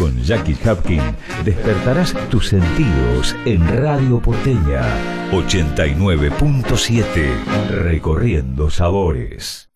Con 0.00 0.16
Jackie 0.22 0.56
Hapkin 0.64 1.02
despertarás 1.44 2.14
tus 2.30 2.48
sentidos 2.48 3.36
en 3.44 3.60
Radio 3.82 4.18
Porteña 4.18 4.80
89.7 5.30 7.68
Recorriendo 7.68 8.70
Sabores. 8.70 9.69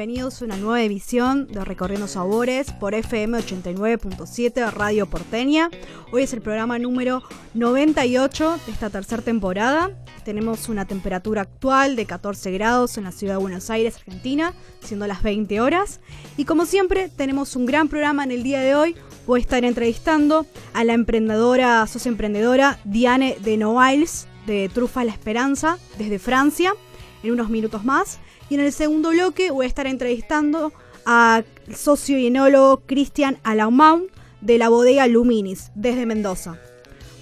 Bienvenidos 0.00 0.40
a 0.40 0.46
una 0.46 0.56
nueva 0.56 0.82
edición 0.82 1.46
de 1.46 1.62
Recorriendo 1.62 2.08
Sabores 2.08 2.72
por 2.72 2.94
FM 2.94 3.36
89.7 3.36 4.72
Radio 4.72 5.04
Porteña. 5.04 5.68
Hoy 6.10 6.22
es 6.22 6.32
el 6.32 6.40
programa 6.40 6.78
número 6.78 7.22
98 7.52 8.60
de 8.64 8.72
esta 8.72 8.88
tercera 8.88 9.20
temporada 9.20 9.90
tenemos 10.24 10.70
una 10.70 10.86
temperatura 10.86 11.42
actual 11.42 11.96
de 11.96 12.06
14 12.06 12.50
grados 12.50 12.96
en 12.96 13.04
la 13.04 13.12
ciudad 13.12 13.34
de 13.34 13.40
Buenos 13.40 13.68
Aires, 13.68 13.96
Argentina, 13.96 14.54
siendo 14.82 15.06
las 15.06 15.22
20 15.22 15.60
horas. 15.60 16.00
Y 16.38 16.46
como 16.46 16.64
siempre, 16.64 17.08
tenemos 17.08 17.56
un 17.56 17.66
gran 17.66 17.88
programa 17.88 18.24
en 18.24 18.30
el 18.30 18.42
día 18.42 18.60
de 18.60 18.74
hoy. 18.74 18.96
Voy 19.26 19.40
a 19.40 19.42
estar 19.42 19.64
entrevistando 19.64 20.46
a 20.72 20.84
la 20.84 20.94
emprendedora, 20.94 21.86
socia 21.86 22.10
emprendedora 22.10 22.78
Diane 22.84 23.36
de 23.42 23.56
Noailles 23.56 24.28
de 24.46 24.70
Trufa 24.72 25.04
La 25.04 25.12
Esperanza, 25.12 25.78
desde 25.98 26.18
Francia, 26.18 26.74
en 27.22 27.32
unos 27.32 27.50
minutos 27.50 27.84
más. 27.84 28.18
Y 28.50 28.56
en 28.56 28.60
el 28.60 28.72
segundo 28.72 29.10
bloque 29.10 29.52
voy 29.52 29.64
a 29.64 29.68
estar 29.68 29.86
entrevistando 29.86 30.72
al 31.06 31.46
socio 31.74 32.18
y 32.18 32.26
enólogo 32.26 32.82
Cristian 32.84 33.38
Alaumont 33.44 34.10
de 34.40 34.58
la 34.58 34.68
bodega 34.68 35.06
Luminis, 35.06 35.70
desde 35.76 36.04
Mendoza. 36.04 36.58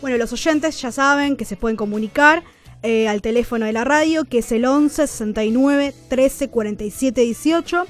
Bueno, 0.01 0.17
los 0.17 0.33
oyentes 0.33 0.81
ya 0.81 0.91
saben 0.91 1.37
que 1.37 1.45
se 1.45 1.57
pueden 1.57 1.77
comunicar 1.77 2.45
eh, 2.83 3.09
al 3.09 3.21
teléfono 3.21 3.67
de 3.67 3.75
la 3.75 3.85
radio, 3.85 4.25
que 4.25 4.39
es 4.39 4.51
el 4.53 4.65
11 4.65 5.07
69 5.07 5.93
13 6.09 6.49
47 6.49 7.21
18. 7.21 7.85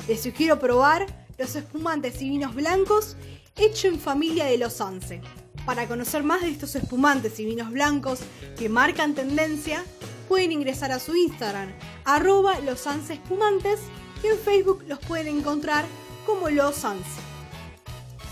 Les 0.08 0.24
sugiero 0.24 0.58
probar 0.58 1.06
los 1.38 1.56
espumantes 1.56 2.20
y 2.24 2.30
vinos 2.30 2.56
blancos 2.56 3.16
hechos 3.56 3.94
en 3.94 4.00
familia 4.00 4.46
de 4.46 4.58
los 4.58 4.82
Anse. 4.82 5.22
Para 5.68 5.88
conocer 5.88 6.24
más 6.24 6.42
de 6.42 6.50
estos 6.50 6.74
espumantes 6.76 7.40
y 7.40 7.46
vinos 7.46 7.70
blancos 7.70 8.22
que 8.58 8.70
marcan 8.70 9.14
tendencia, 9.14 9.86
pueden 10.28 10.52
ingresar 10.52 10.92
a 10.92 10.98
su 11.00 11.16
Instagram, 11.16 11.72
arroba 12.06 12.60
los 12.62 12.88
espumantes, 12.88 13.82
y 14.24 14.28
en 14.30 14.40
Facebook 14.40 14.84
los 14.88 14.98
pueden 14.98 15.28
encontrar 15.28 15.86
como 16.26 16.50
Los 16.50 16.84
Anse. 16.84 17.22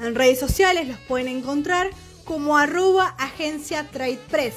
En 0.00 0.14
redes 0.14 0.38
sociales 0.38 0.86
los 0.86 0.98
pueden 1.00 1.26
encontrar 1.28 1.90
como 2.24 2.56
arroba 2.56 3.16
agencia 3.18 3.90
Trade 3.90 4.20
Press. 4.30 4.54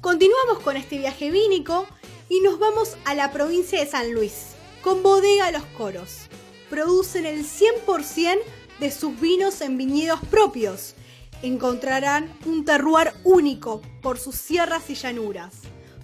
Continuamos 0.00 0.58
con 0.64 0.76
este 0.76 0.98
viaje 0.98 1.30
vínico 1.30 1.86
y 2.28 2.40
nos 2.40 2.58
vamos 2.58 2.96
a 3.04 3.14
la 3.14 3.30
provincia 3.30 3.78
de 3.78 3.86
San 3.86 4.12
Luis, 4.12 4.46
con 4.82 5.04
Bodega 5.04 5.52
Los 5.52 5.62
Coros. 5.76 6.22
Producen 6.70 7.24
el 7.24 7.44
100% 7.44 8.40
de 8.80 8.90
sus 8.90 9.20
vinos 9.20 9.60
en 9.60 9.78
viñedos 9.78 10.18
propios. 10.28 10.96
Encontrarán 11.42 12.36
un 12.46 12.64
terroir 12.64 13.12
único 13.22 13.80
por 14.00 14.18
sus 14.18 14.34
sierras 14.34 14.90
y 14.90 14.96
llanuras. 14.96 15.54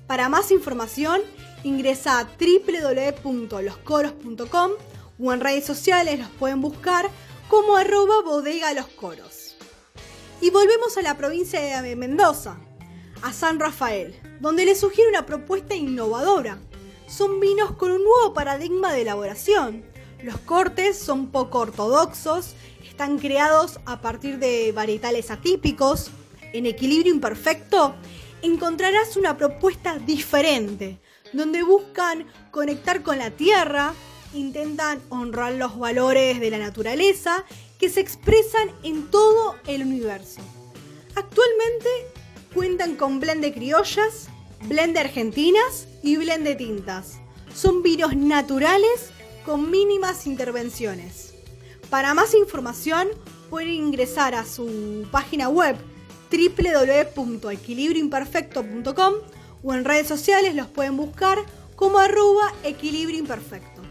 Para 0.06 0.28
más 0.28 0.52
información, 0.52 1.22
ingresa 1.64 2.20
a 2.20 2.24
www.loscoros.com 2.24 4.70
o 5.20 5.32
en 5.32 5.40
redes 5.40 5.66
sociales 5.66 6.20
los 6.20 6.28
pueden 6.30 6.60
buscar 6.60 7.10
como 7.48 7.76
arroba 7.76 8.22
bodega 8.22 8.74
los 8.74 8.86
coros. 8.88 9.56
Y 10.40 10.50
volvemos 10.50 10.96
a 10.96 11.02
la 11.02 11.16
provincia 11.16 11.82
de 11.82 11.96
Mendoza, 11.96 12.58
a 13.22 13.32
San 13.32 13.58
Rafael, 13.58 14.14
donde 14.40 14.64
les 14.64 14.78
sugiere 14.80 15.10
una 15.10 15.26
propuesta 15.26 15.74
innovadora. 15.74 16.58
Son 17.08 17.40
vinos 17.40 17.72
con 17.72 17.90
un 17.90 18.04
nuevo 18.04 18.34
paradigma 18.34 18.92
de 18.92 19.02
elaboración. 19.02 19.84
Los 20.22 20.38
cortes 20.38 20.98
son 20.98 21.30
poco 21.30 21.60
ortodoxos 21.60 22.54
están 22.98 23.20
creados 23.20 23.78
a 23.86 24.00
partir 24.00 24.40
de 24.40 24.72
varietales 24.72 25.30
atípicos, 25.30 26.10
en 26.52 26.66
equilibrio 26.66 27.14
imperfecto, 27.14 27.94
encontrarás 28.42 29.16
una 29.16 29.36
propuesta 29.36 29.98
diferente, 29.98 30.98
donde 31.32 31.62
buscan 31.62 32.26
conectar 32.50 33.04
con 33.04 33.18
la 33.18 33.30
tierra, 33.30 33.94
intentan 34.34 35.00
honrar 35.08 35.54
los 35.54 35.78
valores 35.78 36.40
de 36.40 36.50
la 36.50 36.58
naturaleza 36.58 37.44
que 37.78 37.88
se 37.88 38.00
expresan 38.00 38.70
en 38.82 39.08
todo 39.10 39.54
el 39.66 39.82
universo. 39.82 40.42
Actualmente 41.14 41.88
cuentan 42.54 42.96
con 42.96 43.20
blend 43.20 43.42
de 43.42 43.52
criollas, 43.52 44.28
blend 44.66 44.94
de 44.94 45.00
argentinas 45.00 45.86
y 46.02 46.16
blend 46.16 46.44
de 46.44 46.56
tintas. 46.56 47.18
Son 47.54 47.82
vinos 47.82 48.16
naturales 48.16 49.10
con 49.44 49.70
mínimas 49.70 50.26
intervenciones. 50.26 51.34
Para 51.90 52.14
más 52.14 52.32
información 52.34 53.08
pueden 53.48 53.70
ingresar 53.70 54.34
a 54.34 54.44
su 54.44 55.06
página 55.10 55.48
web 55.48 55.76
www.equilibrioimperfecto.com 56.30 59.14
o 59.62 59.74
en 59.74 59.84
redes 59.84 60.06
sociales 60.06 60.54
los 60.54 60.66
pueden 60.66 60.96
buscar 60.96 61.38
como 61.76 61.98
arroba 61.98 62.52
equilibrio 62.64 63.18
imperfecto. 63.18 63.87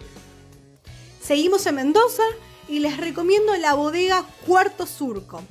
Seguimos 1.22 1.66
en 1.66 1.76
Mendoza 1.76 2.24
y 2.70 2.80
les 2.80 2.96
recomiendo 2.96 3.54
la 3.58 3.74
bodega 3.74 4.24
Cuarto 4.48 4.86
Surco. 4.86 5.44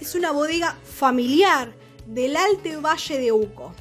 Es 0.00 0.16
una 0.16 0.32
bodega 0.32 0.76
familiar 0.82 1.83
del 2.06 2.36
Alte 2.36 2.76
Valle 2.76 3.18
de 3.18 3.32
Uco. 3.32 3.74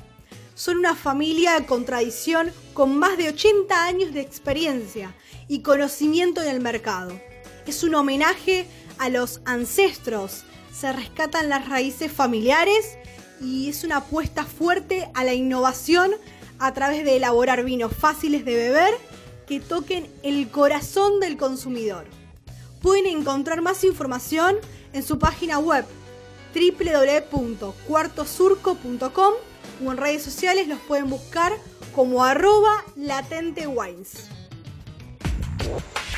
Son 0.56 0.78
una 0.78 0.96
familia 0.96 1.66
con 1.66 1.86
tradición 1.86 2.52
con 2.74 2.98
más 2.98 3.18
de 3.18 3.30
80 3.30 3.86
años 3.86 4.14
de 4.14 4.22
experiencia 4.22 5.16
y 5.48 5.62
conocimiento 5.62 6.42
en 6.42 6.50
el 6.50 6.62
mercado. 6.62 7.20
Es 7.66 7.84
un 7.84 7.96
homenaje 7.96 8.68
a 8.98 9.10
los 9.10 9.42
ancestros, 9.46 10.44
se 10.72 10.94
rescatan 10.94 11.50
las 11.50 11.68
raíces 11.70 12.12
familiares 12.12 12.98
y 13.42 13.70
es 13.70 13.84
una 13.84 13.98
apuesta 13.98 14.46
fuerte 14.46 15.10
a 15.14 15.24
la 15.24 15.34
innovación 15.34 16.12
a 16.60 16.74
través 16.74 17.04
de 17.04 17.18
elaborar 17.18 17.64
vinos 17.64 17.94
fáciles 17.94 18.46
de 18.46 18.56
beber 18.56 18.94
que 19.48 19.60
toquen 19.60 20.08
el 20.24 20.50
corazón 20.50 21.20
del 21.20 21.36
consumidor. 21.36 22.06
Pueden 22.82 23.06
encontrar 23.06 23.62
más 23.62 23.84
información 23.84 24.58
en 24.94 25.04
su 25.04 25.20
página 25.20 25.60
web 25.60 25.86
www.cuartosurco.com 26.54 29.34
o 29.86 29.92
en 29.92 29.98
redes 29.98 30.24
sociales 30.24 30.68
los 30.68 30.80
pueden 30.80 31.10
buscar 31.10 31.54
como 31.94 32.24
arroba 32.24 32.84
latentewines. 32.96 34.30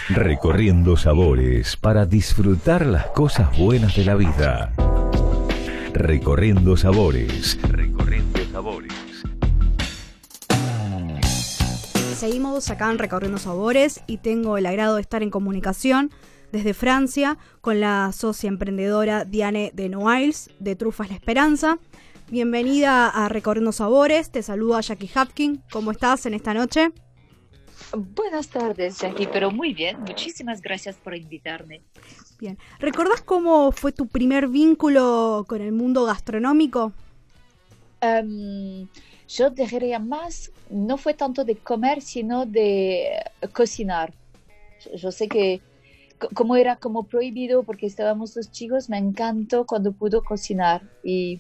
Recorriendo 0.10 0.98
sabores 0.98 1.78
para 1.78 2.06
disfrutar 2.06 2.86
las 2.86 3.08
cosas 3.08 3.58
buenas 3.58 3.96
de 3.96 4.06
la 4.06 4.14
vida. 4.16 4.72
Recorriendo 5.94 6.78
sabores. 6.78 7.58
Recorriendo 7.64 8.40
sabores. 8.52 8.94
Seguimos 12.16 12.70
acá 12.70 12.92
en 12.92 12.98
Recorriendo 12.98 13.38
Sabores 13.38 14.02
y 14.08 14.18
tengo 14.18 14.58
el 14.58 14.66
agrado 14.66 14.96
de 14.96 15.02
estar 15.02 15.22
en 15.22 15.30
comunicación 15.30 16.12
desde 16.56 16.74
Francia 16.74 17.38
con 17.60 17.82
la 17.82 18.14
socia 18.14 18.48
emprendedora 18.48 19.26
Diane 19.26 19.72
de 19.74 19.90
Noailles 19.90 20.50
de 20.60 20.78
Trufas 20.78 21.10
La 21.10 21.16
Esperanza. 21.16 21.80
Bienvenida 22.30 23.10
a 23.10 23.28
Recorriendo 23.28 23.74
Sabores, 23.74 24.32
te 24.32 24.42
saluda 24.42 24.80
Jackie 24.80 25.12
Hapkin. 25.14 25.62
¿Cómo 25.70 25.92
estás 25.92 26.26
en 26.26 26.34
esta 26.34 26.54
noche? 26.54 26.92
Buenas 27.94 28.48
tardes, 28.48 29.00
Jackie, 29.00 29.28
pero 29.28 29.52
muy 29.52 29.74
bien. 29.74 30.00
Muchísimas 30.00 30.62
gracias 30.62 30.96
por 30.96 31.14
invitarme. 31.14 31.82
Bien. 32.40 32.58
¿Recordás 32.80 33.22
cómo 33.22 33.74
fue 33.74 33.92
tu 33.92 34.08
primer 34.08 34.48
vínculo 34.48 35.44
con 35.50 35.62
el 35.62 35.74
mundo 35.74 36.06
gastronómico? 36.06 36.94
Um, 38.02 38.88
yo 39.28 39.50
diría 39.50 40.00
más, 40.00 40.54
no 40.70 40.98
fue 40.98 41.16
tanto 41.16 41.44
de 41.44 41.58
comer, 41.58 42.02
sino 42.02 42.46
de 42.46 43.10
cocinar. 43.52 44.14
Yo 44.96 45.12
sé 45.12 45.28
que 45.28 45.62
como 46.34 46.56
era 46.56 46.78
como 46.78 47.04
prohibido 47.04 47.64
porque 47.64 47.86
estábamos 47.86 48.36
los 48.36 48.52
chicos, 48.52 48.90
me 48.90 48.98
encantó 48.98 49.66
cuando 49.66 49.92
pudo 49.92 50.24
cocinar. 50.24 50.82
Y 51.04 51.40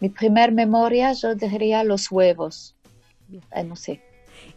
mi 0.00 0.08
primer 0.08 0.52
memoria, 0.52 1.12
yo 1.12 1.34
diría 1.34 1.84
los 1.84 2.10
huevos. 2.10 2.74
Eh, 3.52 3.64
no 3.64 3.76
sé. 3.76 4.00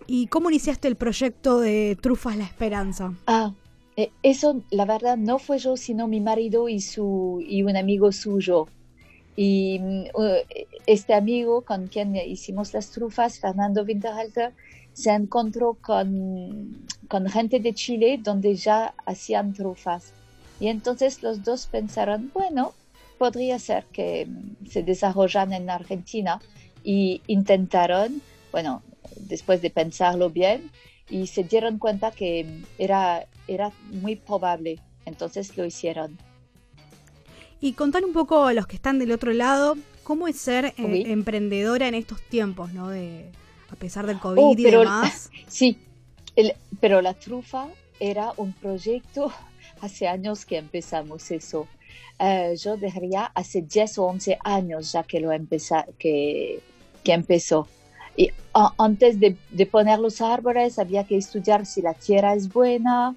¿Y 0.05 0.27
cómo 0.27 0.49
iniciaste 0.49 0.87
el 0.87 0.95
proyecto 0.95 1.59
de 1.59 1.97
Trufas 2.01 2.37
La 2.37 2.43
Esperanza? 2.43 3.13
Ah, 3.27 3.53
eh, 3.95 4.11
eso 4.23 4.61
la 4.69 4.85
verdad 4.85 5.17
no 5.17 5.39
fue 5.39 5.59
yo, 5.59 5.77
sino 5.77 6.07
mi 6.07 6.21
marido 6.21 6.69
y, 6.69 6.81
su, 6.81 7.43
y 7.45 7.63
un 7.63 7.75
amigo 7.77 8.11
suyo. 8.11 8.67
Y 9.35 9.79
mm, 9.79 10.05
este 10.85 11.13
amigo 11.13 11.61
con 11.61 11.87
quien 11.87 12.15
hicimos 12.15 12.73
las 12.73 12.91
trufas, 12.91 13.39
Fernando 13.39 13.83
Winterhalter, 13.83 14.53
se 14.97 15.11
encontró 15.11 15.77
con, 15.79 16.87
con 17.07 17.29
gente 17.29 17.59
de 17.59 17.75
Chile 17.75 18.19
donde 18.19 18.55
ya 18.55 18.95
hacían 19.05 19.53
trufas. 19.53 20.11
Y 20.59 20.69
entonces 20.69 21.21
los 21.21 21.43
dos 21.43 21.67
pensaron, 21.67 22.31
bueno, 22.33 22.73
podría 23.19 23.59
ser 23.59 23.85
que 23.93 24.27
se 24.67 24.81
desarrollan 24.81 25.53
en 25.53 25.69
Argentina 25.69 26.41
y 26.83 27.21
intentaron, 27.27 28.23
bueno, 28.51 28.81
después 29.17 29.61
de 29.61 29.69
pensarlo 29.69 30.31
bien, 30.31 30.71
y 31.11 31.27
se 31.27 31.43
dieron 31.43 31.77
cuenta 31.77 32.09
que 32.09 32.63
era, 32.79 33.27
era 33.47 33.71
muy 33.91 34.15
probable, 34.15 34.79
entonces 35.05 35.55
lo 35.57 35.63
hicieron. 35.63 36.17
Y 37.61 37.73
contar 37.73 38.03
un 38.03 38.13
poco 38.13 38.45
a 38.45 38.53
los 38.53 38.65
que 38.65 38.77
están 38.77 38.97
del 38.97 39.11
otro 39.11 39.31
lado, 39.31 39.77
¿cómo 40.03 40.27
es 40.27 40.37
ser 40.37 40.65
eh, 40.65 40.73
emprendedora 41.05 41.87
en 41.87 41.93
estos 41.93 42.19
tiempos, 42.23 42.73
¿no? 42.73 42.89
De, 42.89 43.31
a 43.71 43.75
pesar 43.75 44.05
del 44.05 44.19
COVID 44.19 44.41
oh, 44.43 44.53
y 44.57 44.63
demás. 44.63 45.29
Sí, 45.47 45.79
pero 46.79 47.01
la 47.01 47.13
trufa 47.13 47.67
era 47.99 48.33
un 48.37 48.53
proyecto, 48.53 49.31
hace 49.81 50.07
años 50.07 50.45
que 50.45 50.57
empezamos 50.57 51.31
eso. 51.31 51.67
Eh, 52.19 52.55
yo 52.57 52.77
diría 52.77 53.31
hace 53.35 53.61
10 53.61 53.99
o 53.99 54.05
11 54.05 54.39
años 54.43 54.91
ya 54.91 55.03
que 55.03 55.19
lo 55.19 55.31
empezó, 55.31 55.83
que, 55.99 56.61
que 57.03 57.13
empezó. 57.13 57.67
Y 58.17 58.31
antes 58.79 59.19
de, 59.19 59.37
poner 59.67 59.99
los 59.99 60.21
árboles 60.21 60.79
había 60.79 61.03
que 61.03 61.17
estudiar 61.17 61.67
si 61.67 61.83
la 61.83 61.93
tierra 61.93 62.33
es 62.33 62.51
buena, 62.51 63.15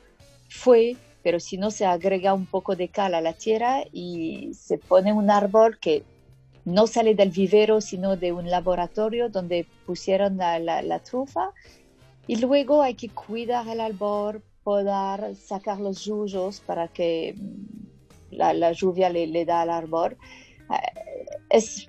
fue, 0.51 0.97
pero 1.23 1.41
si 1.41 1.57
no 1.57 1.71
se 1.71 1.87
agrega 1.87 2.35
un 2.35 2.45
poco 2.45 2.77
de 2.77 2.89
cal 2.89 3.15
a 3.15 3.23
la 3.23 3.33
tierra 3.33 3.83
y 3.93 4.53
se 4.53 4.77
pone 4.77 5.15
un 5.15 5.31
árbol 5.31 5.79
que 5.79 6.05
no 6.71 6.87
sale 6.87 7.15
del 7.15 7.31
vivero, 7.31 7.81
sino 7.81 8.17
de 8.17 8.33
un 8.33 8.51
laboratorio 8.51 9.29
donde 9.29 9.67
pusieron 9.87 10.37
la, 10.39 10.99
trufa. 11.01 11.53
Y 12.27 12.37
luego 12.37 12.83
hay 12.83 12.95
que 12.95 13.09
cuidar 13.09 13.69
el 13.69 13.81
árbol, 13.81 14.43
podar, 14.63 15.35
sacar 15.35 15.81
los 15.81 16.05
yuyos 16.05 16.61
para 16.61 16.89
que 16.89 17.35
mm, 17.37 18.37
la, 18.37 18.73
lluvia 18.73 19.09
le, 19.11 19.27
le, 19.27 19.45
da 19.45 19.63
al 19.63 19.71
árbol. 19.71 20.17
Eh, 20.71 21.31
es, 21.51 21.89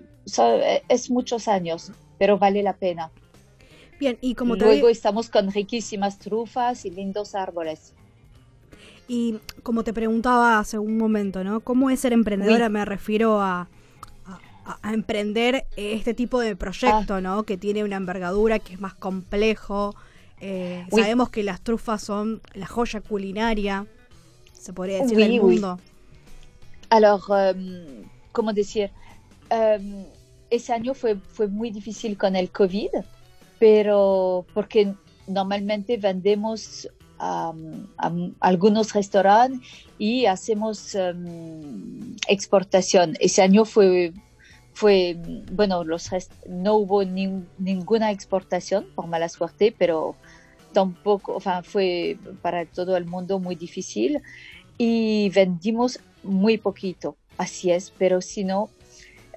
es 0.89 1.09
muchos 1.09 1.47
años 1.47 1.91
pero 2.21 2.37
vale 2.37 2.61
la 2.61 2.73
pena. 2.73 3.09
Bien, 3.99 4.15
y 4.21 4.35
como 4.35 4.55
Luego 4.55 4.89
estamos 4.89 5.27
con 5.27 5.51
riquísimas 5.51 6.19
trufas 6.19 6.85
y 6.85 6.91
lindos 6.91 7.33
árboles. 7.33 7.95
Y 9.07 9.39
como 9.63 9.83
te 9.83 9.91
preguntaba 9.91 10.59
hace 10.59 10.77
un 10.77 10.99
momento, 10.99 11.43
¿no? 11.43 11.61
¿Cómo 11.61 11.89
es 11.89 11.99
ser 11.99 12.13
emprendedora? 12.13 12.69
Me 12.69 12.85
refiero 12.85 13.41
a, 13.41 13.69
a, 14.65 14.93
emprender 14.93 15.65
este 15.75 16.13
tipo 16.13 16.39
de 16.39 16.55
proyecto, 16.55 17.15
ah. 17.15 17.21
¿no? 17.21 17.43
Que 17.43 17.57
tiene 17.57 17.83
una 17.83 17.97
envergadura, 17.97 18.59
que 18.59 18.73
es 18.73 18.79
más 18.79 18.93
complejo. 18.93 19.95
Eh, 20.39 20.85
sabemos 20.89 21.29
que 21.29 21.43
las 21.43 21.61
trufas 21.61 22.01
son 22.01 22.41
la 22.53 22.65
joya 22.65 23.01
culinaria, 23.01 23.85
se 24.53 24.73
podría 24.73 25.01
decir, 25.01 25.17
del 25.17 25.41
mundo. 25.41 25.79
Alors, 26.89 27.29
um, 27.29 28.03
¿cómo 28.31 28.51
decir? 28.53 28.91
Um, 29.49 30.05
ese 30.49 30.73
año 30.73 30.93
fue, 30.93 31.15
fue 31.15 31.47
muy 31.47 31.71
difícil 31.71 32.17
con 32.17 32.35
el 32.35 32.51
COVID, 32.51 32.89
pero 33.59 34.45
porque 34.53 34.93
normalmente 35.27 35.97
vendemos 35.97 36.89
a, 37.19 37.53
algunos 38.39 38.93
restaurantes 38.93 39.61
y 39.97 40.25
hacemos 40.25 40.95
em, 40.95 42.15
exportación. 42.27 43.15
Ese 43.19 43.41
año 43.41 43.63
fue, 43.65 44.13
fue 44.81 45.15
bueno, 45.51 45.83
los 45.83 46.09
no 46.49 46.73
hubo 46.73 47.03
ninguna 47.03 48.09
exportación 48.09 48.87
por 48.95 49.05
mala 49.05 49.29
suerte, 49.29 49.75
pero 49.77 50.15
tampoco, 50.73 51.39
fue 51.61 52.17
para 52.41 52.65
todo 52.65 52.97
el 52.97 53.05
mundo 53.05 53.37
muy 53.37 53.55
difícil 53.55 54.23
y 54.79 55.29
vendimos 55.35 55.99
muy 56.23 56.57
poquito, 56.57 57.15
así 57.37 57.69
es, 57.69 57.93
pero 57.95 58.21
si 58.21 58.43
no, 58.43 58.71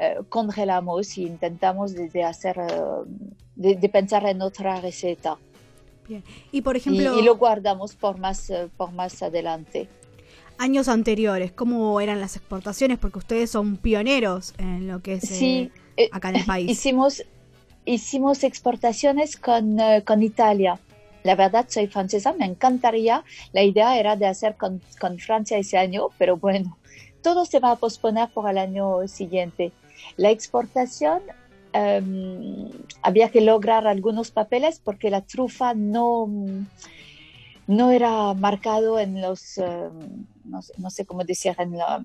eh, 0.00 0.16
congelamos 0.30 1.18
y 1.18 1.24
intentamos 1.24 1.92
de, 1.92 2.24
hacer, 2.24 2.56
eh, 2.60 3.74
de, 3.76 3.88
pensar 3.90 4.26
en 4.26 4.40
otra 4.40 4.80
receta. 4.80 5.36
Y 6.52 6.62
por 6.62 6.74
ejemplo... 6.78 7.18
Y, 7.18 7.22
lo 7.22 7.36
guardamos 7.36 7.96
por 7.96 8.16
más, 8.16 8.48
eh, 8.48 8.70
por 8.78 8.92
más 8.92 9.22
adelante. 9.22 9.90
Años 10.58 10.88
anteriores, 10.88 11.52
¿cómo 11.52 12.00
eran 12.00 12.20
las 12.20 12.36
exportaciones? 12.36 12.98
Porque 12.98 13.18
ustedes 13.18 13.50
son 13.50 13.76
pioneros 13.76 14.54
en 14.58 14.88
lo 14.88 15.02
que 15.02 15.14
es 15.14 15.30
acá 16.12 16.30
en 16.30 16.36
el 16.36 16.44
país. 16.44 16.70
Hicimos, 16.70 17.24
hicimos 17.84 18.44
exportaciones 18.44 19.36
con, 19.36 19.78
con 20.04 20.22
Italia 20.22 20.78
la 21.24 21.34
verdad, 21.34 21.64
soy 21.68 21.86
francesa, 21.88 22.34
me 22.34 22.44
encantaría. 22.44 23.24
La 23.52 23.62
idea 23.62 23.98
era 23.98 24.14
de 24.14 24.26
hacer 24.26 24.56
con, 24.56 24.80
con 25.00 25.18
Francia 25.18 25.56
ese 25.56 25.78
año, 25.78 26.08
pero 26.18 26.36
bueno, 26.36 26.76
todo 27.22 27.46
se 27.46 27.60
va 27.60 27.72
a 27.72 27.76
posponer 27.76 28.28
por 28.28 28.48
el 28.48 28.58
año 28.58 29.08
siguiente. 29.08 29.72
La 30.18 30.30
exportación 30.30 31.22
em, 31.72 32.68
había 33.00 33.30
que 33.30 33.40
lograr 33.40 33.86
algunos 33.86 34.30
papeles 34.30 34.80
porque 34.84 35.08
la 35.08 35.22
trufa 35.22 35.72
no, 35.72 36.28
no 37.66 37.90
era 37.90 38.34
marcado 38.34 38.98
en 38.98 39.22
los, 39.22 39.56
em, 39.56 40.26
no, 40.78 40.90
sé 40.90 41.04
cómo 41.04 41.24
decir, 41.24 41.54
en 41.58 41.76
la, 41.76 42.02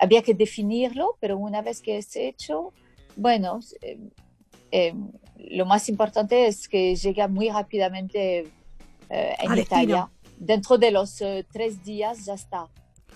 había 0.00 0.22
que 0.22 0.34
definirlo, 0.34 1.16
pero 1.20 1.38
una 1.38 1.62
vez 1.62 1.80
que 1.80 1.98
es 1.98 2.14
hecho, 2.16 2.72
bueno, 3.16 3.60
em, 4.70 5.10
lo 5.36 5.66
más 5.66 5.88
importante 5.88 6.46
es 6.46 6.68
que 6.68 6.94
llega 6.94 7.28
muy 7.28 7.48
rápidamente 7.48 8.50
eh, 9.08 9.34
en 9.38 9.58
Italia. 9.58 10.10
Dentro 10.38 10.78
de 10.78 10.90
los 10.90 11.20
eh, 11.20 11.46
tres 11.52 11.84
días 11.84 12.24
ya 12.24 12.34
está. 12.34 12.68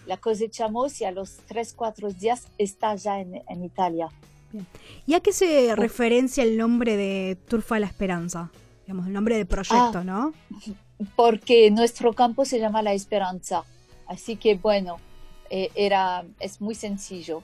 La 0.07 0.19
cosechamos 0.19 1.01
y 1.01 1.05
a 1.05 1.11
los 1.11 1.39
tres, 1.47 1.73
cuatro 1.73 2.11
días 2.11 2.49
está 2.59 2.95
ya 2.97 3.21
en, 3.21 3.43
en 3.49 3.65
Italia. 3.65 4.09
¿Y 5.07 5.15
a 5.15 5.21
qué 5.21 5.33
se 5.33 5.75
referencia 5.75 6.45
el 6.45 6.57
nombre 6.57 6.97
de 6.97 7.37
Turfa 7.49 7.79
La 7.79 7.87
Esperanza? 7.87 8.51
Digamos, 8.87 9.07
el 9.07 9.13
nombre 9.13 9.37
del 9.37 9.47
proyecto, 9.47 9.99
ah, 9.99 10.05
¿no? 10.05 10.35
Porque 11.17 11.71
nuestro 11.71 12.13
campo 12.13 12.45
se 12.45 12.59
llama 12.59 12.83
La 12.83 12.93
Esperanza. 12.93 13.65
Así 14.07 14.37
que 14.37 14.55
bueno, 14.55 14.99
eh, 15.51 15.71
era, 15.75 16.25
es 16.41 16.61
muy 16.61 16.75
sencillo. 16.75 17.43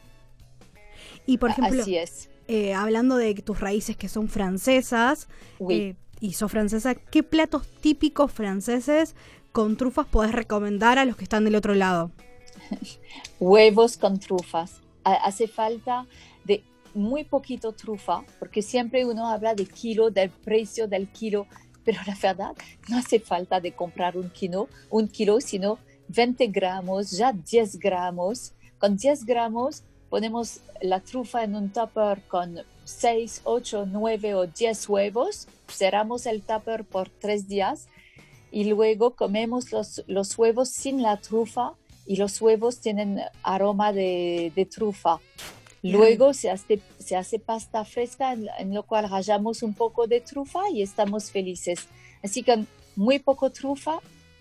Y 1.26 1.38
por 1.38 1.50
ejemplo, 1.50 1.82
Así 1.82 1.96
es. 1.96 2.28
Eh, 2.48 2.74
hablando 2.74 3.16
de 3.16 3.34
tus 3.34 3.60
raíces 3.60 3.96
que 3.96 4.08
son 4.08 4.28
francesas 4.28 5.28
eh, 5.68 5.94
y 6.18 6.32
sos 6.32 6.50
francesa, 6.50 6.96
¿qué 6.96 7.22
platos 7.22 7.66
típicos 7.80 8.32
franceses 8.32 9.14
con 9.52 9.76
trufas 9.76 10.06
podés 10.06 10.32
recomendar 10.32 10.98
a 10.98 11.04
los 11.04 11.16
que 11.16 11.22
están 11.22 11.44
del 11.44 11.54
otro 11.54 11.74
lado? 11.74 12.10
Huevos 13.40 13.96
con 13.96 14.18
trufas. 14.18 14.80
Hace 15.04 15.46
falta 15.46 16.06
de 16.44 16.64
muy 16.94 17.24
poquito 17.24 17.72
trufa, 17.72 18.24
porque 18.38 18.62
siempre 18.62 19.04
uno 19.04 19.28
habla 19.28 19.54
de 19.54 19.66
kilo, 19.66 20.10
del 20.10 20.30
precio 20.30 20.88
del 20.88 21.08
kilo, 21.08 21.46
pero 21.84 22.00
la 22.06 22.16
verdad 22.20 22.52
no 22.88 22.98
hace 22.98 23.20
falta 23.20 23.60
de 23.60 23.72
comprar 23.72 24.16
un 24.16 24.30
kilo, 24.30 24.68
un 24.90 25.08
kilo 25.08 25.40
sino 25.40 25.78
20 26.10 26.46
gramos, 26.48 27.12
ya 27.12 27.32
10 27.32 27.78
gramos. 27.78 28.52
Con 28.78 28.96
10 28.96 29.24
gramos 29.24 29.82
ponemos 30.08 30.60
la 30.80 31.00
trufa 31.00 31.44
en 31.44 31.54
un 31.54 31.70
tupper 31.70 32.22
con 32.26 32.60
6, 32.84 33.42
8, 33.44 33.86
9 33.86 34.34
o 34.34 34.46
10 34.46 34.88
huevos, 34.88 35.46
cerramos 35.68 36.26
el 36.26 36.42
tupper 36.42 36.84
por 36.84 37.08
3 37.08 37.46
días 37.46 37.88
y 38.50 38.64
luego 38.64 39.14
comemos 39.14 39.70
los, 39.70 40.02
los 40.08 40.36
huevos 40.36 40.70
sin 40.70 41.00
la 41.00 41.18
trufa 41.18 41.74
y 42.06 42.16
los 42.16 42.40
huevos 42.42 42.80
tienen 42.80 43.20
aroma 43.44 43.92
de, 43.92 44.52
de 44.56 44.66
trufa. 44.66 45.20
Luego 45.82 46.34
se 46.34 46.50
hace, 46.50 46.80
se 46.98 47.16
hace 47.16 47.38
pasta 47.38 47.84
fresca 47.84 48.32
en, 48.32 48.48
en, 48.58 48.74
lo 48.74 48.82
cual 48.82 49.08
rallamos 49.08 49.62
un 49.62 49.72
poco 49.72 50.06
de 50.06 50.20
trufa 50.20 50.68
y 50.70 50.82
estamos 50.82 51.30
felices. 51.30 51.86
Así 52.22 52.42
que 52.42 52.64
muy 52.96 53.18
poco 53.18 53.50
trufa 53.50 54.00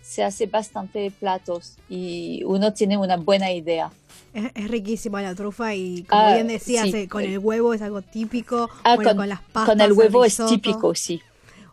se 0.10 0.24
hace 0.24 0.48
bastante 0.48 1.12
platos 1.12 1.76
y 1.88 2.42
uno 2.44 2.74
tiene 2.74 2.98
una 2.98 3.16
buena 3.18 3.52
idea. 3.52 3.92
Es, 4.34 4.68
riquísima 4.68 5.22
la 5.22 5.36
trufa 5.36 5.76
y 5.76 6.04
como 6.04 6.24
ah, 6.24 6.34
bien 6.34 6.48
decías, 6.48 6.92
eh, 6.96 7.08
con 7.08 7.24
el 7.24 7.38
huevo 7.38 7.76
es 7.76 7.82
algo 7.84 8.02
típico. 8.02 8.72
Ah, 8.84 8.96
con, 8.96 9.30
las 9.30 9.42
pastas. 9.42 9.66
Con 9.66 9.82
el 9.82 9.94
huevo 9.94 10.26
es 10.26 10.42
típico, 10.50 10.96
sí. 10.96 11.22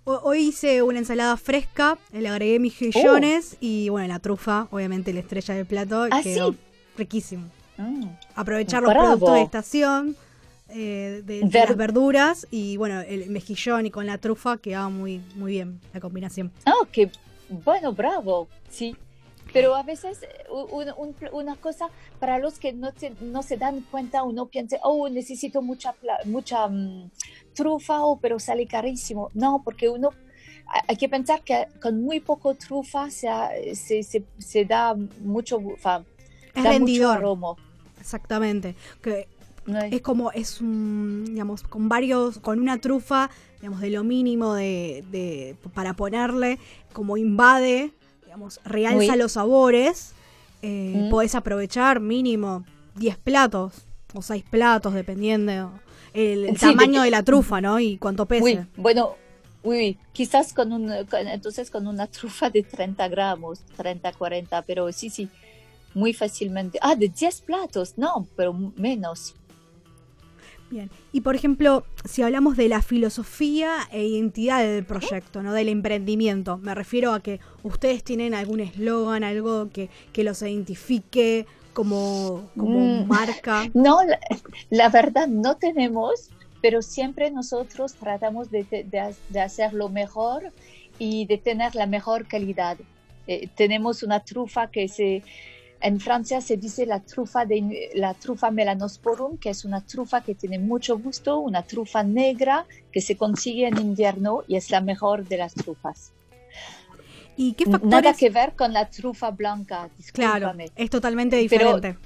hoy 0.04 0.48
hice 0.48 0.82
una 0.82 0.98
ensalada 0.98 1.38
fresca, 1.38 1.96
le 2.12 2.28
agregué 2.28 2.58
mejillones 2.58 3.54
oh. 3.54 3.58
y 3.60 3.88
bueno, 3.88 4.08
la 4.08 4.18
trufa, 4.18 4.68
obviamente 4.70 5.14
la 5.14 5.20
estrella 5.20 5.54
del 5.54 5.64
plato, 5.64 6.06
¿Ah, 6.10 6.20
quedó 6.22 6.54
riquísimo. 6.98 7.44
Mm. 7.78 8.04
Aprovechar 8.34 8.82
los 8.82 8.92
productos 8.92 9.32
de 9.32 9.42
estación. 9.42 10.16
Eh, 10.68 11.22
de, 11.24 11.48
las 11.48 11.76
verduras 11.76 12.48
y 12.50 12.76
bueno, 12.76 13.00
el 13.00 13.30
mejillón 13.30 13.86
y 13.86 13.92
con 13.92 14.04
la 14.04 14.18
trufa 14.18 14.56
quedaba 14.56 14.88
muy, 14.88 15.22
muy 15.36 15.52
bien 15.52 15.80
la 15.94 16.00
combinación. 16.00 16.50
Ah, 16.66 16.74
qué 16.90 17.08
bueno, 17.48 17.92
bravo, 17.92 18.48
sí. 18.68 18.96
Pero 19.52 19.74
a 19.74 19.82
veces 19.82 20.20
una 21.32 21.56
cosa, 21.56 21.88
para 22.18 22.38
los 22.38 22.58
que 22.58 22.72
no, 22.72 22.90
no 23.20 23.42
se 23.42 23.56
dan 23.56 23.80
cuenta, 23.90 24.22
uno 24.22 24.46
piensa, 24.46 24.76
oh, 24.82 25.08
necesito 25.08 25.62
mucha, 25.62 25.94
mucha 26.24 26.66
mm, 26.68 27.10
trufa, 27.54 28.04
oh, 28.04 28.18
pero 28.18 28.38
sale 28.38 28.66
carísimo. 28.66 29.30
No, 29.34 29.62
porque 29.64 29.88
uno, 29.88 30.10
hay 30.88 30.96
que 30.96 31.08
pensar 31.08 31.42
que 31.42 31.68
con 31.80 32.02
muy 32.02 32.20
poco 32.20 32.54
trufa 32.54 33.10
se, 33.10 33.28
se, 33.74 34.24
se, 34.38 34.64
da 34.64 34.94
mucho, 35.22 35.60
es 36.54 36.62
rendidor. 36.64 37.56
Exactamente. 38.00 38.74
Que 39.00 39.28
es 39.90 40.00
como, 40.00 40.30
es 40.32 40.60
un, 40.60 41.24
digamos, 41.26 41.62
con 41.62 41.88
varios, 41.88 42.38
con 42.38 42.60
una 42.60 42.78
trufa, 42.78 43.30
digamos, 43.60 43.80
de 43.80 43.90
lo 43.90 44.04
mínimo 44.04 44.54
de, 44.54 45.04
de 45.10 45.56
para 45.74 45.94
ponerle, 45.94 46.58
como 46.92 47.16
invade, 47.16 47.90
digamos, 48.24 48.60
realza 48.64 49.16
los 49.16 49.32
sabores, 49.32 50.12
eh, 50.62 50.94
mm. 50.96 51.10
podés 51.10 51.34
aprovechar 51.34 52.00
mínimo 52.00 52.64
10 52.96 53.18
platos 53.18 53.72
o 54.14 54.22
6 54.22 54.44
platos, 54.50 54.94
dependiendo 54.94 55.72
el, 56.14 56.56
tamaño 56.58 57.02
de, 57.02 57.10
la 57.10 57.22
trufa, 57.22 57.60
¿no? 57.60 57.78
Y 57.80 57.98
cuánto 57.98 58.26
pese. 58.26 58.66
bueno, 58.76 59.16
uy, 59.62 59.98
quizás 60.12 60.52
con 60.52 60.72
un, 60.72 60.92
entonces 60.92 61.70
con 61.70 61.86
una 61.86 62.06
trufa 62.06 62.50
de 62.50 62.62
30 62.62 63.08
gramos, 63.08 63.60
30, 63.76 64.12
40, 64.12 64.62
pero 64.62 64.90
sí, 64.92 65.10
sí, 65.10 65.28
muy 65.92 66.12
fácilmente. 66.12 66.78
Ah, 66.82 66.94
de 66.94 67.08
10 67.08 67.40
platos, 67.42 67.94
no, 67.96 68.26
pero 68.36 68.52
menos. 68.52 69.34
Bien, 70.70 70.90
y 71.12 71.20
por 71.20 71.36
ejemplo, 71.36 71.84
si 72.04 72.22
hablamos 72.22 72.56
de 72.56 72.68
la 72.68 72.82
filosofía 72.82 73.76
e 73.92 74.04
identidad 74.04 74.64
del 74.64 74.84
proyecto, 74.84 75.42
¿no? 75.42 75.52
Del 75.52 75.68
emprendimiento, 75.68 76.58
me 76.58 76.74
refiero 76.74 77.12
a 77.12 77.20
que 77.20 77.38
ustedes 77.62 78.02
tienen 78.02 78.34
algún 78.34 78.60
eslogan, 78.60 79.22
algo 79.22 79.70
que, 79.70 79.90
que, 80.12 80.24
los 80.24 80.42
identifique 80.42 81.46
como, 81.72 82.50
como 82.56 82.80
mm, 82.80 83.06
marca. 83.06 83.70
No, 83.74 83.98
la, 84.70 84.88
verdad 84.88 85.28
no 85.28 85.56
tenemos, 85.56 86.30
pero 86.60 86.82
siempre 86.82 87.30
nosotros 87.30 87.94
tratamos 87.94 88.50
de, 88.50 88.64
de, 88.64 89.14
de 89.28 89.40
hacerlo 89.40 89.88
mejor 89.88 90.52
y 90.98 91.26
de 91.26 91.38
tener 91.38 91.76
la 91.76 91.86
mejor 91.86 92.26
calidad. 92.26 92.76
Eh, 93.26 93.48
tenemos 93.54 94.02
una 94.02 94.20
trufa 94.20 94.68
que 94.68 94.88
se 94.88 95.22
en 95.80 96.00
Francia 96.00 96.40
se 96.40 96.56
dice 96.56 96.86
la 96.86 97.00
trufa, 97.00 97.44
de, 97.44 97.90
la 97.94 98.14
trufa 98.14 98.50
melanosporum, 98.50 99.38
que 99.38 99.50
es 99.50 99.64
una 99.64 99.80
trufa 99.80 100.22
que 100.22 100.34
tiene 100.34 100.58
mucho 100.58 100.98
gusto, 100.98 101.38
una 101.38 101.62
trufa 101.62 102.02
negra 102.02 102.66
que 102.92 103.00
se 103.00 103.16
consigue 103.16 103.66
en 103.66 103.78
invierno 103.78 104.42
y 104.48 104.56
es 104.56 104.70
la 104.70 104.80
mejor 104.80 105.26
de 105.26 105.38
las 105.38 105.54
trufas. 105.54 106.12
¿Y 107.36 107.52
qué 107.52 107.64
factores? 107.64 107.90
Nada 107.90 108.14
que 108.14 108.30
ver 108.30 108.54
con 108.54 108.72
la 108.72 108.88
trufa 108.88 109.30
blanca, 109.30 109.90
Claro, 110.12 110.54
es 110.74 110.90
totalmente 110.90 111.36
diferente. 111.36 111.96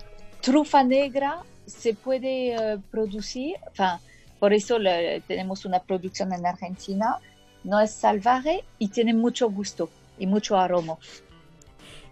trufa 0.41 0.83
negra 0.83 1.43
se 1.67 1.95
puede 1.95 2.55
eh, 2.55 2.79
producir, 2.91 3.57
por 4.41 4.53
eso 4.53 4.79
tenemos 5.29 5.65
una 5.65 5.79
producción 5.79 6.33
en 6.33 6.45
Argentina, 6.45 7.19
no 7.63 7.79
es 7.79 7.93
salvaje 7.93 8.65
y 8.79 8.89
tiene 8.89 9.15
mucho 9.15 9.51
gusto 9.51 9.89
y 10.19 10.27
mucho 10.27 10.59
aroma. 10.59 10.97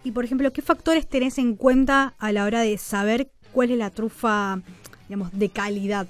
Y 0.03 0.11
por 0.11 0.25
ejemplo, 0.25 0.51
¿qué 0.53 0.61
factores 0.61 1.07
tenés 1.07 1.37
en 1.37 1.55
cuenta 1.55 2.15
a 2.17 2.31
la 2.31 2.45
hora 2.45 2.61
de 2.61 2.77
saber 2.77 3.31
cuál 3.51 3.71
es 3.71 3.77
la 3.77 3.89
trufa, 3.89 4.61
digamos, 5.07 5.37
de 5.37 5.49
calidad? 5.49 6.07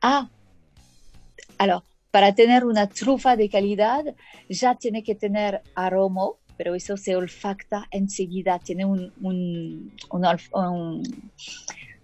Ah, 0.00 0.28
Alors, 1.58 1.84
para 2.10 2.34
tener 2.34 2.64
una 2.64 2.88
trufa 2.88 3.36
de 3.36 3.48
calidad 3.48 4.04
ya 4.48 4.74
tiene 4.74 5.02
que 5.02 5.14
tener 5.14 5.62
aroma, 5.74 6.26
pero 6.56 6.74
eso 6.74 6.96
se 6.96 7.16
olfacta 7.16 7.86
enseguida, 7.90 8.58
tiene 8.58 8.84
un, 8.84 9.12
un, 9.20 9.92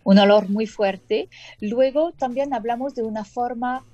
un, 0.05 0.19
olor 0.19 0.49
muy 0.49 0.67
fuerte. 0.67 1.29
Luego 1.61 2.13
también 2.13 2.55
hablamos 2.55 2.95
de 2.95 3.03
una 3.03 3.25
forma 3.25 3.85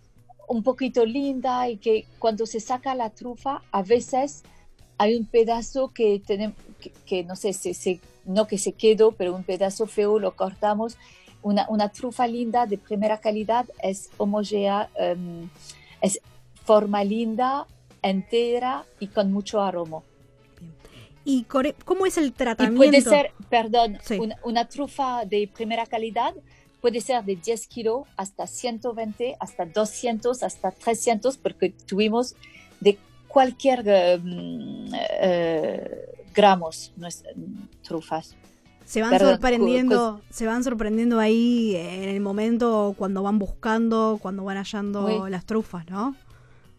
un 0.49 0.63
poquito 0.63 1.07
linda 1.07 1.69
y 1.69 1.79
que 1.79 2.07
cuando 2.19 2.47
se 2.47 2.61
saca 2.61 2.95
la 2.95 3.11
trufa 3.11 3.63
a 3.73 3.83
veces 3.83 4.43
hay 4.99 5.17
un 5.17 5.25
pedazo 5.25 5.93
que 5.93 6.21
tenemos 6.25 6.57
que, 7.07 7.25
no 7.25 7.37
sé, 7.37 7.53
se, 7.53 8.01
no 8.25 8.47
que 8.47 8.59
se 8.59 8.73
quedó, 8.73 9.13
pero 9.13 9.35
un 9.35 9.45
pedazo 9.45 9.87
feo 9.87 10.19
lo 10.19 10.37
cortamos. 10.37 10.97
Una, 11.43 11.67
una 11.69 11.91
trufa 11.91 12.27
linda 12.27 12.67
de 12.67 12.79
primera 12.79 13.19
calidad 13.19 13.67
es 13.83 14.11
homogénea, 14.17 14.89
em, 14.97 15.49
es 16.01 16.21
forma 16.65 17.05
linda, 17.05 17.67
entera 18.03 18.85
y 19.01 19.09
con 19.09 19.33
mucho 19.33 19.61
aroma. 19.61 20.03
¿Y 21.25 21.45
cómo 21.45 22.07
es 22.07 22.19
el 22.19 22.33
tratamiento? 22.33 22.79
puede 22.79 23.01
ser, 23.01 23.33
perdón, 23.49 23.99
una, 24.43 24.69
trufa 24.69 25.25
de 25.25 25.49
primera 25.53 25.87
calidad 25.87 26.35
puede 26.83 27.01
ser 27.01 27.25
de 27.25 27.37
10 27.37 27.67
kilos 27.67 28.03
hasta 28.17 28.47
120, 28.47 29.37
hasta 29.41 29.65
200, 29.65 30.43
hasta 30.43 30.71
300, 30.71 31.39
porque 31.39 31.71
tuvimos 31.71 32.37
de 32.81 32.99
cualquier 33.27 33.89
em, 33.89 34.87
eh, 34.93 36.14
gramos 36.35 36.93
nuestras 36.97 37.35
trufas. 37.83 38.37
Se 38.85 39.01
van 39.01 39.19
sorprendiendo, 39.19 40.21
se 40.29 40.47
van 40.47 40.63
sorprendiendo 40.63 41.19
ahí 41.19 41.75
en 41.75 42.09
el 42.11 42.21
momento 42.21 42.95
cuando 42.99 43.23
van 43.23 43.39
buscando, 43.39 44.19
cuando 44.21 44.45
van 44.45 44.59
hallando 44.59 45.27
las 45.29 45.47
trufas, 45.47 45.89
¿no? 45.89 46.15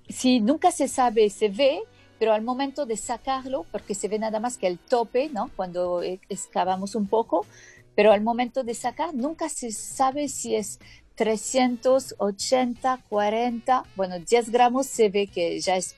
Sí, 0.08 0.40
nunca 0.40 0.72
se 0.72 0.88
sabe, 0.88 1.32
se 1.32 1.50
ve, 1.50 1.80
pero 2.20 2.34
al 2.34 2.44
momento 2.44 2.86
de 2.86 2.96
sacarlo, 2.96 3.66
porque 3.72 3.96
se 3.96 4.08
ve 4.08 4.20
nada 4.20 4.40
más 4.40 4.58
que 4.58 4.68
el 4.68 4.78
tope, 4.78 5.30
¿no? 5.34 5.50
Cuando 5.56 6.04
excavamos 6.04 6.94
un 6.94 7.08
poco, 7.08 7.48
pero 7.96 8.12
al 8.12 8.22
momento 8.22 8.64
de 8.64 8.76
sacar 8.76 9.16
nunca 9.16 9.50
se 9.50 9.72
sabe 9.72 10.28
si 10.28 10.56
es 10.56 10.80
380, 11.16 13.00
40, 13.10 13.84
bueno, 13.96 14.20
10 14.20 14.50
gramos 14.52 14.86
se 14.86 15.10
ve 15.10 15.26
que 15.26 15.60
ya 15.60 15.76
es 15.76 15.96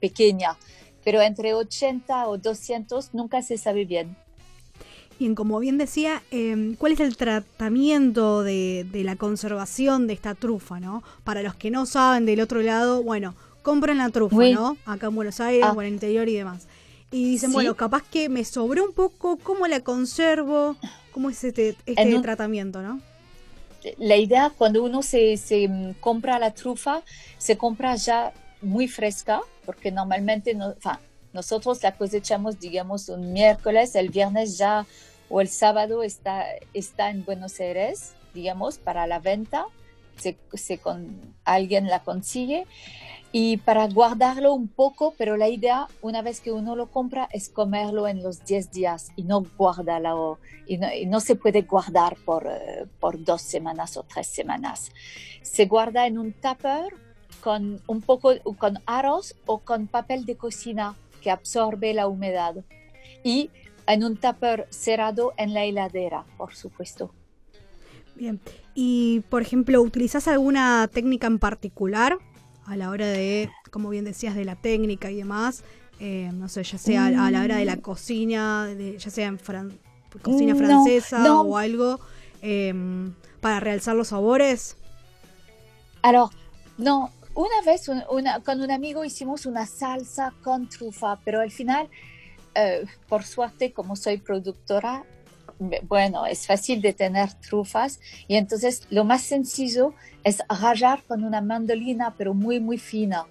pequeña, 0.00 0.56
pero 1.06 1.22
entre 1.22 1.54
80 1.54 2.26
o 2.26 2.36
200 2.36 3.14
nunca 3.14 3.40
se 3.40 3.56
sabe 3.58 3.84
bien. 3.84 4.16
Bien, 5.20 5.36
como 5.36 5.60
bien 5.60 5.78
decía, 5.78 6.20
em, 6.32 6.74
¿cuál 6.74 6.94
es 6.94 6.98
el 6.98 7.16
tratamiento 7.16 8.42
de, 8.42 8.84
la 8.92 9.14
conservación 9.14 10.08
de 10.08 10.14
esta 10.14 10.34
trufa, 10.34 10.80
no? 10.80 11.04
Para 11.22 11.44
los 11.44 11.54
que 11.54 11.70
no 11.70 11.86
saben 11.86 12.26
del 12.26 12.40
otro 12.40 12.60
lado, 12.60 13.04
bueno, 13.04 13.36
compran 13.62 13.98
la 13.98 14.10
trufa, 14.10 14.48
¿no? 14.48 14.76
Acá 14.84 15.06
en 15.06 15.14
Buenos 15.14 15.38
Aires 15.38 15.64
ah. 15.68 15.74
o 15.76 15.80
en 15.80 15.86
el 15.86 15.92
interior 15.92 16.28
y 16.28 16.34
demás. 16.34 16.66
Y 17.12 17.30
dicen, 17.30 17.52
bueno, 17.52 17.76
capaz 17.76 18.02
que 18.02 18.28
me 18.28 18.44
sobró 18.44 18.84
un 18.84 18.92
poco, 18.92 19.36
¿cómo 19.36 19.68
la 19.68 19.78
conservo? 19.78 20.74
¿Cómo 21.12 21.30
es 21.30 21.44
este, 21.44 21.76
este 21.86 22.18
tratamiento, 22.18 22.82
no? 22.82 23.00
La 23.98 24.16
idea, 24.16 24.50
cuando 24.58 24.82
uno 24.82 25.04
se, 25.04 25.36
se 25.36 25.68
mm, 25.68 25.92
compra 26.00 26.40
la 26.40 26.52
trufa, 26.52 27.04
se 27.38 27.56
compra 27.56 27.94
ya 27.94 28.32
muy 28.60 28.88
fresca, 28.88 29.40
porque 29.66 29.90
normalmente 29.90 30.54
no, 30.54 30.74
nosotros 31.32 31.82
la 31.82 31.92
cosechamos, 31.92 32.58
digamos, 32.58 33.10
un 33.10 33.32
miércoles, 33.32 33.94
el 33.94 34.08
viernes 34.08 34.56
ya 34.56 34.86
o 35.28 35.40
el 35.40 35.48
sábado 35.48 36.02
está, 36.02 36.46
está 36.72 37.10
en 37.10 37.24
Buenos 37.24 37.60
Aires, 37.60 38.14
digamos, 38.32 38.78
para 38.78 39.06
la 39.06 39.18
venta, 39.18 39.66
se, 40.16 40.38
se 40.54 40.78
con, 40.78 41.34
alguien 41.44 41.88
la 41.88 42.00
consigue 42.00 42.66
y 43.32 43.58
para 43.58 43.86
guardarlo 43.88 44.54
un 44.54 44.68
poco, 44.68 45.14
pero 45.18 45.36
la 45.36 45.48
idea, 45.48 45.88
una 46.00 46.22
vez 46.22 46.40
que 46.40 46.52
uno 46.52 46.74
lo 46.74 46.90
compra, 46.90 47.28
es 47.32 47.50
comerlo 47.50 48.08
en 48.08 48.22
los 48.22 48.44
10 48.46 48.70
días 48.70 49.08
y 49.14 49.24
no 49.24 49.44
guardarlo, 49.58 50.38
y 50.66 50.78
no, 50.78 50.90
y 50.90 51.04
no 51.04 51.20
se 51.20 51.34
puede 51.34 51.62
guardar 51.62 52.16
por, 52.24 52.46
eh, 52.46 52.86
por 52.98 53.22
dos 53.22 53.42
semanas 53.42 53.98
o 53.98 54.04
tres 54.04 54.28
semanas. 54.28 54.90
Se 55.42 55.66
guarda 55.66 56.06
en 56.06 56.16
un 56.16 56.32
tupper 56.32 56.94
con 57.46 57.80
un 57.86 58.00
poco 58.00 58.32
con 58.58 58.80
arroz 58.86 59.36
o 59.46 59.60
con 59.60 59.86
papel 59.86 60.26
de 60.26 60.36
cocina 60.36 60.96
que 61.22 61.30
absorbe 61.30 61.94
la 61.94 62.08
humedad 62.08 62.56
y 63.22 63.50
en 63.86 64.02
un 64.02 64.16
tupper 64.16 64.66
cerrado 64.70 65.32
en 65.36 65.54
la 65.54 65.62
heladera, 65.62 66.24
por 66.38 66.56
supuesto. 66.56 67.14
Bien. 68.16 68.40
Y, 68.74 69.20
por 69.30 69.42
ejemplo, 69.42 69.80
¿utilizas 69.80 70.26
alguna 70.26 70.90
técnica 70.92 71.28
en 71.28 71.38
particular 71.38 72.18
a 72.64 72.74
la 72.74 72.90
hora 72.90 73.06
de, 73.06 73.48
como 73.70 73.90
bien 73.90 74.04
decías, 74.04 74.34
de 74.34 74.44
la 74.44 74.56
técnica 74.56 75.12
y 75.12 75.18
demás? 75.18 75.62
Eh, 76.00 76.32
no 76.34 76.48
sé, 76.48 76.64
ya 76.64 76.78
sea 76.78 77.06
a 77.06 77.30
la 77.30 77.44
hora 77.44 77.58
de 77.58 77.64
la 77.64 77.76
cocina, 77.76 78.68
ya 78.98 79.10
sea 79.10 79.28
en 79.28 79.38
cocina 80.20 80.54
mm, 80.54 80.58
francesa 80.58 81.40
o 81.40 81.56
algo, 81.56 82.00
em, 82.42 83.14
para 83.40 83.60
realzar 83.60 83.94
los 83.94 84.08
sabores. 84.08 84.76
Alors, 86.02 86.30
no, 86.76 87.10
una 87.36 87.60
vez 87.64 87.88
con 88.44 88.60
un 88.62 88.70
amigo 88.70 89.04
hicimos 89.04 89.44
una 89.44 89.66
salsa 89.66 90.32
con 90.42 90.68
trufa, 90.68 91.20
pero 91.22 91.40
al 91.40 91.50
final, 91.50 91.88
eh, 92.54 92.84
por 93.08 93.24
suerte, 93.24 93.72
como 93.72 93.94
soy 93.94 94.16
productora, 94.16 95.04
bueno, 95.82 96.26
es 96.26 96.46
fácil 96.46 96.80
de 96.80 96.94
tener 96.94 97.32
trufas 97.34 98.00
y 98.26 98.36
entonces 98.36 98.86
lo 98.90 99.04
más 99.04 99.22
sencillo 99.22 99.92
es 100.24 100.42
rallar 100.48 101.02
con 101.04 101.24
una 101.24 101.42
mandolina, 101.42 102.14
pero 102.16 102.32
muy, 102.32 102.58
muy 102.58 102.78
fina. 102.78 103.26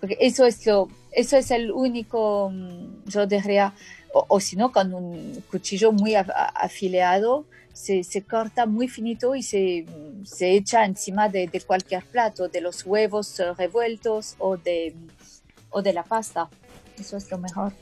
Porque 0.00 0.16
eso 0.20 0.46
es, 0.46 0.64
lo, 0.66 0.88
eso 1.12 1.36
es 1.36 1.50
el 1.50 1.70
único, 1.70 2.50
mm, 2.50 3.04
yo 3.06 3.26
diría, 3.26 3.74
o, 4.14 4.24
o 4.28 4.40
si 4.40 4.56
no, 4.56 4.72
con 4.72 4.94
un 4.94 5.44
cuchillo 5.50 5.92
muy 5.92 6.14
afilado 6.14 7.44
se, 7.76 8.22
corta 8.22 8.64
muy 8.66 8.88
finito 8.88 9.34
y 9.34 9.42
se, 9.42 9.84
se 10.24 10.54
echa 10.54 10.84
encima 10.84 11.28
de, 11.28 11.48
cualquier 11.66 12.04
plato, 12.04 12.48
de 12.48 12.60
los 12.60 12.86
huevos 12.86 13.38
eh, 13.38 13.52
revueltos 13.52 14.34
o 14.38 14.56
de, 14.56 14.94
o 15.70 15.82
de 15.82 15.92
la 15.92 16.02
pasta. 16.02 16.48
Eso 16.98 17.18
es 17.18 17.30
lo 17.30 17.38
mejor. 17.38 17.72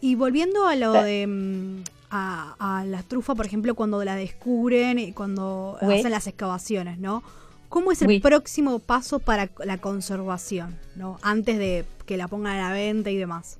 Y 0.00 0.14
volviendo 0.14 0.66
a 0.66 0.76
lo 0.76 0.92
de 0.94 1.26
mm, 1.26 1.82
a, 2.10 2.84
la 2.86 3.02
trufa, 3.02 3.34
por 3.34 3.44
ejemplo, 3.44 3.74
cuando 3.74 4.02
la 4.02 4.16
descubren 4.16 4.98
y 4.98 5.12
cuando 5.12 5.76
hacen 5.80 6.10
las 6.10 6.26
excavaciones, 6.26 6.98
¿no? 6.98 7.22
¿Cómo 7.68 7.92
es 7.92 8.02
el 8.02 8.20
próximo 8.20 8.78
paso 8.78 9.18
para 9.18 9.50
la 9.64 9.78
conservación, 9.78 10.78
¿no? 10.96 11.18
Antes 11.22 11.58
de 11.58 11.84
que 12.06 12.16
la 12.16 12.28
pongan 12.28 12.56
a 12.56 12.68
la 12.68 12.74
venta 12.74 13.10
y 13.10 13.16
demás. 13.16 13.58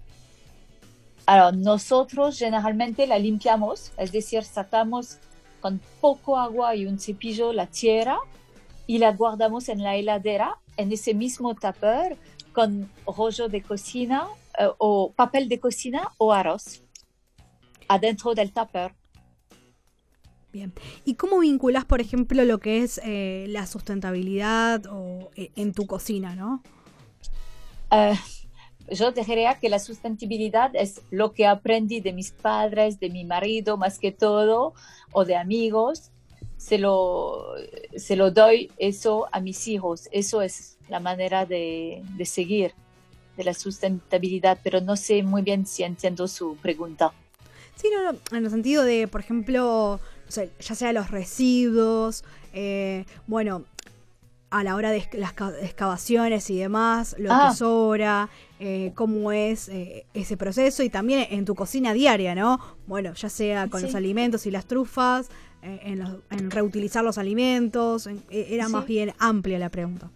Alors, 1.27 1.57
nosotros 1.57 2.39
generalmente 2.39 3.07
la 3.07 3.19
limpiamos, 3.19 3.93
es 3.97 4.13
decir, 4.13 4.45
sacamos 4.45 5.19
con 5.65 5.81
poco 6.03 6.37
agua 6.37 6.77
y 6.77 6.85
un 6.85 6.99
cepillo 6.99 7.55
la 7.55 7.67
tierra 7.67 8.19
y 8.87 8.99
la 8.99 9.13
guardamos 9.13 9.71
en 9.71 9.83
la 9.83 9.97
heladera 9.97 10.59
en 10.77 10.93
ese 10.93 11.15
mismo 11.15 11.55
tupper 11.55 12.19
con 12.53 12.91
rollo 13.07 13.49
de 13.49 13.63
cocina 13.63 14.27
eh, 14.59 14.69
o 14.77 15.13
papel 15.13 15.49
de 15.49 15.59
cocina 15.59 16.11
o 16.19 16.35
arroz 16.35 16.83
adentro 17.89 18.35
del 18.35 18.53
tupper. 18.53 18.93
Bien. 20.53 20.75
¿Y 21.07 21.15
cómo 21.15 21.39
vinculas, 21.39 21.87
por 21.87 22.03
ejemplo, 22.03 22.45
lo 22.45 22.59
que 22.59 22.83
es 22.83 23.01
eh, 23.03 23.47
la 23.49 23.67
sustentabilidad 23.67 24.85
o, 24.91 25.31
eh, 25.35 25.51
en 25.57 25.73
tu 25.73 25.87
cocina, 25.87 26.37
no? 26.37 26.63
Yo 28.91 29.13
diría 29.13 29.59
que 29.59 29.69
la 29.69 29.79
sustentabilidad 29.79 30.71
es 30.75 31.01
lo 31.11 31.33
que 31.33 31.47
aprendí 31.47 32.01
de 32.01 32.13
mis 32.13 32.31
padres, 32.33 33.01
de 33.01 33.11
mi 33.11 33.25
marido 33.25 33.77
más 33.77 33.99
que 33.99 34.13
todo, 34.13 34.75
o 35.13 35.25
de 35.25 35.37
amigos. 35.37 36.11
Se 36.57 36.79
lo, 36.79 37.55
se 37.97 38.17
lo 38.17 38.31
doy 38.31 38.71
eso 38.79 39.27
a 39.33 39.41
mis 39.41 39.69
hijos. 39.69 40.09
Eso 40.13 40.43
es 40.43 40.79
la 40.89 41.01
manera 41.01 41.47
de, 41.47 42.03
de 42.17 42.25
seguir 42.25 42.73
de 43.37 43.45
la 43.45 43.55
sustentabilidad, 43.55 44.59
pero 44.63 44.81
no 44.81 44.97
sé 44.97 45.23
muy 45.23 45.43
bien 45.43 45.67
si 45.67 45.83
entiendo 45.83 46.29
su 46.29 46.57
pregunta. 46.57 47.13
Sí, 47.77 47.89
no, 47.93 48.17
en 48.37 48.45
el 48.45 48.51
sentido 48.51 48.85
de, 48.85 49.09
por 49.09 49.21
ejemplo, 49.21 50.01
ya 50.31 50.75
sea 50.75 50.93
los 50.93 51.11
residuos, 51.11 52.25
eh, 52.53 53.05
bueno, 53.27 53.65
a 54.55 54.63
la 54.63 54.77
hora 54.77 54.93
de 54.93 55.05
las 55.15 55.33
excavaciones 55.63 56.49
y 56.49 56.57
demás, 56.57 57.17
lo 57.19 57.29
que 57.29 57.35
ah. 57.35 57.53
sobra, 57.53 58.29
eh, 58.61 58.93
cómo 58.95 59.33
es 59.33 59.69
eh, 59.69 60.07
ese 60.15 60.37
proceso 60.37 60.85
y 60.85 60.91
también 60.91 61.27
en 61.31 61.45
tu 61.45 61.57
cocina 61.57 61.93
diaria, 61.93 62.37
¿no? 62.37 62.61
Bueno, 62.87 63.15
ya 63.15 63.29
sea 63.29 63.69
con 63.69 63.83
los 63.83 63.97
alimentos 63.97 64.47
y 64.47 64.53
las 64.53 64.67
trufas, 64.67 65.29
eh, 65.61 65.81
en, 66.31 66.51
reutilizar 66.53 67.03
los 67.03 67.19
alimentos, 67.19 68.09
era 68.31 68.69
más 68.69 68.87
bien 68.87 69.13
amplia 69.19 69.59
la 69.59 69.71
pregunta. 69.71 70.09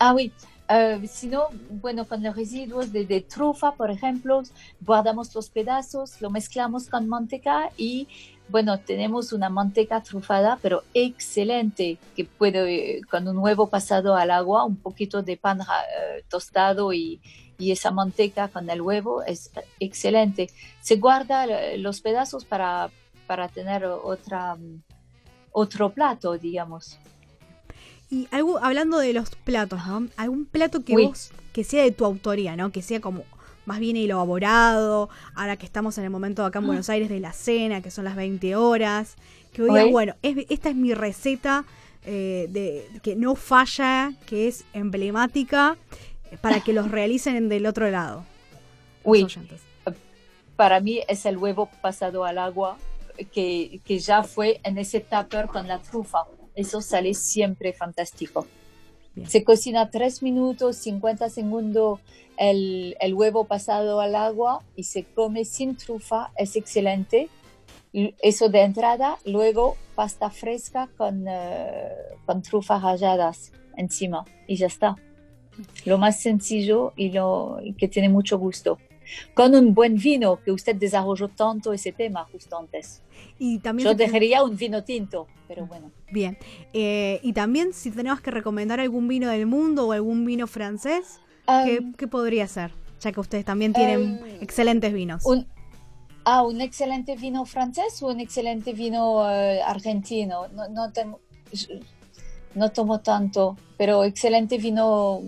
Ah, 0.00 0.14
oui. 0.14 0.32
Uh, 0.68 1.06
si 1.06 1.28
no, 1.28 1.44
bueno, 1.70 2.06
con 2.06 2.22
los 2.22 2.36
residuos 2.36 2.92
de, 2.92 3.06
de, 3.06 3.22
trufa, 3.22 3.72
por 3.72 3.90
ejemplo, 3.90 4.42
guardamos 4.84 5.34
los 5.34 5.48
pedazos, 5.48 6.20
lo 6.20 6.28
mezclamos 6.28 6.90
con 6.90 7.08
manteca 7.08 7.70
y, 7.78 8.06
bueno, 8.48 8.78
tenemos 8.78 9.32
una 9.32 9.50
manteca 9.50 10.02
trufada, 10.02 10.58
pero 10.62 10.82
excelente, 10.94 11.98
que 12.16 12.24
puede, 12.24 13.02
con 13.10 13.28
un 13.28 13.38
huevo 13.38 13.68
pasado 13.68 14.14
al 14.14 14.30
agua, 14.30 14.64
un 14.64 14.76
poquito 14.76 15.22
de 15.22 15.36
pan 15.36 15.60
uh, 15.60 15.64
tostado 16.28 16.92
y, 16.92 17.20
y, 17.58 17.72
esa 17.72 17.90
manteca 17.90 18.48
con 18.48 18.68
el 18.70 18.80
huevo, 18.80 19.22
es 19.22 19.50
excelente. 19.80 20.50
Se 20.80 20.96
guarda 20.96 21.46
los 21.76 22.00
pedazos 22.00 22.44
para, 22.44 22.90
para 23.26 23.48
tener 23.48 23.84
otra, 23.84 24.56
otro 25.52 25.90
plato, 25.90 26.38
digamos. 26.38 26.98
Y 28.10 28.26
algo, 28.30 28.58
hablando 28.58 28.98
de 28.98 29.12
los 29.12 29.30
platos, 29.30 29.86
¿no? 29.86 30.08
Algún 30.16 30.46
plato 30.46 30.82
que 30.82 30.96
vos, 30.96 31.30
que 31.52 31.62
sea 31.62 31.82
de 31.82 31.90
tu 31.90 32.06
autoría, 32.06 32.56
¿no? 32.56 32.72
Que 32.72 32.80
sea 32.80 33.00
como 33.00 33.24
más 33.68 33.80
bien 33.80 33.96
elaborado, 33.96 35.10
ahora 35.34 35.56
que 35.56 35.66
estamos 35.66 35.98
en 35.98 36.04
el 36.04 36.10
momento 36.10 36.44
acá 36.44 36.58
en 36.58 36.64
ah. 36.64 36.68
Buenos 36.68 36.88
Aires 36.88 37.10
de 37.10 37.20
la 37.20 37.32
cena, 37.32 37.82
que 37.82 37.90
son 37.90 38.04
las 38.04 38.16
20 38.16 38.56
horas, 38.56 39.16
que 39.52 39.62
digas, 39.62 39.90
bueno, 39.90 40.14
esta 40.22 40.70
es 40.70 40.74
mi 40.74 40.94
receta 40.94 41.64
eh, 42.04 42.48
de 42.50 42.88
que 43.02 43.14
no 43.14 43.34
falla, 43.34 44.14
que 44.26 44.48
es 44.48 44.64
emblemática, 44.72 45.76
eh, 46.30 46.38
para 46.40 46.60
que 46.60 46.72
los 46.72 46.90
realicen 46.98 47.50
del 47.50 47.66
otro 47.66 47.90
lado. 47.90 48.24
Uy, 49.04 49.26
para 50.56 50.80
mí 50.80 51.00
es 51.06 51.26
el 51.26 51.36
huevo 51.36 51.68
pasado 51.82 52.24
al 52.24 52.38
agua, 52.38 52.78
que, 53.32 53.80
que 53.84 53.98
ya 53.98 54.22
fue 54.22 54.60
en 54.64 54.78
ese 54.78 55.00
tupper 55.00 55.46
con 55.46 55.68
la 55.68 55.78
trufa 55.78 56.24
eso 56.58 56.80
sale 56.80 57.14
siempre 57.14 57.72
fantástico. 57.72 58.44
Se 59.26 59.44
cocina 59.44 59.90
3 59.90 60.22
minutos, 60.22 60.76
50 60.76 61.28
segundos 61.30 62.00
el, 62.36 62.96
el, 63.00 63.14
huevo 63.14 63.44
pasado 63.44 64.00
al 64.00 64.14
agua 64.14 64.62
y 64.76 64.84
se 64.84 65.04
come 65.04 65.44
sin 65.44 65.76
trufa, 65.76 66.30
es 66.36 66.56
excelente. 66.56 67.28
Eso 67.92 68.48
de 68.48 68.62
entrada, 68.62 69.18
luego 69.24 69.76
pasta 69.94 70.30
fresca 70.30 70.88
con, 70.96 71.26
uh, 71.26 71.30
con 72.26 72.42
trufas 72.42 72.82
ralladas 72.82 73.52
encima 73.76 74.24
y 74.46 74.56
ya 74.56 74.66
está. 74.66 74.96
Lo 75.84 75.98
más 75.98 76.20
sencillo 76.20 76.92
y, 76.96 77.10
lo, 77.10 77.58
y 77.62 77.72
que 77.72 77.88
tiene 77.88 78.08
mucho 78.08 78.38
gusto 78.38 78.78
con 79.34 79.54
un 79.54 79.74
buen 79.74 79.96
vino, 79.96 80.40
que 80.42 80.52
usted 80.52 80.76
desarrolló 80.76 81.28
tanto 81.28 81.72
ese 81.72 81.92
tema 81.92 82.24
justo 82.30 82.58
antes. 82.58 83.02
Y 83.38 83.58
también 83.58 83.88
Yo 83.88 83.94
dejaría 83.94 84.42
un 84.42 84.56
vino 84.56 84.84
tinto, 84.84 85.26
pero 85.46 85.66
bueno. 85.66 85.90
Bien. 86.10 86.38
Eh, 86.72 87.20
y 87.22 87.32
también 87.32 87.72
si 87.72 87.90
tenemos 87.90 88.20
que 88.20 88.30
recomendar 88.30 88.80
algún 88.80 89.08
vino 89.08 89.28
del 89.28 89.46
mundo 89.46 89.88
o 89.88 89.92
algún 89.92 90.24
vino 90.24 90.46
francés, 90.46 91.20
¿qué, 91.46 91.80
um, 91.80 92.08
podría 92.08 92.46
ser? 92.46 92.72
Ya 93.00 93.12
que 93.12 93.20
ustedes 93.20 93.44
también 93.44 93.72
tienen 93.72 94.20
um, 94.20 94.26
excelentes 94.40 94.92
vinos. 94.92 95.24
Un, 95.24 95.46
ah, 96.24 96.42
un 96.42 96.60
excelente 96.60 97.16
vino 97.16 97.44
francés 97.44 98.02
o 98.02 98.08
un 98.08 98.20
excelente 98.20 98.72
vino 98.72 99.16
uh, 99.16 99.62
argentino. 99.64 100.48
No, 100.48 100.68
no, 100.68 100.92
tengo, 100.92 101.20
no 102.54 102.70
tomo 102.70 103.00
tanto, 103.00 103.56
pero 103.76 104.04
excelente 104.04 104.58
vino, 104.58 105.20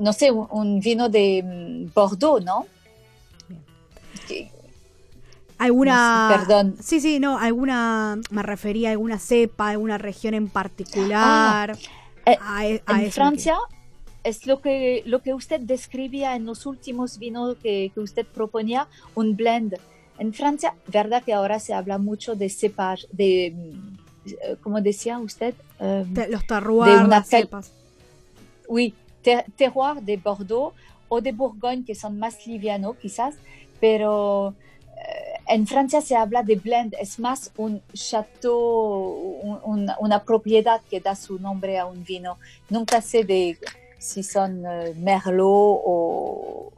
no 0.00 0.12
sé, 0.12 0.30
un 0.30 0.80
vino 0.80 1.08
de 1.08 1.42
mm, 1.44 1.92
Bordeaux, 1.94 2.44
¿no? 2.44 2.66
Alguna 5.58 6.28
perdón. 6.30 6.76
Sí 6.80 7.00
sí 7.00 7.20
no 7.20 7.38
alguna 7.38 8.18
me 8.30 8.42
refería 8.42 8.90
a 8.90 8.92
alguna 8.92 9.18
cepa 9.18 9.70
alguna 9.70 9.98
región 9.98 10.34
en 10.34 10.48
particular. 10.48 11.76
Ah, 12.26 12.66
eh, 12.66 12.82
en 12.86 13.12
Francia 13.12 13.56
es 14.24 14.46
lo 14.46 14.60
que 14.60 15.02
lo 15.06 15.22
que 15.22 15.34
usted 15.34 15.60
describía 15.60 16.36
en 16.36 16.44
los 16.44 16.66
últimos 16.66 17.18
vinos 17.18 17.56
que, 17.62 17.90
que, 17.94 18.00
usted 18.00 18.26
proponía 18.26 18.88
un 19.14 19.36
blend. 19.36 19.76
En 20.18 20.32
Francia 20.34 20.74
verdad 20.86 21.22
que 21.22 21.32
ahora 21.32 21.58
se 21.60 21.74
habla 21.74 21.98
mucho 21.98 22.34
de 22.34 22.48
cepas 22.48 23.06
de 23.12 23.54
eh, 24.26 24.56
como 24.62 24.80
decía 24.80 25.18
usted 25.18 25.54
um, 25.80 26.14
los 26.30 26.46
terroirs 26.46 27.08
de 27.08 27.22
cepas. 27.24 27.72
oui 28.68 28.94
terroir 29.56 30.02
de 30.02 30.16
Bordeaux 30.16 30.74
o 31.08 31.20
de 31.20 31.32
Bourgogne 31.32 31.84
que 31.84 31.94
son 31.94 32.18
más 32.18 32.46
livianos 32.46 32.96
quizás 32.96 33.34
pero 33.80 34.54
en 35.48 35.66
Francia 35.66 36.00
se 36.00 36.14
habla 36.14 36.42
de 36.42 36.56
blend, 36.56 36.94
es 37.00 37.18
más 37.18 37.52
un 37.56 37.82
chateau, 37.94 39.60
una 39.98 40.24
propiedad 40.24 40.80
que 40.90 41.00
da 41.00 41.14
su 41.16 41.38
nombre 41.38 41.78
a 41.78 41.86
un 41.86 42.04
vino. 42.04 42.38
Nunca 42.68 43.00
sé 43.00 43.24
de 43.24 43.58
si 43.98 44.22
son 44.22 44.64
eh, 44.64 44.94
Merlot 44.96 45.46
o, 45.46 46.72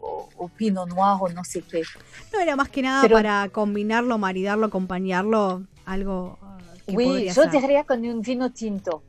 Pinot 0.56 0.88
Noir 0.88 1.18
o 1.20 1.28
no 1.28 1.44
sé 1.44 1.62
qué. 1.62 1.82
No 2.32 2.40
era 2.40 2.56
más 2.56 2.68
que 2.68 2.82
nada 2.82 3.06
para 3.08 3.48
combinarlo, 3.50 4.16
maridarlo, 4.18 4.66
acompañarlo, 4.66 5.62
algo 5.84 6.38
uh, 6.86 6.96
que 6.96 7.30
yo 7.34 7.46
diría 7.46 7.84
con 7.84 8.04
un 8.06 8.22
vino 8.22 8.50
tinto. 8.50 9.02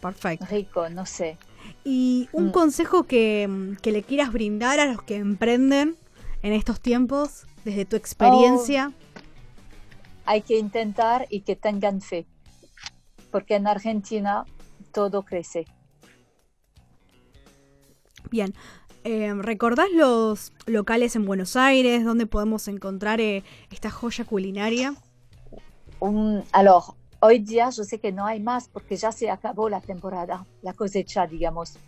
perfecto. 0.00 0.46
Rico, 0.50 0.88
no 0.88 1.04
sé. 1.04 1.36
Y 1.84 2.28
un 2.32 2.48
mm. 2.48 2.52
consejo 2.52 3.04
que, 3.04 3.76
que 3.82 3.92
le 3.92 4.02
quieras 4.02 4.32
brindar 4.32 4.80
a 4.80 4.86
los 4.86 5.02
que 5.02 5.16
emprenden 5.16 5.96
en 6.42 6.52
estos 6.52 6.80
tiempos, 6.80 7.46
desde 7.64 7.84
tu 7.84 7.96
experiencia? 7.96 8.92
Oh, 8.92 9.04
hay 10.26 10.42
que 10.42 10.58
intentar 10.58 11.26
y 11.30 11.40
que 11.40 11.56
tengan 11.56 12.00
fe, 12.00 12.26
porque 13.30 13.56
en 13.56 13.66
Argentina 13.66 14.44
todo 14.92 15.22
crece. 15.22 15.66
Bien, 18.30 18.54
eh, 19.04 19.34
¿recordás 19.34 19.90
los 19.92 20.52
locales 20.66 21.14
en 21.14 21.26
Buenos 21.26 21.56
Aires 21.56 22.04
donde 22.04 22.26
podemos 22.26 22.68
encontrar 22.68 23.20
eh, 23.20 23.44
esta 23.70 23.90
joya 23.90 24.24
culinaria? 24.24 24.94
Um, 26.00 26.42
alors, 26.52 26.92
hoy 27.20 27.38
día 27.38 27.70
yo 27.70 27.84
sé 27.84 28.00
que 28.00 28.12
no 28.12 28.24
hay 28.24 28.40
más 28.40 28.68
porque 28.68 28.96
ya 28.96 29.12
se 29.12 29.30
acabó 29.30 29.68
la 29.68 29.80
temporada, 29.80 30.46
la 30.62 30.72
cosecha, 30.72 31.26
digamos. 31.26 31.78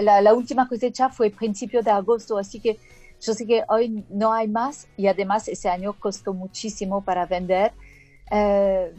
La, 0.00 0.20
la 0.20 0.34
última 0.34 0.68
cosecha 0.68 1.08
fue 1.08 1.30
principio 1.30 1.82
de 1.82 1.90
agosto, 1.90 2.38
así 2.38 2.60
que 2.60 2.78
yo 3.24 3.34
sé 3.34 3.46
que 3.46 3.64
hoy 3.68 4.04
no 4.10 4.32
hay 4.32 4.48
más 4.48 4.86
y 4.96 5.06
además 5.06 5.48
ese 5.48 5.68
año 5.68 5.94
costó 5.98 6.34
muchísimo 6.34 7.02
para 7.02 7.26
vender. 7.26 7.72
Eh, 8.30 8.92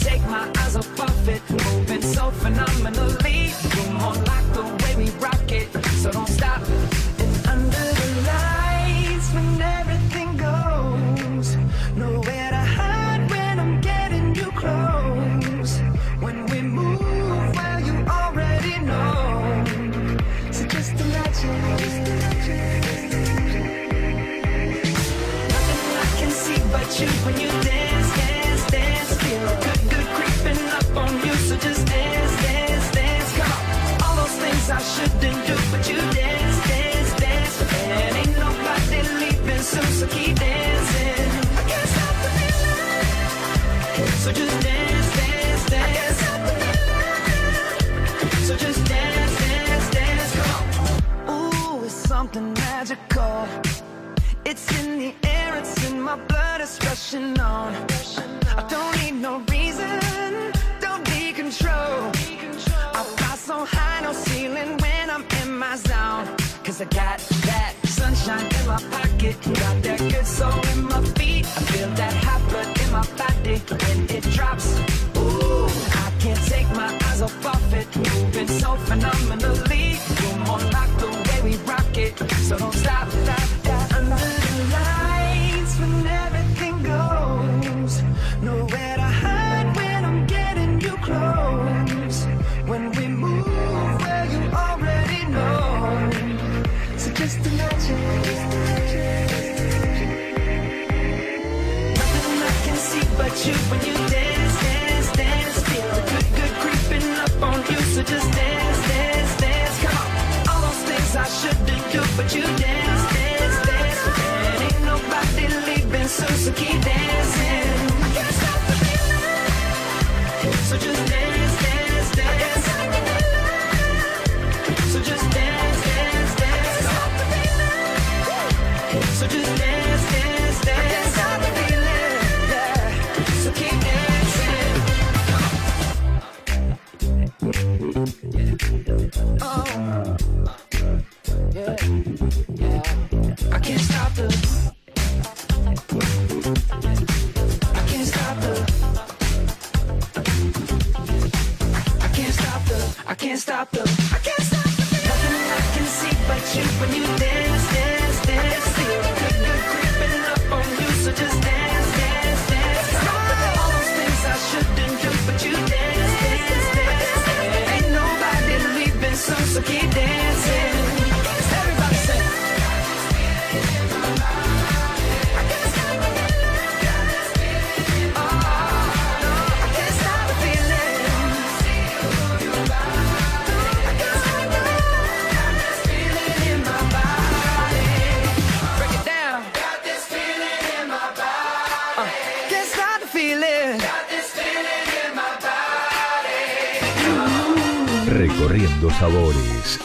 take 0.00 0.22
my 0.22 0.50
eyes 0.58 0.76
off 0.76 1.28
it. 1.28 1.42
Moving 1.50 2.02
so 2.02 2.30
phenomenally. 2.30 3.52
You're 3.74 3.92
more 3.92 4.14
like 4.14 4.46
the 4.52 4.64
way 4.82 4.96
we 4.96 5.10
rock 5.20 5.50
it. 5.52 5.68
So 6.02 6.10
don't 6.10 6.28
stop. 6.28 6.69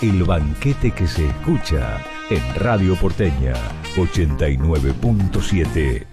El 0.05 0.23
banquete 0.23 0.91
que 0.91 1.07
se 1.07 1.27
escucha 1.27 1.99
en 2.29 2.55
Radio 2.57 2.95
Porteña 2.95 3.55
89.7. 3.95 6.05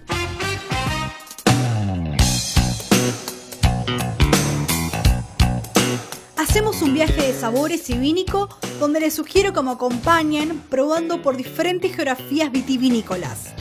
Hacemos 6.38 6.80
un 6.80 6.94
viaje 6.94 7.20
de 7.20 7.34
sabores 7.34 7.90
y 7.90 7.98
vínico 7.98 8.48
donde 8.80 9.00
les 9.00 9.14
sugiero 9.14 9.52
que 9.52 9.60
me 9.60 9.72
acompañen 9.72 10.62
probando 10.70 11.20
por 11.20 11.36
diferentes 11.36 11.94
geografías 11.94 12.50
vitivinícolas. 12.50 13.52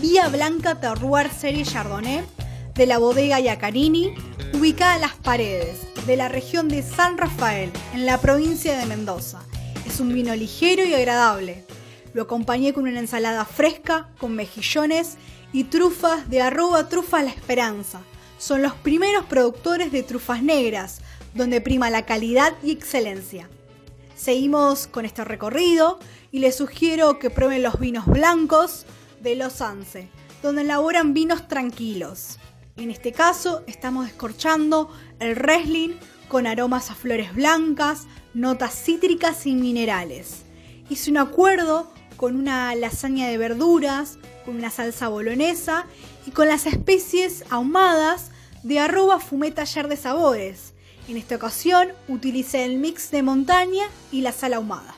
Vía 0.00 0.28
Blanca 0.28 0.78
Terroir 0.78 1.28
Serie 1.28 1.64
Chardonnay 1.64 2.22
de 2.76 2.86
la 2.86 2.98
bodega 2.98 3.40
Iacarini, 3.40 4.14
ubicada 4.54 4.94
a 4.94 5.00
las 5.00 5.16
paredes 5.16 5.88
de 6.06 6.16
la 6.16 6.28
región 6.28 6.68
de 6.68 6.84
San 6.84 7.18
Rafael, 7.18 7.72
en 7.94 8.06
la 8.06 8.18
provincia 8.18 8.78
de 8.78 8.86
Mendoza 8.86 9.40
es 9.86 10.00
un 10.00 10.14
vino 10.14 10.34
ligero 10.34 10.84
y 10.84 10.94
agradable. 10.94 11.64
Lo 12.14 12.22
acompañé 12.22 12.72
con 12.72 12.86
una 12.86 13.00
ensalada 13.00 13.44
fresca, 13.44 14.08
con 14.18 14.34
mejillones 14.34 15.16
y 15.52 15.64
trufas 15.64 16.30
de 16.30 16.40
arroba 16.40 16.88
trufas 16.88 17.24
la 17.24 17.30
esperanza. 17.30 18.00
Son 18.38 18.62
los 18.62 18.74
primeros 18.74 19.24
productores 19.24 19.92
de 19.92 20.02
trufas 20.02 20.42
negras, 20.42 21.00
donde 21.34 21.60
prima 21.60 21.90
la 21.90 22.06
calidad 22.06 22.54
y 22.62 22.70
excelencia. 22.70 23.48
Seguimos 24.14 24.86
con 24.86 25.04
este 25.04 25.24
recorrido 25.24 25.98
y 26.30 26.38
les 26.38 26.56
sugiero 26.56 27.18
que 27.18 27.30
prueben 27.30 27.62
los 27.62 27.78
vinos 27.78 28.06
blancos 28.06 28.86
de 29.20 29.36
Los 29.36 29.60
Anse, 29.60 30.08
donde 30.42 30.62
elaboran 30.62 31.14
vinos 31.14 31.48
tranquilos. 31.48 32.38
En 32.76 32.90
este 32.90 33.12
caso 33.12 33.62
estamos 33.66 34.06
escorchando 34.06 34.90
el 35.20 35.34
wrestling 35.34 35.90
con 36.28 36.46
aromas 36.46 36.90
a 36.90 36.94
flores 36.94 37.34
blancas, 37.34 38.06
notas 38.32 38.72
cítricas 38.74 39.46
y 39.46 39.54
minerales. 39.54 40.44
Hice 40.88 41.10
un 41.10 41.18
acuerdo 41.18 41.92
con 42.16 42.34
una 42.34 42.74
lasaña 42.74 43.28
de 43.28 43.36
verduras, 43.36 44.18
con 44.46 44.56
una 44.56 44.70
salsa 44.70 45.08
bolonesa 45.08 45.84
y 46.26 46.30
con 46.30 46.48
las 46.48 46.64
especies 46.64 47.44
ahumadas 47.50 48.30
de 48.62 48.78
arroba 48.78 49.20
fumé 49.20 49.50
taller 49.50 49.88
de 49.88 49.98
sabores. 49.98 50.72
En 51.08 51.18
esta 51.18 51.36
ocasión 51.36 51.88
utilicé 52.08 52.64
el 52.64 52.78
mix 52.78 53.10
de 53.10 53.22
montaña 53.22 53.84
y 54.10 54.22
la 54.22 54.32
sal 54.32 54.54
ahumada. 54.54 54.94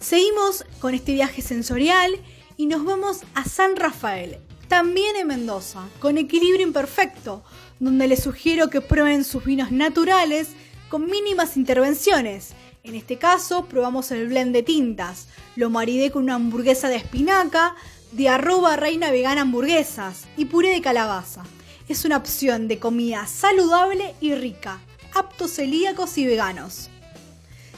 Seguimos 0.00 0.64
con 0.80 0.94
este 0.94 1.12
viaje 1.12 1.42
sensorial 1.42 2.20
y 2.56 2.66
nos 2.66 2.84
vamos 2.84 3.20
a 3.34 3.44
San 3.44 3.76
Rafael, 3.76 4.40
también 4.68 5.16
en 5.16 5.28
Mendoza, 5.28 5.88
con 6.00 6.18
equilibrio 6.18 6.66
imperfecto, 6.66 7.42
donde 7.78 8.08
les 8.08 8.22
sugiero 8.22 8.70
que 8.70 8.80
prueben 8.80 9.24
sus 9.24 9.44
vinos 9.44 9.70
naturales 9.70 10.48
con 10.88 11.06
mínimas 11.06 11.56
intervenciones. 11.56 12.50
En 12.82 12.94
este 12.94 13.18
caso, 13.18 13.66
probamos 13.66 14.10
el 14.10 14.28
blend 14.28 14.52
de 14.52 14.62
tintas. 14.62 15.28
Lo 15.56 15.70
maridé 15.70 16.10
con 16.10 16.24
una 16.24 16.36
hamburguesa 16.36 16.88
de 16.88 16.96
espinaca, 16.96 17.74
de 18.12 18.28
arroba 18.28 18.76
reina 18.76 19.10
vegana 19.10 19.42
hamburguesas 19.42 20.24
y 20.36 20.46
puré 20.46 20.70
de 20.70 20.80
calabaza. 20.80 21.42
Es 21.88 22.04
una 22.04 22.16
opción 22.16 22.68
de 22.68 22.78
comida 22.78 23.26
saludable 23.26 24.14
y 24.20 24.34
rica, 24.34 24.80
aptos 25.14 25.52
celíacos 25.52 26.18
y 26.18 26.26
veganos. 26.26 26.90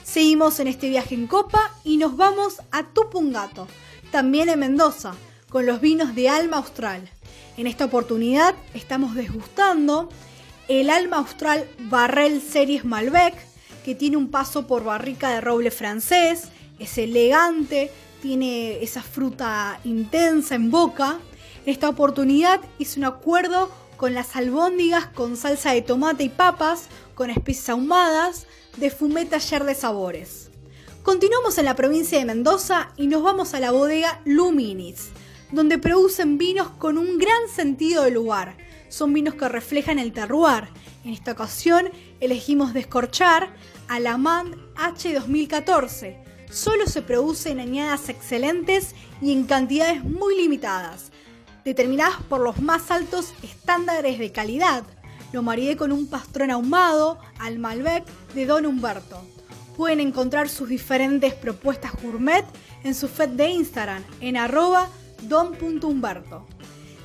Seguimos 0.05 0.59
en 0.61 0.68
este 0.68 0.88
viaje 0.88 1.14
en 1.14 1.27
copa 1.27 1.74
y 1.85 1.98
nos 1.98 2.16
vamos 2.16 2.62
a 2.70 2.85
Tupungato, 2.85 3.66
también 4.11 4.48
en 4.48 4.59
Mendoza, 4.59 5.14
con 5.48 5.66
los 5.66 5.80
vinos 5.80 6.14
de 6.14 6.28
Alma 6.28 6.58
Austral. 6.58 7.08
En 7.56 7.66
esta 7.66 7.87
oportunidad 7.87 8.54
estamos 8.74 9.14
desgustando 9.14 10.08
el 10.68 10.90
Alma 10.90 11.18
Austral 11.18 11.68
Barrel 11.80 12.42
Series 12.42 12.84
Malbec, 12.84 13.34
que 13.84 13.94
tiene 13.94 14.16
un 14.16 14.30
paso 14.30 14.66
por 14.66 14.84
barrica 14.84 15.30
de 15.30 15.40
roble 15.40 15.70
francés, 15.70 16.48
es 16.78 16.98
elegante, 16.98 17.90
tiene 18.20 18.82
esa 18.82 19.02
fruta 19.02 19.80
intensa 19.84 20.54
en 20.54 20.70
boca. 20.70 21.18
En 21.64 21.72
esta 21.72 21.88
oportunidad 21.88 22.61
hice 22.78 23.00
un 23.00 23.06
acuerdo 23.06 23.70
con 23.96 24.14
las 24.14 24.37
albóndigas 24.37 25.06
con 25.06 25.37
salsa 25.37 25.72
de 25.72 25.82
tomate 25.82 26.24
y 26.24 26.28
papas, 26.28 26.88
con 27.14 27.30
especies 27.30 27.70
ahumadas, 27.70 28.46
de 28.76 28.90
Fumé 28.90 29.24
Taller 29.24 29.64
de 29.64 29.74
Sabores. 29.74 30.50
Continuamos 31.02 31.58
en 31.58 31.64
la 31.64 31.74
provincia 31.74 32.18
de 32.18 32.24
Mendoza 32.26 32.90
y 32.96 33.06
nos 33.06 33.22
vamos 33.22 33.54
a 33.54 33.61
la 33.61 33.70
bodega 33.70 34.20
Luminis, 34.24 35.08
donde 35.52 35.78
producen 35.78 36.38
vinos 36.38 36.68
con 36.70 36.98
un 36.98 37.18
gran 37.18 37.48
sentido 37.54 38.04
de 38.04 38.11
lugar. 38.11 38.56
Son 38.88 39.12
vinos 39.12 39.34
que 39.34 39.48
reflejan 39.48 39.98
el 39.98 40.12
terroir. 40.12 40.68
En 41.04 41.12
esta 41.12 41.32
ocasión 41.32 41.90
elegimos 42.20 42.74
descorchar 42.74 43.54
Alamand 43.88 44.56
H 44.76 45.12
2014. 45.12 46.18
Solo 46.50 46.87
se 46.87 47.02
produce 47.02 47.50
en 47.50 47.61
añadas 47.61 48.08
excelentes 48.08 48.94
y 49.20 49.32
en 49.32 49.44
cantidades 49.44 50.02
muy 50.02 50.37
limitadas, 50.37 51.11
determinadas 51.64 52.22
por 52.22 52.40
los 52.40 52.61
más 52.61 52.90
altos 52.90 53.34
estándares 53.42 54.18
de 54.18 54.32
calidad. 54.32 54.84
Lo 55.32 55.42
maridé 55.42 55.76
con 55.76 55.92
un 55.92 56.06
pastrón 56.06 56.50
ahumado 56.50 57.18
al 57.38 57.58
Malbec 57.58 58.04
de 58.34 58.46
Don 58.46 58.64
Humberto. 58.64 59.22
Pueden 59.76 60.00
encontrar 60.00 60.48
sus 60.48 60.68
diferentes 60.68 61.34
propuestas 61.34 61.92
gourmet 62.02 62.44
en 62.82 62.94
su 62.94 63.08
feed 63.08 63.28
de 63.30 63.50
Instagram 63.50 64.02
en 64.20 64.37
arroba 64.37 64.88
don.humberto. 65.22 66.46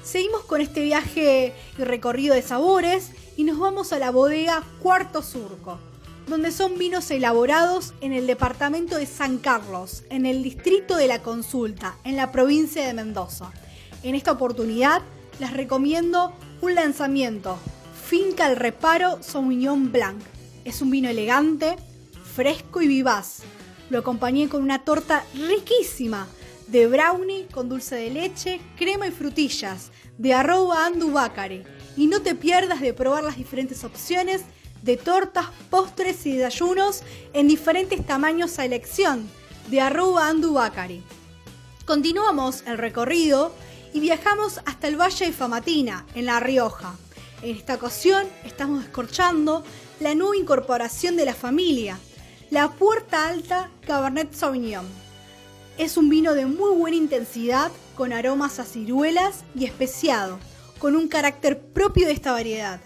Seguimos 0.04 0.42
con 0.44 0.62
este 0.62 0.82
viaje 0.82 1.54
y 1.78 1.84
recorrido 1.84 2.36
de 2.36 2.42
sabores 2.42 3.12
y 3.38 3.44
nos 3.46 3.58
vamos 3.58 3.94
a 3.94 4.00
la 4.00 4.12
bodega 4.12 4.64
Cuarto 4.82 5.22
Surco, 5.22 5.80
donde 6.28 6.52
son 6.52 6.78
vinos 6.78 7.10
elaborados 7.10 7.94
en 8.02 8.12
el 8.12 8.28
departamento 8.28 8.98
de 8.98 9.06
San 9.06 9.38
Carlos, 9.38 10.04
en 10.10 10.26
el 10.26 10.44
distrito 10.44 10.98
de 10.98 11.08
la 11.08 11.22
Consulta, 11.22 11.96
en 12.04 12.18
la 12.18 12.32
provincia 12.32 12.86
de 12.86 12.94
Mendoza. 12.94 13.52
En 14.04 14.16
esta 14.16 14.34
oportunidad 14.34 15.02
les 15.40 15.54
recomiendo 15.54 16.34
un 16.62 16.76
lanzamiento, 16.76 17.58
Finca 18.06 18.48
El 18.48 18.58
Reparo 18.58 19.24
Sauvignon 19.24 19.92
Blanc. 19.92 20.22
Es 20.66 20.82
un 20.82 20.92
vino 20.92 21.10
elegante, 21.10 21.78
fresco 22.36 22.82
y 22.82 22.88
vivaz. 22.88 23.40
Lo 23.90 24.00
acompañé 24.00 24.50
con 24.50 24.62
una 24.62 24.84
torta 24.84 25.26
riquísima 25.34 26.28
de 26.74 26.88
brownie 26.88 27.46
con 27.54 27.70
dulce 27.70 27.96
de 27.96 28.10
leche, 28.10 28.60
crema 28.76 29.06
y 29.06 29.12
frutillas, 29.12 29.92
de 30.18 30.34
arroba 30.34 30.88
Andu 30.88 31.14
Y 31.96 32.08
no 32.08 32.24
te 32.24 32.34
pierdas 32.34 32.82
de 32.82 32.96
probar 32.96 33.24
las 33.24 33.38
diferentes 33.38 33.84
opciones 33.84 34.42
de 34.82 34.98
tortas, 34.98 35.46
postres 35.70 36.26
y 36.26 36.36
desayunos 36.36 37.04
en 37.34 37.48
diferentes 37.48 38.04
tamaños 38.04 38.58
a 38.58 38.66
elección, 38.66 39.30
de 39.70 39.82
arroba 39.82 40.28
Andu 40.28 40.58
Continuamos 41.86 42.64
el 42.66 42.80
recorrido 42.80 43.54
y 43.94 44.00
viajamos 44.00 44.60
hasta 44.66 44.88
el 44.88 45.00
Valle 45.00 45.28
de 45.28 45.32
Famatina, 45.32 46.08
en 46.16 46.26
La 46.26 46.40
Rioja. 46.40 46.96
En 47.44 47.56
esta 47.56 47.76
ocasión 47.76 48.26
estamos 48.46 48.82
descorchando 48.82 49.64
la 50.00 50.16
nueva 50.16 50.38
incorporación 50.38 51.18
de 51.18 51.26
la 51.26 51.36
familia, 51.36 52.00
la 52.50 52.72
Puerta 52.72 53.28
Alta 53.30 53.70
Cabernet 53.86 54.34
Sauvignon. 54.34 55.03
Es 55.80 55.98
un 55.98 56.08
vino 56.08 56.36
de 56.36 56.46
muy 56.46 56.76
buena 56.76 56.98
intensidad, 56.98 57.72
con 57.96 58.14
aromas 58.14 58.60
a 58.60 58.64
ciruelas 58.64 59.44
y 59.56 59.66
especiado, 59.66 60.40
con 60.78 60.96
un 60.96 61.08
carácter 61.08 61.60
propio 61.60 62.06
de 62.06 62.14
esta 62.14 62.32
variedad. 62.32 62.80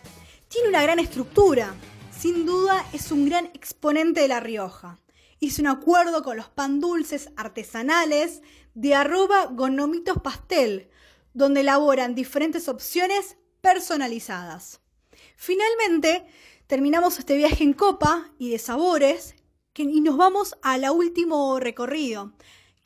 Tiene 0.48 0.70
una 0.70 0.82
gran 0.82 0.98
estructura, 0.98 1.76
sin 2.18 2.46
duda 2.46 2.86
es 2.94 3.12
un 3.12 3.26
gran 3.26 3.48
exponente 3.48 4.22
de 4.22 4.30
La 4.30 4.40
Rioja. 4.40 5.00
Hice 5.42 5.62
un 5.62 5.68
acuerdo 5.68 6.24
con 6.24 6.38
los 6.38 6.48
pan 6.48 6.80
dulces 6.80 7.30
artesanales 7.36 8.42
de 8.74 8.96
arroba 8.96 9.48
gonomitos 9.48 10.22
pastel, 10.22 10.90
donde 11.34 11.62
elaboran 11.62 12.16
diferentes 12.16 12.70
opciones 12.70 13.36
personalizadas. 13.60 14.80
Finalmente, 15.36 16.26
terminamos 16.68 17.20
este 17.20 17.36
viaje 17.36 17.66
en 17.66 17.74
copa 17.74 18.32
y 18.40 18.50
de 18.50 18.60
sabores 18.60 19.36
y 19.84 20.02
nos 20.02 20.18
vamos 20.18 20.56
al 20.64 20.90
último 20.90 21.60
recorrido, 21.60 22.34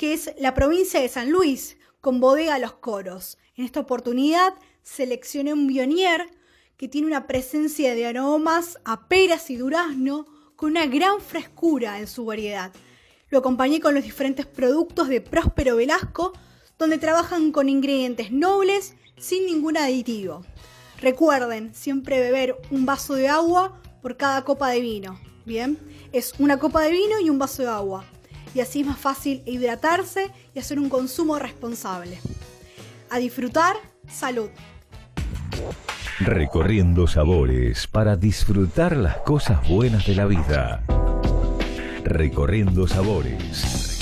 que 0.02 0.14
es 0.14 0.34
la 0.40 0.56
provincia 0.56 1.00
de 1.00 1.10
San 1.10 1.30
Luis, 1.30 1.78
con 2.00 2.20
bodega 2.20 2.58
Los 2.58 2.74
Coros. 2.74 3.38
En 3.56 3.66
esta 3.66 3.82
oportunidad 3.82 4.56
seleccioné 4.82 5.54
un 5.54 5.68
Bionier 5.68 6.28
que 6.76 6.88
tiene 6.88 7.06
una 7.06 7.28
presencia 7.28 7.94
de 7.94 8.08
aromas 8.08 8.80
a 8.84 9.08
peras 9.08 9.52
y 9.52 9.58
durazno 9.58 10.26
con 10.56 10.72
una 10.72 10.88
gran 10.88 11.22
frescura 11.22 12.00
en 12.00 12.08
su 12.08 12.26
variedad. 12.26 12.74
Lo 13.30 13.38
acompañé 13.38 13.80
con 13.80 13.94
los 13.94 14.04
diferentes 14.04 14.48
productos 14.48 15.08
de 15.08 15.22
Próspero 15.22 15.76
Velasco, 15.76 16.34
donde 16.80 16.98
trabajan 16.98 17.52
con 17.52 17.70
ingredientes 17.70 18.32
nobles 18.32 18.96
sin 19.20 19.46
ningún 19.46 19.78
aditivo. 19.78 20.44
Recuerden 21.00 21.76
siempre 21.76 22.20
beber 22.20 22.60
un 22.72 22.88
vaso 22.88 23.14
de 23.14 23.28
agua 23.28 23.80
por 24.02 24.18
cada 24.18 24.44
copa 24.46 24.72
de 24.72 24.80
vino. 24.80 25.20
Bien, 25.46 25.78
es 26.12 26.34
una 26.40 26.58
copa 26.58 26.82
de 26.82 26.90
vino 26.90 27.20
y 27.20 27.30
un 27.30 27.38
vaso 27.38 27.62
de 27.62 27.70
agua. 27.70 28.04
Y 28.54 28.60
así 28.60 28.82
es 28.82 28.88
más 28.88 28.98
fácil 28.98 29.42
hidratarse 29.46 30.32
y 30.54 30.60
hacer 30.60 30.80
un 30.80 30.90
consumo 30.90 31.40
responsable. 31.40 32.20
A 33.10 33.18
disfrutar, 33.18 33.76
salud. 34.10 34.50
Recorriendo 36.20 37.08
sabores 37.08 37.88
para 37.88 38.16
disfrutar 38.16 38.96
las 38.96 39.18
cosas 39.18 39.68
buenas 39.68 40.06
de 40.06 40.16
la 40.16 40.26
vida. 40.26 40.84
Recorriendo 42.04 42.88
sabores. 42.88 44.00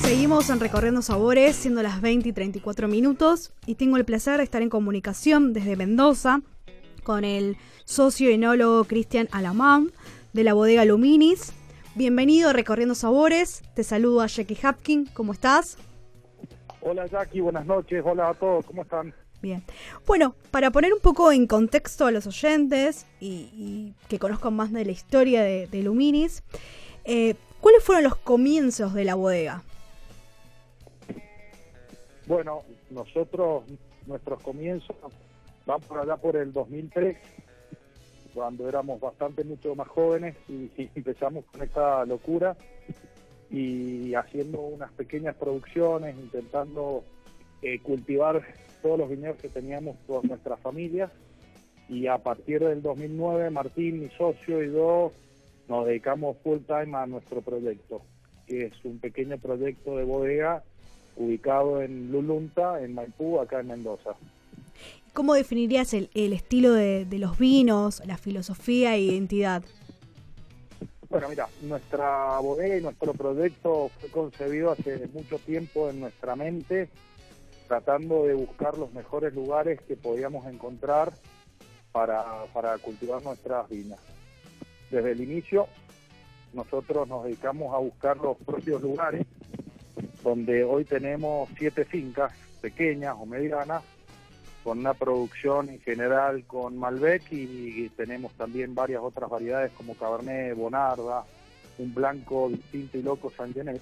Seguimos 0.00 0.48
en 0.48 0.58
Recorriendo 0.58 1.02
Sabores, 1.02 1.54
siendo 1.54 1.82
las 1.82 2.00
20 2.00 2.30
y 2.30 2.32
34 2.32 2.88
minutos, 2.88 3.52
y 3.66 3.74
tengo 3.74 3.98
el 3.98 4.06
placer 4.06 4.38
de 4.38 4.44
estar 4.44 4.62
en 4.62 4.70
comunicación 4.70 5.52
desde 5.52 5.76
Mendoza 5.76 6.40
con 7.02 7.24
el 7.24 7.58
socio 7.84 8.30
enólogo 8.30 8.84
Cristian 8.84 9.28
Alamán 9.32 9.92
de 10.32 10.44
la 10.44 10.54
bodega 10.54 10.86
Luminis. 10.86 11.52
Bienvenido 11.98 12.50
a 12.50 12.52
Recorriendo 12.52 12.94
Sabores, 12.94 13.60
te 13.74 13.82
saludo 13.82 14.20
a 14.20 14.28
Jackie 14.28 14.56
Hapkin, 14.62 15.06
¿cómo 15.06 15.32
estás? 15.32 15.76
Hola 16.80 17.06
Jackie, 17.06 17.40
buenas 17.40 17.66
noches, 17.66 18.04
hola 18.06 18.28
a 18.28 18.34
todos, 18.34 18.64
¿cómo 18.66 18.82
están? 18.82 19.12
Bien. 19.42 19.64
Bueno, 20.06 20.36
para 20.52 20.70
poner 20.70 20.92
un 20.92 21.00
poco 21.00 21.32
en 21.32 21.48
contexto 21.48 22.06
a 22.06 22.12
los 22.12 22.28
oyentes 22.28 23.04
y, 23.18 23.94
que 24.08 24.20
conozcan 24.20 24.54
más 24.54 24.72
de 24.72 24.84
la 24.84 24.92
historia 24.92 25.42
de, 25.42 25.82
Luminis, 25.82 26.44
eh, 27.04 27.34
¿cuáles 27.60 27.82
fueron 27.82 28.04
los 28.04 28.14
comienzos 28.14 28.94
de 28.94 29.04
la 29.04 29.16
bodega? 29.16 29.64
Bueno, 32.28 32.62
nosotros, 32.90 33.64
nuestros 34.06 34.40
comienzos 34.40 34.94
van 35.66 35.80
por 35.80 35.98
allá 35.98 36.16
por 36.16 36.36
el 36.36 36.52
2003, 36.52 37.16
cuando 38.38 38.68
éramos 38.68 39.00
bastante 39.00 39.42
mucho 39.42 39.74
más 39.74 39.88
jóvenes 39.88 40.36
y, 40.48 40.70
empezamos 40.94 41.44
con 41.46 41.60
esta 41.60 42.04
locura 42.04 42.56
y 43.50 44.14
haciendo 44.14 44.60
unas 44.60 44.92
pequeñas 44.92 45.34
producciones, 45.34 46.16
intentando 46.16 47.02
eh, 47.62 47.80
cultivar 47.80 48.40
todos 48.80 48.96
los 48.96 49.10
viñedos 49.10 49.38
que 49.38 49.48
teníamos 49.48 49.96
por 50.06 50.24
nuestras 50.24 50.60
familias 50.60 51.10
y 51.88 52.06
a 52.06 52.18
partir 52.18 52.60
del 52.60 52.80
2009 52.80 53.50
Martín, 53.50 54.02
mi 54.02 54.08
socio 54.10 54.62
y 54.62 54.72
yo 54.72 55.10
nos 55.66 55.86
dedicamos 55.86 56.36
full 56.44 56.58
time 56.60 56.96
a 56.96 57.06
nuestro 57.06 57.42
proyecto. 57.42 58.02
que 58.46 58.66
es 58.66 58.84
un 58.84 59.00
pequeño 59.00 59.36
proyecto 59.38 59.96
de 59.96 60.04
bodega 60.04 60.62
ubicado 61.16 61.82
en 61.82 62.12
Lulunta, 62.12 62.80
en 62.84 62.94
Maipú, 62.94 63.40
acá 63.40 63.58
en 63.58 63.66
Mendoza. 63.66 64.10
¿Cómo 65.12 65.34
definirías 65.34 65.94
el, 65.94 66.08
estilo 66.14 66.72
de, 66.72 67.06
los 67.18 67.38
vinos, 67.38 68.02
la 68.06 68.16
filosofía 68.16 68.94
e 68.94 69.00
identidad? 69.00 69.62
Bueno, 71.08 71.28
mira, 71.28 71.48
nuestra 71.62 72.38
bodega 72.38 72.76
y 72.76 72.82
nuestro 72.82 73.14
proyecto 73.14 73.90
fue 73.98 74.10
concebido 74.10 74.72
hace 74.72 75.08
mucho 75.12 75.38
tiempo 75.38 75.88
en 75.88 76.00
nuestra 76.00 76.36
mente, 76.36 76.90
tratando 77.66 78.24
de 78.24 78.34
buscar 78.34 78.76
los 78.76 78.92
mejores 78.92 79.34
lugares 79.34 79.80
que 79.82 79.96
podíamos 79.96 80.46
encontrar 80.46 81.12
para, 81.92 82.78
cultivar 82.82 83.22
nuestras 83.22 83.68
viñas. 83.68 83.98
Desde 84.90 85.12
el 85.12 85.20
inicio, 85.20 85.66
nosotros 86.52 87.08
nos 87.08 87.24
dedicamos 87.24 87.74
a 87.74 87.78
buscar 87.78 88.16
los 88.18 88.36
propios 88.38 88.82
lugares, 88.82 89.26
donde 90.22 90.64
hoy 90.64 90.84
tenemos 90.84 91.48
siete 91.56 91.84
fincas 91.84 92.32
pequeñas 92.60 93.16
o 93.18 93.26
medianas, 93.26 93.82
con 94.64 94.80
una 94.80 94.94
producción 94.94 95.68
en 95.68 95.80
general 95.80 96.44
con 96.46 96.76
Malbec 96.76 97.32
y 97.32 97.88
tenemos 97.90 98.32
también 98.32 98.74
varias 98.74 99.02
otras 99.02 99.30
variedades 99.30 99.72
como 99.72 99.94
Cabernet, 99.94 100.56
Bonarda, 100.56 101.24
un 101.78 101.94
blanco 101.94 102.48
distinto 102.48 102.98
y 102.98 103.02
loco 103.02 103.30
San 103.30 103.54
Genet. 103.54 103.80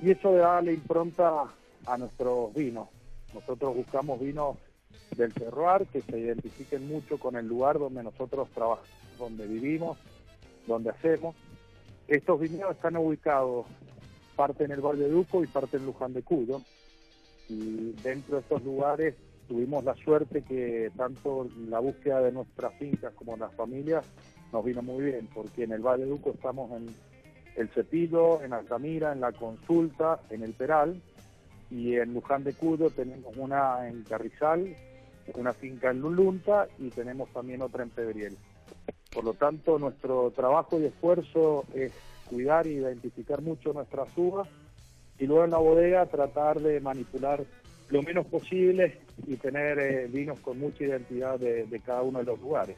Y 0.00 0.10
eso 0.10 0.32
le 0.32 0.38
da 0.38 0.62
la 0.62 0.72
impronta 0.72 1.44
a 1.86 1.98
nuestros 1.98 2.54
vinos. 2.54 2.88
Nosotros 3.34 3.76
buscamos 3.76 4.20
vinos 4.20 4.56
del 5.16 5.32
terroir 5.32 5.86
que 5.86 6.02
se 6.02 6.18
identifiquen 6.18 6.88
mucho 6.88 7.18
con 7.18 7.36
el 7.36 7.46
lugar 7.46 7.78
donde 7.78 8.02
nosotros 8.02 8.48
trabajamos, 8.54 8.88
donde 9.18 9.46
vivimos, 9.46 9.98
donde 10.66 10.90
hacemos. 10.90 11.34
Estos 12.08 12.40
viñedos 12.40 12.72
están 12.72 12.96
ubicados 12.96 13.66
parte 14.36 14.64
en 14.64 14.72
el 14.72 14.80
Valle 14.80 15.08
Duco 15.08 15.44
y 15.44 15.46
parte 15.46 15.76
en 15.76 15.86
Luján 15.86 16.12
de 16.12 16.22
Cuyo. 16.22 16.62
Y 17.48 17.92
dentro 18.02 18.36
de 18.36 18.42
estos 18.42 18.62
lugares 18.62 19.14
tuvimos 19.50 19.82
la 19.82 19.96
suerte 19.96 20.42
que 20.42 20.92
tanto 20.96 21.48
la 21.68 21.80
búsqueda 21.80 22.22
de 22.22 22.30
nuestras 22.30 22.72
fincas 22.74 23.12
como 23.14 23.36
las 23.36 23.52
familias 23.54 24.04
nos 24.52 24.64
vino 24.64 24.80
muy 24.80 25.06
bien, 25.06 25.28
porque 25.34 25.64
en 25.64 25.72
el 25.72 25.80
Valle 25.80 26.04
Duco 26.04 26.30
estamos 26.30 26.70
en 26.70 26.86
El 27.56 27.68
Cepillo, 27.70 28.42
en 28.42 28.52
Altamira, 28.52 29.12
en 29.12 29.20
La 29.20 29.32
Consulta, 29.32 30.20
en 30.30 30.44
El 30.44 30.52
Peral, 30.52 31.02
y 31.68 31.96
en 31.96 32.14
Luján 32.14 32.44
de 32.44 32.52
Cuyo 32.52 32.90
tenemos 32.90 33.36
una 33.36 33.88
en 33.88 34.04
Carrizal, 34.04 34.72
una 35.34 35.52
finca 35.52 35.90
en 35.90 36.00
Lulunta 36.00 36.68
y 36.78 36.90
tenemos 36.90 37.28
también 37.30 37.60
otra 37.62 37.82
en 37.82 37.90
Pedriel. 37.90 38.36
Por 39.12 39.24
lo 39.24 39.34
tanto, 39.34 39.80
nuestro 39.80 40.30
trabajo 40.30 40.78
y 40.78 40.84
esfuerzo 40.84 41.64
es 41.74 41.92
cuidar 42.28 42.68
y 42.68 42.74
identificar 42.74 43.42
mucho 43.42 43.72
nuestras 43.72 44.08
uvas 44.16 44.48
y 45.18 45.26
luego 45.26 45.44
en 45.44 45.50
la 45.50 45.58
bodega 45.58 46.06
tratar 46.06 46.60
de 46.60 46.80
manipular 46.80 47.44
lo 47.90 48.02
menos 48.02 48.26
posible 48.26 49.00
y 49.26 49.36
tener 49.36 49.78
eh, 49.78 50.06
vinos 50.06 50.38
con 50.40 50.58
mucha 50.58 50.84
identidad 50.84 51.38
de, 51.38 51.66
de, 51.66 51.80
cada 51.80 52.02
uno 52.02 52.20
de 52.20 52.24
los 52.24 52.40
lugares. 52.40 52.76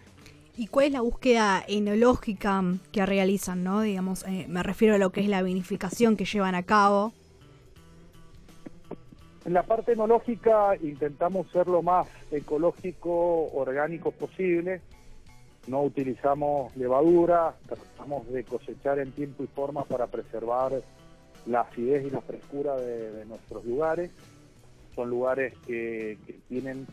¿Y 0.57 0.66
cuál 0.66 0.86
es 0.86 0.93
la 0.93 1.01
búsqueda 1.01 1.64
enológica 1.66 2.62
que 2.93 3.07
realizan, 3.07 3.64
no? 3.64 3.80
Digamos, 3.80 4.24
eh, 4.26 4.47
me 4.49 4.62
refiero 4.62 4.95
a 4.95 4.99
lo 4.99 5.11
que 5.11 5.20
es 5.20 5.28
la 5.28 5.43
vinificación 5.43 6.16
que 6.16 6.26
llevan 6.26 6.55
a 6.55 6.62
cabo. 6.62 7.12
En 9.45 9.55
la 9.55 9.62
parte 9.62 9.93
enológica 9.93 10.76
intentamos 10.82 11.51
ser 11.51 11.66
lo 11.66 11.82
más 11.82 12.07
ecológico, 12.30 13.47
orgánico 13.53 14.11
posible. 14.11 14.82
No 15.66 15.82
utilizamos 15.82 16.76
levadura, 16.76 17.55
tratamos 17.66 18.28
de 18.30 18.45
cosechar 18.45 18.99
en 18.99 19.11
tiempo 19.12 19.45
y 19.45 19.47
forma 19.47 19.84
para 19.84 20.07
preservar 20.07 20.72
la 21.47 21.62
acidez 21.62 22.07
y 22.07 22.11
la 22.11 22.20
frescura 22.20 22.76
de, 22.76 23.11
de 23.12 23.24
nuestros 23.24 23.64
lugares 23.64 24.11
son 24.95 25.11
lugares 25.11 25.55
que, 25.66 26.18
tienen 26.49 26.86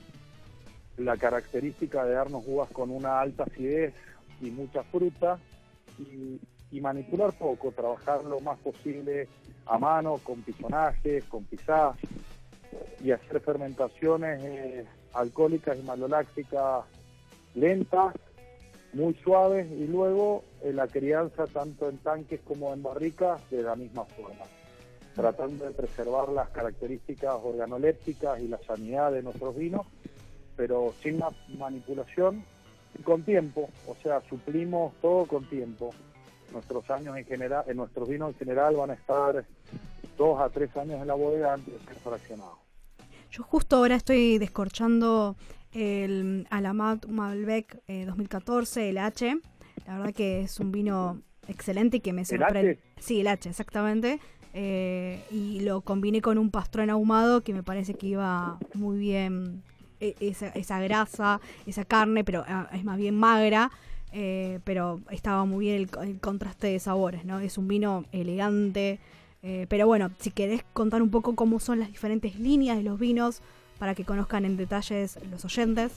la 0.97 1.17
característica 1.17 2.03
de 2.05 2.13
darnos 2.13 2.43
uvas 2.45 2.69
con 2.71 2.91
una 2.91 3.21
alta 3.21 3.43
acidez 3.43 3.93
y 4.41 4.51
mucha 4.51 4.83
fruta 4.83 5.39
y, 5.97 6.39
y, 6.71 6.81
manipular 6.81 7.33
poco, 7.37 7.71
trabajar 7.71 8.23
lo 8.25 8.39
más 8.41 8.57
posible 8.59 9.27
a 9.65 9.77
mano, 9.77 10.19
con 10.23 10.41
pisonajes, 10.41 11.23
con 11.25 11.43
pisadas 11.45 11.97
y 13.03 13.11
hacer 13.11 13.39
fermentaciones 13.39 14.43
eh, 14.43 14.85
alcohólicas 15.13 15.77
y 15.77 15.83
malolácticas 15.83 16.85
lentas, 17.55 18.13
muy 18.93 19.13
suaves 19.15 19.67
y 19.71 19.87
luego 19.87 20.43
eh, 20.63 20.73
la 20.73 20.87
crianza 20.87 21.45
tanto 21.47 21.89
en 21.89 21.97
tanques 21.97 22.41
como 22.41 22.73
en 22.73 22.81
barricas 22.83 23.41
de 23.49 23.61
la 23.61 23.75
misma 23.75 24.05
forma 24.05 24.45
tratando 25.19 25.65
de 25.65 25.71
preservar 25.71 26.29
las 26.29 26.47
características 26.49 27.35
organolépticas 27.43 28.39
y 28.39 28.47
la 28.47 28.57
sanidad 28.65 29.11
de 29.11 29.21
nuestros 29.21 29.53
vinos, 29.53 29.85
pero 30.55 30.93
sin 31.03 31.19
manipulación 31.57 32.45
y 32.97 33.03
con 33.03 33.23
tiempo, 33.23 33.69
o 33.85 33.95
sea, 34.01 34.21
suplimos 34.29 34.93
todo 35.01 35.25
con 35.25 35.43
tiempo. 35.49 35.93
Nuestros 36.53 36.89
años 36.89 37.17
en 37.17 37.25
general, 37.25 37.65
en 37.67 37.75
nuestros 37.75 38.07
vinos 38.07 38.31
en 38.31 38.39
general 38.39 38.77
van 38.77 38.91
a 38.91 38.93
estar 38.93 39.45
dos 40.17 40.39
a 40.39 40.49
tres 40.49 40.75
años 40.77 41.01
en 41.01 41.07
la 41.07 41.15
bodega 41.15 41.53
antes 41.53 41.73
de 41.73 41.79
ser 41.85 41.95
fraccionados. 41.95 42.57
Yo 43.29 43.43
justo 43.43 43.75
ahora 43.75 43.95
estoy 43.95 44.37
descorchando 44.37 45.35
el 45.73 46.47
Alamat 46.49 47.07
Malbec 47.07 47.81
eh, 47.87 48.05
2014, 48.05 48.89
el 48.89 48.97
H. 48.97 49.37
La 49.85 49.97
verdad 49.97 50.13
que 50.13 50.41
es 50.41 50.61
un 50.61 50.71
vino 50.71 51.21
excelente 51.49 51.97
y 51.97 51.99
que 51.99 52.13
me 52.13 52.23
sorprende. 52.23 52.79
Sí, 52.99 53.19
el 53.19 53.27
H, 53.27 53.49
exactamente. 53.49 54.19
Eh, 54.53 55.23
y 55.31 55.59
lo 55.61 55.81
combiné 55.81 56.21
con 56.21 56.37
un 56.37 56.49
pastrón 56.49 56.89
ahumado 56.89 57.41
que 57.41 57.53
me 57.53 57.61
parece 57.61 57.93
que 57.93 58.07
iba 58.07 58.57
muy 58.73 58.97
bien 58.97 59.61
e, 59.99 60.15
esa, 60.19 60.79
grasa, 60.79 61.39
esa 61.67 61.85
carne, 61.85 62.23
pero 62.23 62.43
ah, 62.47 62.67
es 62.73 62.83
más 62.83 62.97
bien 62.97 63.15
magra, 63.15 63.71
eh, 64.11 64.59
pero 64.63 65.01
estaba 65.11 65.45
muy 65.45 65.65
bien 65.65 65.75
el, 65.75 66.07
el, 66.07 66.19
contraste 66.19 66.67
de 66.67 66.79
sabores, 66.79 67.25
¿no? 67.25 67.39
Es 67.39 67.57
un 67.59 67.67
vino 67.67 68.05
elegante, 68.11 68.99
eh, 69.43 69.67
pero 69.69 69.87
bueno, 69.87 70.11
si 70.19 70.31
querés 70.31 70.63
contar 70.73 71.01
un 71.01 71.11
poco 71.11 71.35
cómo 71.35 71.59
son 71.59 71.79
las 71.79 71.89
diferentes 71.89 72.39
líneas 72.39 72.77
de 72.77 72.83
los 72.83 72.99
vinos 72.99 73.41
para 73.77 73.95
que 73.95 74.03
conozcan 74.03 74.45
en 74.45 74.57
detalles 74.57 75.19
los 75.31 75.45
oyentes. 75.45 75.91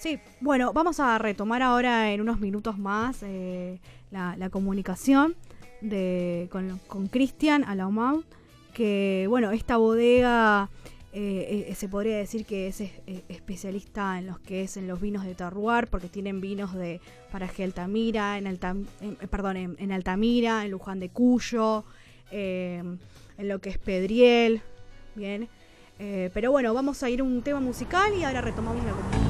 Sí, 0.00 0.18
bueno, 0.40 0.72
vamos 0.72 0.98
a 0.98 1.18
retomar 1.18 1.60
ahora 1.60 2.10
en 2.10 2.22
unos 2.22 2.40
minutos 2.40 2.78
más 2.78 3.22
eh, 3.22 3.78
la, 4.10 4.48
comunicación 4.48 5.36
de, 5.82 6.48
con 6.50 7.06
Cristian 7.08 7.64
Alaumau, 7.64 8.24
que 8.72 9.26
bueno, 9.28 9.50
esta 9.50 9.76
bodega 9.76 10.70
eh, 11.12 11.66
eh, 11.68 11.74
se 11.74 11.86
podría 11.86 12.16
decir 12.16 12.46
que 12.46 12.68
es 12.68 12.80
especialista 13.28 14.18
en 14.18 14.28
los 14.28 14.38
que 14.38 14.62
es 14.62 14.78
en 14.78 14.88
los 14.88 15.02
vinos 15.02 15.22
de 15.26 15.34
terroir, 15.34 15.86
porque 15.88 16.08
tienen 16.08 16.40
vinos 16.40 16.72
de 16.74 17.02
paraje 17.30 17.62
Altamira, 17.62 18.38
en, 18.38 18.58
perdón, 19.30 19.58
en, 19.58 19.92
Altamira, 19.92 20.64
en 20.64 20.70
Luján 20.70 20.98
de 20.98 21.10
Cuyo, 21.10 21.84
en 22.30 22.98
lo 23.36 23.58
que 23.58 23.68
es 23.68 23.76
Pedriel, 23.76 24.62
bien. 25.14 25.50
pero 25.98 26.52
bueno, 26.52 26.72
vamos 26.72 27.02
a 27.02 27.10
ir 27.10 27.20
a 27.20 27.24
un 27.24 27.42
tema 27.42 27.60
musical 27.60 28.14
y 28.18 28.24
ahora 28.24 28.40
retomamos 28.40 28.82
la 28.82 28.92
comunicación. 28.92 29.29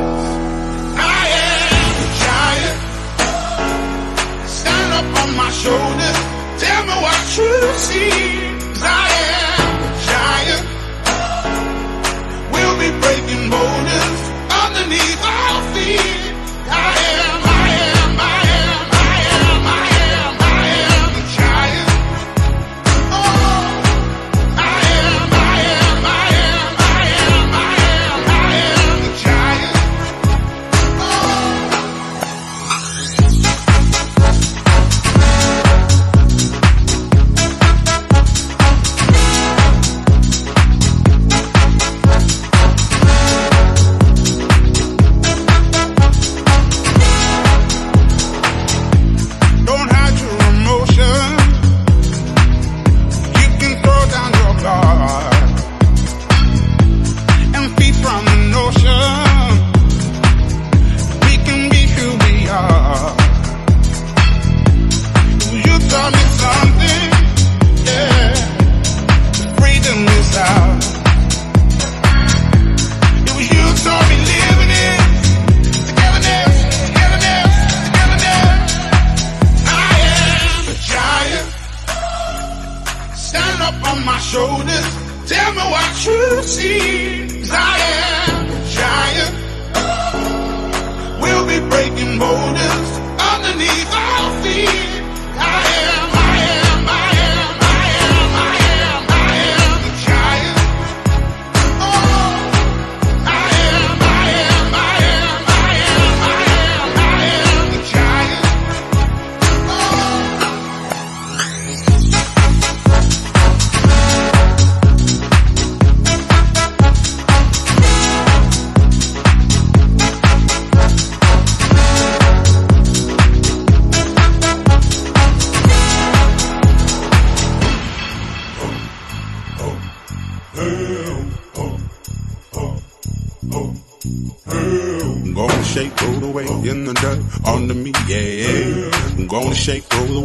My 5.35 5.49
shoulders. 5.51 6.17
Tell 6.59 6.83
me 6.85 6.95
what 7.05 7.19
you 7.37 7.51
see. 7.87 8.11
I 8.83 9.07
am 9.27 9.75
a 9.87 9.91
giant. 10.09 10.65
We'll 12.53 12.77
be 12.83 12.89
breaking 13.01 13.43
boulders 13.49 14.19
underneath 14.63 15.21
our 15.23 15.50
to 86.11 86.43
see 86.43 87.27
Zion 87.43 88.47
giant. 88.77 89.33
We'll 91.21 91.47
be 91.47 91.59
breaking 91.69 92.19
borders 92.19 92.89
underneath 93.31 93.93
our 93.93 94.20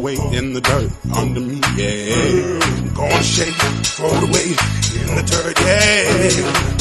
away 0.07 0.39
in 0.39 0.53
the 0.53 0.61
dirt 0.61 0.91
under 1.17 1.41
me, 1.41 1.61
yeah. 1.77 2.95
Gonna 2.95 3.23
shake, 3.23 3.57
roll 3.99 4.13
away 4.13 4.51
in 4.51 5.17
the 5.17 5.25
dirt, 5.27 5.59
yeah. 5.61 6.76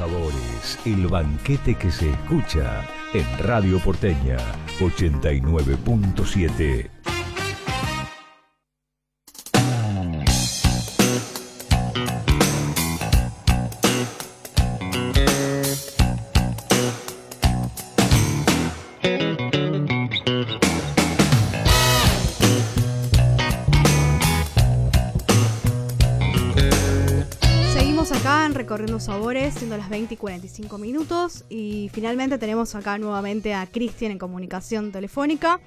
Sabores, 0.00 0.78
el 0.86 1.06
banquete 1.08 1.74
que 1.74 1.90
se 1.90 2.08
escucha 2.08 2.86
en 3.12 3.26
Radio 3.40 3.78
Porteña 3.80 4.38
89.7. 4.78 6.99
las 29.80 29.88
20 29.88 30.14
y 30.14 30.16
45 30.16 30.78
minutos. 30.78 31.44
Y 31.48 31.90
finalmente 31.92 32.38
tenemos 32.38 32.74
acá 32.74 32.98
nuevamente 32.98 33.54
a 33.54 33.66
Cristian 33.66 34.12
en 34.12 34.18
comunicación 34.18 34.92
telefónica. 34.92 35.58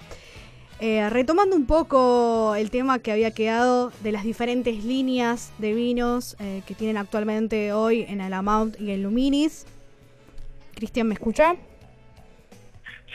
Eh, 0.79 1.09
retomando 1.09 1.55
un 1.55 1.65
poco 1.65 2.55
el 2.55 2.69
tema 2.69 2.99
que 2.99 3.11
había 3.11 3.31
quedado 3.31 3.91
de 4.03 4.11
las 4.11 4.23
diferentes 4.23 4.83
líneas 4.83 5.51
de 5.57 5.73
vinos 5.73 6.35
eh, 6.39 6.61
que 6.67 6.75
tienen 6.75 6.97
actualmente 6.97 7.73
hoy 7.73 8.05
en 8.07 8.21
Alamount 8.21 8.79
y 8.79 8.91
en 8.91 9.01
Luminis. 9.01 9.65
Cristian, 10.75 11.07
¿me 11.07 11.15
escucha? 11.15 11.55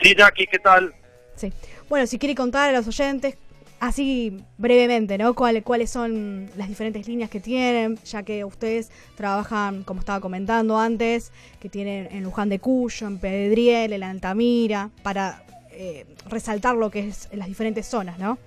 Sí, 0.01 0.15
Jackie, 0.17 0.47
¿qué 0.47 0.59
tal? 0.59 0.93
Sí. 1.35 1.53
Bueno, 1.87 2.07
si 2.07 2.17
quiere 2.19 2.35
contar 2.35 2.69
a 2.69 2.77
los 2.77 2.87
oyentes, 2.87 3.35
así 3.79 4.43
brevemente, 4.57 5.17
¿no? 5.17 5.33
¿Cuál- 5.33 5.63
¿Cuáles 5.63 5.89
son 5.89 6.49
las 6.57 6.67
diferentes 6.67 7.07
líneas 7.07 7.29
que 7.29 7.39
tienen? 7.39 7.97
Ya 8.05 8.23
que 8.23 8.43
ustedes 8.45 8.91
trabajan, 9.15 9.83
como 9.83 9.99
estaba 10.01 10.19
comentando 10.19 10.77
antes, 10.77 11.31
que 11.59 11.69
tienen 11.69 12.07
en 12.11 12.23
Luján 12.23 12.49
de 12.49 12.59
Cuyo, 12.59 13.07
en 13.07 13.19
Pedriel, 13.19 13.93
en 13.93 14.03
Altamira, 14.03 14.89
para 15.03 15.43
eh, 15.71 16.05
resaltar 16.27 16.75
lo 16.75 16.91
que 16.91 17.07
es 17.07 17.29
las 17.31 17.47
diferentes 17.47 17.85
zonas, 17.85 18.19
¿no? 18.19 18.37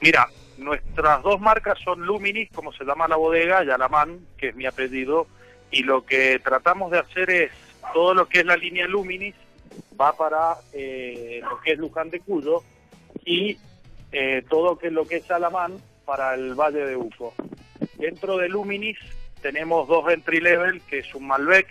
Mira, 0.00 0.28
nuestras 0.56 1.22
dos 1.22 1.40
marcas 1.40 1.78
son 1.82 2.06
Luminis, 2.06 2.48
como 2.54 2.72
se 2.72 2.84
llama 2.84 3.08
la 3.08 3.16
bodega, 3.16 3.64
y 3.64 3.70
Alamán, 3.70 4.20
que 4.38 4.48
es 4.50 4.54
mi 4.56 4.66
apellido, 4.66 5.26
y 5.70 5.82
lo 5.82 6.06
que 6.06 6.38
tratamos 6.38 6.92
de 6.92 7.00
hacer 7.00 7.30
es 7.30 7.50
todo 7.92 8.14
lo 8.14 8.28
que 8.28 8.40
es 8.40 8.46
la 8.46 8.56
línea 8.56 8.86
Luminis 8.86 9.34
va 10.00 10.16
para 10.16 10.56
eh, 10.72 11.40
lo 11.42 11.60
que 11.60 11.72
es 11.72 11.78
Luján 11.78 12.10
de 12.10 12.20
Cuyo 12.20 12.62
y 13.24 13.56
eh, 14.18 14.42
todo 14.48 14.78
lo 14.82 15.04
que 15.04 15.16
es 15.16 15.30
Alamán 15.30 15.76
para 16.06 16.32
el 16.32 16.54
Valle 16.54 16.86
de 16.86 16.96
Uco. 16.96 17.34
Dentro 17.98 18.38
de 18.38 18.48
Luminis 18.48 18.96
tenemos 19.42 19.86
dos 19.88 20.10
entry 20.10 20.40
level, 20.40 20.80
que 20.88 21.00
es 21.00 21.14
un 21.14 21.26
Malbec, 21.26 21.66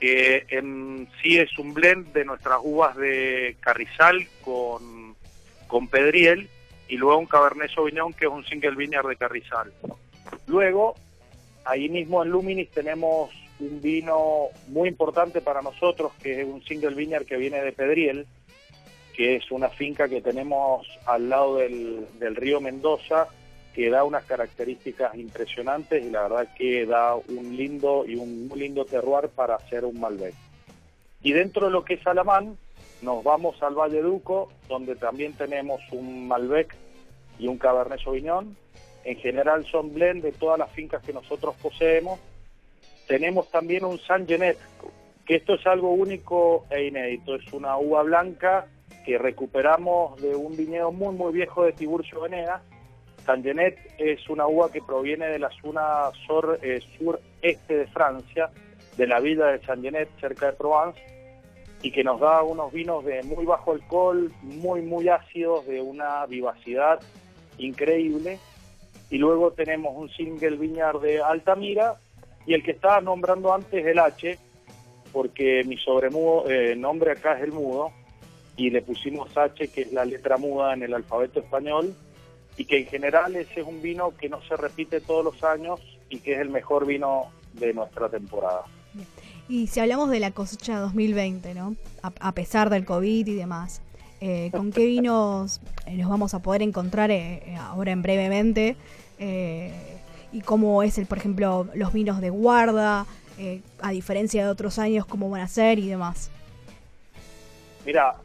que 0.00 0.46
en 0.48 1.08
sí 1.22 1.38
es 1.38 1.56
un 1.60 1.74
blend 1.74 2.12
de 2.12 2.24
nuestras 2.24 2.58
uvas 2.60 2.96
de 2.96 3.56
Carrizal 3.60 4.26
con, 4.42 5.14
con 5.68 5.86
Pedriel 5.86 6.48
y 6.88 6.96
luego 6.96 7.20
un 7.20 7.26
Cabernet 7.26 7.70
Sauvignon 7.70 8.12
que 8.12 8.24
es 8.24 8.32
un 8.32 8.44
single 8.44 8.74
vineyard 8.74 9.06
de 9.08 9.16
Carrizal. 9.16 9.72
Luego, 10.48 10.96
ahí 11.64 11.88
mismo 11.88 12.24
en 12.24 12.30
Luminis 12.30 12.68
tenemos 12.72 13.30
un 13.60 13.80
vino 13.80 14.48
muy 14.66 14.88
importante 14.88 15.40
para 15.40 15.62
nosotros 15.62 16.10
que 16.20 16.40
es 16.40 16.46
un 16.48 16.64
single 16.64 16.96
vineyard 16.96 17.26
que 17.26 17.36
viene 17.36 17.62
de 17.62 17.70
Pedriel, 17.70 18.26
que 19.16 19.36
es 19.36 19.50
una 19.50 19.70
finca 19.70 20.08
que 20.08 20.20
tenemos 20.20 20.86
al 21.06 21.30
lado 21.30 21.56
del, 21.56 22.06
del 22.18 22.36
río 22.36 22.60
Mendoza 22.60 23.28
que 23.74 23.90
da 23.90 24.04
unas 24.04 24.24
características 24.24 25.14
impresionantes 25.16 26.04
y 26.04 26.10
la 26.10 26.22
verdad 26.22 26.48
que 26.56 26.86
da 26.86 27.14
un 27.14 27.56
lindo 27.56 28.04
y 28.06 28.16
un 28.16 28.50
lindo 28.54 28.84
terroir 28.84 29.28
para 29.28 29.56
hacer 29.56 29.84
un 29.84 30.00
Malbec. 30.00 30.34
Y 31.22 31.32
dentro 31.32 31.66
de 31.66 31.72
lo 31.72 31.84
que 31.84 31.94
es 31.94 32.06
Alamán, 32.06 32.56
nos 33.02 33.22
vamos 33.22 33.62
al 33.62 33.74
Valle 33.74 34.00
Duco, 34.00 34.50
donde 34.68 34.96
también 34.96 35.34
tenemos 35.34 35.82
un 35.92 36.26
Malbec 36.26 36.74
y 37.38 37.48
un 37.48 37.58
Cabernet 37.58 38.00
Sauvignon. 38.00 38.56
En 39.04 39.16
general 39.18 39.66
son 39.66 39.92
blend 39.92 40.22
de 40.22 40.32
todas 40.32 40.58
las 40.58 40.70
fincas 40.72 41.02
que 41.02 41.12
nosotros 41.12 41.54
poseemos. 41.60 42.18
Tenemos 43.06 43.50
también 43.50 43.84
un 43.84 43.98
San 43.98 44.26
Genet, 44.26 44.58
que 45.26 45.36
esto 45.36 45.54
es 45.54 45.66
algo 45.66 45.92
único 45.92 46.64
e 46.70 46.86
inédito. 46.86 47.34
Es 47.34 47.52
una 47.52 47.76
uva 47.76 48.02
blanca 48.02 48.66
que 49.06 49.18
recuperamos 49.18 50.20
de 50.20 50.34
un 50.34 50.56
viñedo 50.56 50.90
muy 50.90 51.14
muy 51.14 51.32
viejo 51.32 51.64
de 51.64 51.72
Tiburcio 51.72 52.22
Venegas. 52.22 52.60
San 53.24 53.42
Genet 53.42 53.78
es 53.98 54.28
una 54.28 54.48
uva 54.48 54.70
que 54.70 54.82
proviene 54.82 55.28
de 55.28 55.38
la 55.38 55.50
zona 55.62 56.10
sur, 56.26 56.58
eh, 56.60 56.80
sureste 56.98 57.76
de 57.76 57.86
Francia, 57.86 58.50
de 58.96 59.06
la 59.06 59.20
villa 59.20 59.46
de 59.46 59.64
San 59.64 59.80
Genet, 59.80 60.08
cerca 60.20 60.46
de 60.46 60.52
Provence, 60.54 61.00
y 61.82 61.92
que 61.92 62.02
nos 62.02 62.18
da 62.18 62.42
unos 62.42 62.72
vinos 62.72 63.04
de 63.04 63.22
muy 63.22 63.46
bajo 63.46 63.72
alcohol, 63.72 64.32
muy 64.42 64.82
muy 64.82 65.08
ácidos, 65.08 65.66
de 65.66 65.80
una 65.80 66.26
vivacidad 66.26 67.00
increíble. 67.58 68.40
Y 69.08 69.18
luego 69.18 69.52
tenemos 69.52 69.96
un 69.96 70.08
single 70.10 70.56
viñar 70.56 70.98
de 70.98 71.22
Altamira 71.22 71.94
y 72.44 72.54
el 72.54 72.64
que 72.64 72.72
estaba 72.72 73.00
nombrando 73.00 73.54
antes 73.54 73.86
el 73.86 74.00
H, 74.00 74.36
porque 75.12 75.62
mi 75.64 75.76
sobremudo, 75.78 76.50
eh, 76.50 76.74
nombre 76.74 77.12
acá 77.12 77.36
es 77.36 77.44
el 77.44 77.52
mudo, 77.52 77.92
y 78.56 78.70
le 78.70 78.82
pusimos 78.82 79.36
H, 79.36 79.68
que 79.68 79.82
es 79.82 79.92
la 79.92 80.04
letra 80.04 80.36
muda 80.36 80.74
en 80.74 80.82
el 80.82 80.94
alfabeto 80.94 81.40
español, 81.40 81.94
y 82.56 82.64
que 82.64 82.78
en 82.78 82.86
general 82.86 83.36
ese 83.36 83.60
es 83.60 83.66
un 83.66 83.82
vino 83.82 84.16
que 84.16 84.28
no 84.28 84.40
se 84.42 84.56
repite 84.56 85.00
todos 85.00 85.24
los 85.24 85.44
años 85.44 85.80
y 86.08 86.20
que 86.20 86.34
es 86.34 86.40
el 86.40 86.48
mejor 86.48 86.86
vino 86.86 87.30
de 87.52 87.74
nuestra 87.74 88.08
temporada. 88.08 88.62
Y 89.48 89.66
si 89.66 89.80
hablamos 89.80 90.10
de 90.10 90.20
la 90.20 90.30
cosecha 90.30 90.78
2020, 90.80 91.54
¿no? 91.54 91.76
A, 92.02 92.12
a 92.20 92.32
pesar 92.32 92.70
del 92.70 92.84
COVID 92.84 93.26
y 93.26 93.34
demás, 93.34 93.82
eh, 94.20 94.50
¿con 94.52 94.72
qué 94.72 94.86
vinos 94.86 95.60
eh, 95.86 95.96
nos 95.96 96.08
vamos 96.08 96.32
a 96.32 96.40
poder 96.40 96.62
encontrar 96.62 97.10
eh, 97.10 97.42
eh, 97.44 97.56
ahora 97.56 97.92
en 97.92 98.02
brevemente? 98.02 98.76
Eh, 99.18 99.98
y 100.32 100.40
cómo 100.40 100.82
es, 100.82 100.98
el, 100.98 101.06
por 101.06 101.18
ejemplo, 101.18 101.68
los 101.74 101.92
vinos 101.92 102.20
de 102.20 102.30
guarda, 102.30 103.06
eh, 103.38 103.60
a 103.80 103.90
diferencia 103.90 104.44
de 104.44 104.50
otros 104.50 104.78
años, 104.78 105.06
cómo 105.06 105.30
van 105.30 105.42
a 105.42 105.48
ser 105.48 105.78
y 105.78 105.88
demás. 105.88 106.30
Mira, 107.84 108.16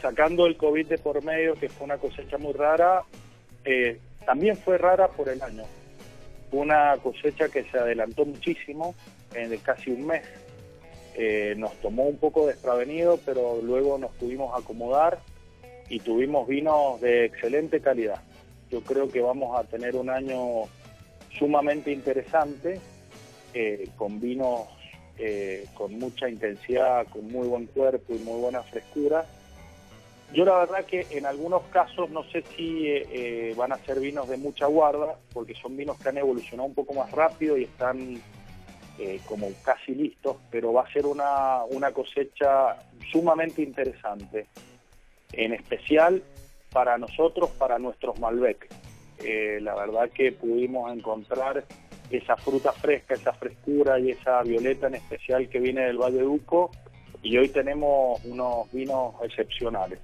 sacando 0.00 0.46
el 0.46 0.56
COVID 0.56 0.86
de 0.86 0.98
por 0.98 1.22
medio, 1.22 1.54
que 1.54 1.68
fue 1.68 1.84
una 1.84 1.98
cosecha 1.98 2.38
muy 2.38 2.52
rara, 2.52 3.02
eh, 3.64 3.98
también 4.24 4.56
fue 4.56 4.78
rara 4.78 5.08
por 5.08 5.28
el 5.28 5.42
año. 5.42 5.64
Una 6.52 6.96
cosecha 7.02 7.48
que 7.48 7.64
se 7.64 7.78
adelantó 7.78 8.24
muchísimo, 8.24 8.94
en 9.34 9.56
casi 9.58 9.90
un 9.90 10.06
mes. 10.06 10.22
Eh, 11.14 11.54
nos 11.56 11.74
tomó 11.80 12.04
un 12.04 12.16
poco 12.16 12.46
desprevenido, 12.46 13.18
pero 13.24 13.60
luego 13.62 13.98
nos 13.98 14.12
pudimos 14.12 14.58
acomodar 14.58 15.18
y 15.88 16.00
tuvimos 16.00 16.48
vinos 16.48 17.00
de 17.00 17.26
excelente 17.26 17.80
calidad. 17.80 18.22
Yo 18.70 18.80
creo 18.82 19.08
que 19.08 19.20
vamos 19.20 19.58
a 19.58 19.64
tener 19.64 19.96
un 19.96 20.08
año 20.10 20.62
sumamente 21.38 21.92
interesante, 21.92 22.80
eh, 23.54 23.88
con 23.96 24.20
vinos 24.20 24.62
con 25.74 25.98
mucha 25.98 26.30
intensidad, 26.30 27.06
con 27.08 27.30
muy 27.30 27.46
buen 27.46 27.66
cuerpo 27.66 28.14
y 28.14 28.18
muy 28.20 28.40
buena 28.40 28.62
frescura. 28.62 29.26
Yo 30.32 30.44
la 30.44 30.58
verdad 30.58 30.84
que 30.84 31.06
en 31.10 31.26
algunos 31.26 31.62
casos 31.64 32.08
no 32.10 32.22
sé 32.24 32.44
si 32.56 32.86
eh, 32.86 33.06
eh, 33.10 33.54
van 33.56 33.72
a 33.72 33.76
ser 33.78 33.98
vinos 33.98 34.28
de 34.28 34.36
mucha 34.36 34.66
guarda, 34.66 35.16
porque 35.32 35.54
son 35.54 35.76
vinos 35.76 35.98
que 35.98 36.08
han 36.08 36.18
evolucionado 36.18 36.68
un 36.68 36.74
poco 36.74 36.94
más 36.94 37.10
rápido 37.10 37.58
y 37.58 37.64
están 37.64 38.20
eh, 39.02 39.18
como 39.24 39.48
casi 39.64 39.94
listos, 39.94 40.36
pero 40.50 40.74
va 40.74 40.82
a 40.82 40.92
ser 40.92 41.06
una, 41.06 41.64
una 41.70 41.90
cosecha 41.90 42.76
sumamente 43.10 43.62
interesante, 43.62 44.46
en 45.32 45.54
especial 45.54 46.22
para 46.70 46.98
nosotros, 46.98 47.48
para 47.50 47.78
nuestros 47.78 48.18
Malbec. 48.20 48.68
Eh, 49.24 49.58
la 49.62 49.74
verdad 49.74 50.10
que 50.10 50.32
pudimos 50.32 50.92
encontrar 50.92 51.64
esa 52.10 52.36
fruta 52.36 52.72
fresca, 52.72 53.14
esa 53.14 53.32
frescura 53.32 53.98
y 53.98 54.10
esa 54.10 54.42
violeta 54.42 54.88
en 54.88 54.96
especial 54.96 55.48
que 55.48 55.60
viene 55.60 55.82
del 55.82 55.96
Valle 55.96 56.18
de 56.18 56.26
Uco 56.26 56.70
y 57.22 57.38
hoy 57.38 57.48
tenemos 57.48 58.22
unos 58.24 58.70
vinos 58.70 59.14
excepcionales. 59.22 59.98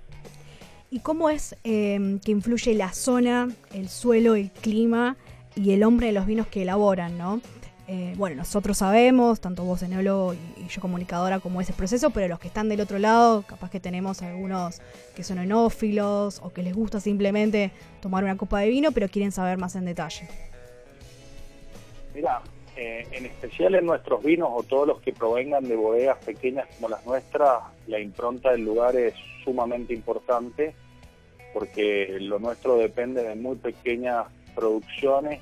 ¿Y 0.96 1.00
cómo 1.00 1.28
es 1.28 1.54
eh, 1.62 2.18
que 2.24 2.32
influye 2.32 2.72
la 2.72 2.90
zona, 2.90 3.50
el 3.74 3.90
suelo, 3.90 4.34
el 4.34 4.50
clima 4.50 5.18
y 5.54 5.72
el 5.72 5.82
hombre 5.84 6.06
de 6.06 6.14
los 6.14 6.24
vinos 6.24 6.46
que 6.46 6.62
elaboran, 6.62 7.18
no? 7.18 7.42
Eh, 7.86 8.14
bueno, 8.16 8.36
nosotros 8.36 8.78
sabemos, 8.78 9.42
tanto 9.42 9.62
vos 9.62 9.82
enólogo 9.82 10.32
y, 10.32 10.66
yo 10.68 10.80
comunicadora, 10.80 11.38
cómo 11.38 11.60
es 11.60 11.68
el 11.68 11.74
proceso, 11.74 12.08
pero 12.08 12.28
los 12.28 12.38
que 12.38 12.48
están 12.48 12.70
del 12.70 12.80
otro 12.80 12.98
lado, 12.98 13.42
capaz 13.42 13.70
que 13.70 13.78
tenemos 13.78 14.22
algunos 14.22 14.80
que 15.14 15.22
son 15.22 15.38
enófilos 15.38 16.40
o 16.42 16.48
que 16.48 16.62
les 16.62 16.74
gusta 16.74 16.98
simplemente 16.98 17.72
tomar 18.00 18.24
una 18.24 18.38
copa 18.38 18.60
de 18.60 18.70
vino, 18.70 18.90
pero 18.90 19.06
quieren 19.08 19.32
saber 19.32 19.58
más 19.58 19.76
en 19.76 19.84
detalle. 19.84 20.26
Mira, 22.14 22.40
eh, 22.74 23.06
en 23.12 23.26
especial 23.26 23.74
en 23.74 23.84
nuestros 23.84 24.24
vinos 24.24 24.48
o 24.50 24.62
todos 24.62 24.88
los 24.88 25.02
que 25.02 25.12
provengan 25.12 25.68
de 25.68 25.76
bodegas 25.76 26.16
pequeñas 26.24 26.66
como 26.74 26.88
las 26.88 27.04
nuestras, 27.04 27.64
la 27.86 28.00
impronta 28.00 28.52
del 28.52 28.62
lugar 28.62 28.96
es 28.96 29.12
sumamente 29.44 29.92
importante 29.92 30.74
porque 31.56 32.18
lo 32.20 32.38
nuestro 32.38 32.76
depende 32.76 33.22
de 33.22 33.34
muy 33.34 33.56
pequeñas 33.56 34.26
producciones 34.54 35.40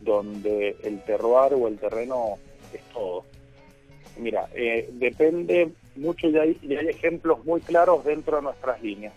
donde 0.00 0.76
el 0.82 1.04
terroir 1.04 1.54
o 1.54 1.68
el 1.68 1.78
terreno 1.78 2.38
es 2.72 2.82
todo. 2.92 3.24
Mira, 4.18 4.48
eh, 4.54 4.88
depende 4.94 5.70
mucho 5.94 6.26
y 6.26 6.36
hay, 6.36 6.58
y 6.62 6.74
hay 6.74 6.88
ejemplos 6.88 7.44
muy 7.44 7.60
claros 7.60 8.04
dentro 8.04 8.38
de 8.38 8.42
nuestras 8.42 8.82
líneas. 8.82 9.12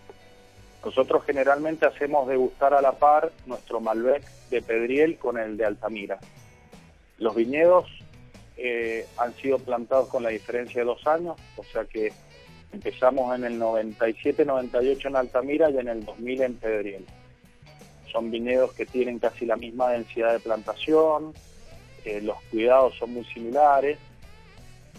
Nosotros 0.84 1.24
generalmente 1.24 1.84
hacemos 1.84 2.28
degustar 2.28 2.74
a 2.74 2.80
la 2.80 2.92
par 2.92 3.32
nuestro 3.46 3.80
Malbec 3.80 4.22
de 4.50 4.62
Pedriel 4.62 5.18
con 5.18 5.36
el 5.36 5.56
de 5.56 5.64
Altamira. 5.64 6.20
Los 7.18 7.34
viñedos 7.34 7.86
eh, 8.56 9.04
han 9.16 9.34
sido 9.34 9.58
plantados 9.58 10.10
con 10.10 10.22
la 10.22 10.28
diferencia 10.28 10.80
de 10.80 10.86
dos 10.86 11.04
años, 11.08 11.36
o 11.56 11.64
sea 11.64 11.84
que 11.86 12.12
empezamos 12.74 13.34
en 13.34 13.44
el 13.44 13.60
97-98 13.60 15.06
en 15.06 15.16
Altamira 15.16 15.70
y 15.70 15.78
en 15.78 15.88
el 15.88 16.04
2000 16.04 16.42
en 16.42 16.54
Pedriel. 16.56 17.06
Son 18.12 18.30
viñedos 18.30 18.72
que 18.74 18.86
tienen 18.86 19.18
casi 19.18 19.46
la 19.46 19.56
misma 19.56 19.90
densidad 19.90 20.32
de 20.32 20.40
plantación, 20.40 21.32
eh, 22.04 22.20
los 22.20 22.36
cuidados 22.50 22.94
son 22.96 23.14
muy 23.14 23.24
similares 23.24 23.98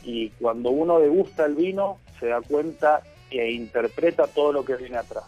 y 0.04 0.30
cuando 0.32 0.72
uno 0.72 1.00
degusta 1.00 1.46
el 1.46 1.56
vino 1.56 2.00
se 2.20 2.28
da 2.28 2.42
cuenta 2.42 3.04
e 3.30 3.52
interpreta 3.52 4.28
todo 4.28 4.54
lo 4.54 4.66
que 4.66 4.76
viene 4.76 4.98
atrás. 4.98 5.26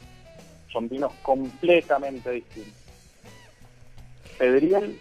Son 0.71 0.87
vinos 0.87 1.13
completamente 1.21 2.31
distintos. 2.31 2.73
Pedriel 4.37 4.99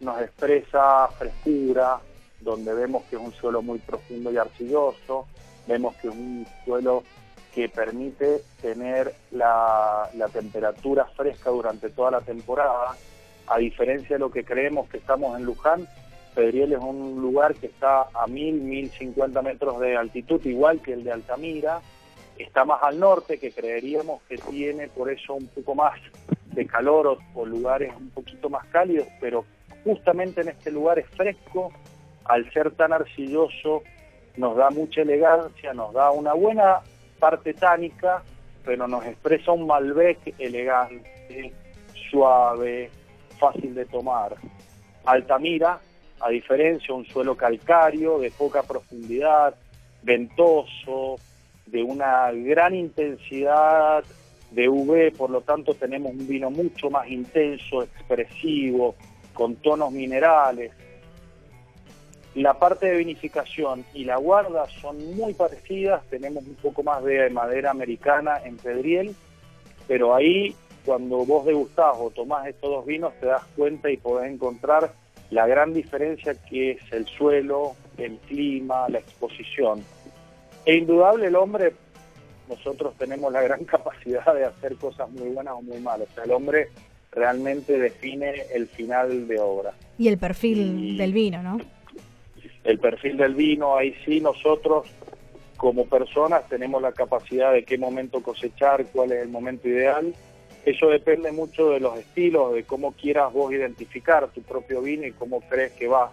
nos 0.00 0.20
expresa 0.20 1.08
frescura, 1.18 2.00
donde 2.40 2.72
vemos 2.74 3.04
que 3.04 3.16
es 3.16 3.22
un 3.22 3.32
suelo 3.32 3.62
muy 3.62 3.78
profundo 3.78 4.32
y 4.32 4.36
arcilloso, 4.36 5.26
vemos 5.66 5.94
que 5.96 6.08
un 6.08 6.46
suelo 6.64 7.04
que 7.54 7.68
permite 7.68 8.40
tener 8.60 9.14
la, 9.30 10.08
la 10.14 10.28
temperatura 10.28 11.04
fresca 11.16 11.50
durante 11.50 11.90
toda 11.90 12.10
la 12.10 12.20
temporada, 12.20 12.96
a 13.46 13.58
diferencia 13.58 14.16
de 14.16 14.20
lo 14.20 14.30
que 14.30 14.44
creemos 14.44 14.88
que 14.88 14.96
estamos 14.96 15.38
en 15.38 15.44
Luján, 15.44 15.86
Pedriel 16.34 16.72
es 16.72 16.78
un 16.78 17.20
lugar 17.20 17.54
que 17.54 17.66
está 17.66 18.06
a 18.14 18.26
1000, 18.26 18.54
1050 18.54 19.42
metros 19.42 19.80
de 19.80 19.96
altitud, 19.96 20.40
igual 20.46 20.80
que 20.80 20.94
el 20.94 21.04
de 21.04 21.12
Altamira, 21.12 21.80
está 22.38 22.64
más 22.64 22.82
al 22.82 22.98
norte, 22.98 23.38
que 23.38 23.52
creeríamos 23.52 24.22
que 24.22 24.38
tiene 24.38 24.88
por 24.88 25.10
eso 25.10 25.34
un 25.34 25.46
poco 25.48 25.74
más 25.74 26.00
de 26.46 26.66
calor 26.66 27.06
o, 27.06 27.18
o 27.34 27.44
lugares 27.44 27.92
un 27.94 28.10
poquito 28.10 28.48
más 28.48 28.66
cálidos, 28.68 29.06
pero 29.20 29.44
justamente 29.84 30.40
en 30.40 30.48
este 30.48 30.70
lugar 30.70 30.98
es 30.98 31.08
fresco, 31.08 31.70
al 32.24 32.50
ser 32.52 32.70
tan 32.72 32.92
arcilloso 32.92 33.82
nos 34.36 34.56
da 34.56 34.70
mucha 34.70 35.02
elegancia, 35.02 35.74
nos 35.74 35.92
da 35.92 36.10
una 36.10 36.32
buena 36.34 36.80
parte 37.18 37.54
tánica, 37.54 38.22
pero 38.64 38.86
nos 38.88 39.04
expresa 39.04 39.52
un 39.52 39.66
Malbec 39.66 40.34
elegante, 40.38 41.52
suave, 42.10 42.90
fácil 43.38 43.74
de 43.74 43.84
tomar. 43.86 44.36
Altamira, 45.04 45.80
a 46.20 46.28
diferencia, 46.30 46.94
un 46.94 47.04
suelo 47.04 47.36
calcáreo, 47.36 48.18
de 48.18 48.30
poca 48.30 48.62
profundidad, 48.62 49.54
ventoso, 50.02 51.16
de 51.66 51.82
una 51.82 52.30
gran 52.32 52.74
intensidad 52.74 54.04
de 54.50 54.68
UV, 54.68 55.16
por 55.16 55.30
lo 55.30 55.40
tanto 55.40 55.74
tenemos 55.74 56.12
un 56.12 56.28
vino 56.28 56.50
mucho 56.50 56.90
más 56.90 57.08
intenso, 57.08 57.82
expresivo, 57.82 58.94
con 59.32 59.56
tonos 59.56 59.90
minerales. 59.92 60.72
La 62.34 62.54
parte 62.54 62.86
de 62.86 62.96
vinificación 62.96 63.84
y 63.92 64.04
la 64.04 64.16
guarda 64.16 64.66
son 64.80 65.16
muy 65.16 65.34
parecidas, 65.34 66.02
tenemos 66.08 66.42
un 66.46 66.54
poco 66.54 66.82
más 66.82 67.04
de 67.04 67.28
madera 67.28 67.70
americana 67.70 68.38
en 68.44 68.56
Pedriel, 68.56 69.14
pero 69.86 70.14
ahí 70.14 70.54
cuando 70.86 71.24
vos 71.26 71.44
degustás 71.44 71.94
o 71.98 72.10
tomás 72.10 72.46
estos 72.46 72.70
dos 72.70 72.86
vinos 72.86 73.12
te 73.20 73.26
das 73.26 73.44
cuenta 73.54 73.90
y 73.90 73.98
podés 73.98 74.32
encontrar 74.32 74.92
la 75.30 75.46
gran 75.46 75.74
diferencia 75.74 76.34
que 76.48 76.72
es 76.72 76.92
el 76.92 77.06
suelo, 77.06 77.72
el 77.98 78.16
clima, 78.18 78.88
la 78.88 78.98
exposición. 78.98 79.82
E 80.64 80.76
indudable 80.76 81.26
el 81.26 81.36
hombre, 81.36 81.74
nosotros 82.48 82.94
tenemos 82.98 83.30
la 83.32 83.42
gran 83.42 83.64
capacidad 83.66 84.34
de 84.34 84.46
hacer 84.46 84.76
cosas 84.76 85.10
muy 85.10 85.28
buenas 85.28 85.54
o 85.54 85.62
muy 85.62 85.78
malas. 85.80 86.08
O 86.10 86.14
sea, 86.14 86.24
el 86.24 86.32
hombre 86.32 86.68
realmente 87.12 87.78
define 87.78 88.32
el 88.54 88.66
final 88.68 89.28
de 89.28 89.38
obra. 89.38 89.72
Y 89.98 90.08
el 90.08 90.16
perfil 90.18 90.94
Y- 90.94 90.96
del 90.96 91.12
vino, 91.12 91.42
¿no? 91.42 91.58
El 92.64 92.78
perfil 92.78 93.16
del 93.16 93.34
vino, 93.34 93.76
ahí 93.76 93.94
sí 94.04 94.20
nosotros 94.20 94.86
como 95.56 95.86
personas 95.86 96.48
tenemos 96.48 96.82
la 96.82 96.90
capacidad 96.90 97.52
de 97.52 97.64
qué 97.64 97.78
momento 97.78 98.20
cosechar, 98.20 98.84
cuál 98.86 99.12
es 99.12 99.22
el 99.22 99.28
momento 99.28 99.68
ideal. 99.68 100.12
Eso 100.64 100.88
depende 100.88 101.30
mucho 101.32 101.70
de 101.70 101.78
los 101.78 101.98
estilos, 101.98 102.54
de 102.54 102.64
cómo 102.64 102.92
quieras 102.92 103.32
vos 103.32 103.52
identificar 103.52 104.28
tu 104.28 104.42
propio 104.42 104.82
vino 104.82 105.06
y 105.06 105.12
cómo 105.12 105.40
crees 105.40 105.72
que 105.72 105.86
va. 105.86 106.12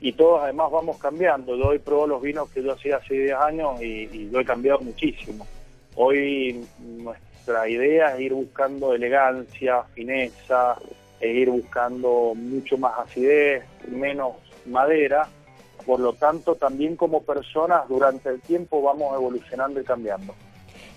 Y 0.00 0.12
todos 0.12 0.42
además 0.42 0.70
vamos 0.70 0.98
cambiando. 0.98 1.56
Yo 1.56 1.68
hoy 1.68 1.78
pruebo 1.78 2.06
los 2.06 2.20
vinos 2.20 2.50
que 2.50 2.62
yo 2.62 2.72
hacía 2.72 2.96
hace 2.96 3.14
10 3.14 3.32
años 3.34 3.80
y, 3.80 4.28
lo 4.30 4.40
he 4.40 4.44
cambiado 4.44 4.80
muchísimo. 4.80 5.46
Hoy 5.96 6.62
nuestra 6.78 7.66
idea 7.66 8.14
es 8.14 8.20
ir 8.20 8.34
buscando 8.34 8.94
elegancia, 8.94 9.82
fineza, 9.94 10.76
e 11.20 11.28
ir 11.28 11.48
buscando 11.48 12.34
mucho 12.34 12.76
más 12.76 12.98
acidez, 12.98 13.64
menos 13.88 14.34
madera. 14.66 15.26
Por 15.86 16.00
lo 16.00 16.14
tanto, 16.14 16.54
también 16.54 16.96
como 16.96 17.22
personas 17.22 17.88
durante 17.88 18.28
el 18.30 18.40
tiempo 18.40 18.82
vamos 18.82 19.14
evolucionando 19.14 19.80
y 19.80 19.84
cambiando. 19.84 20.34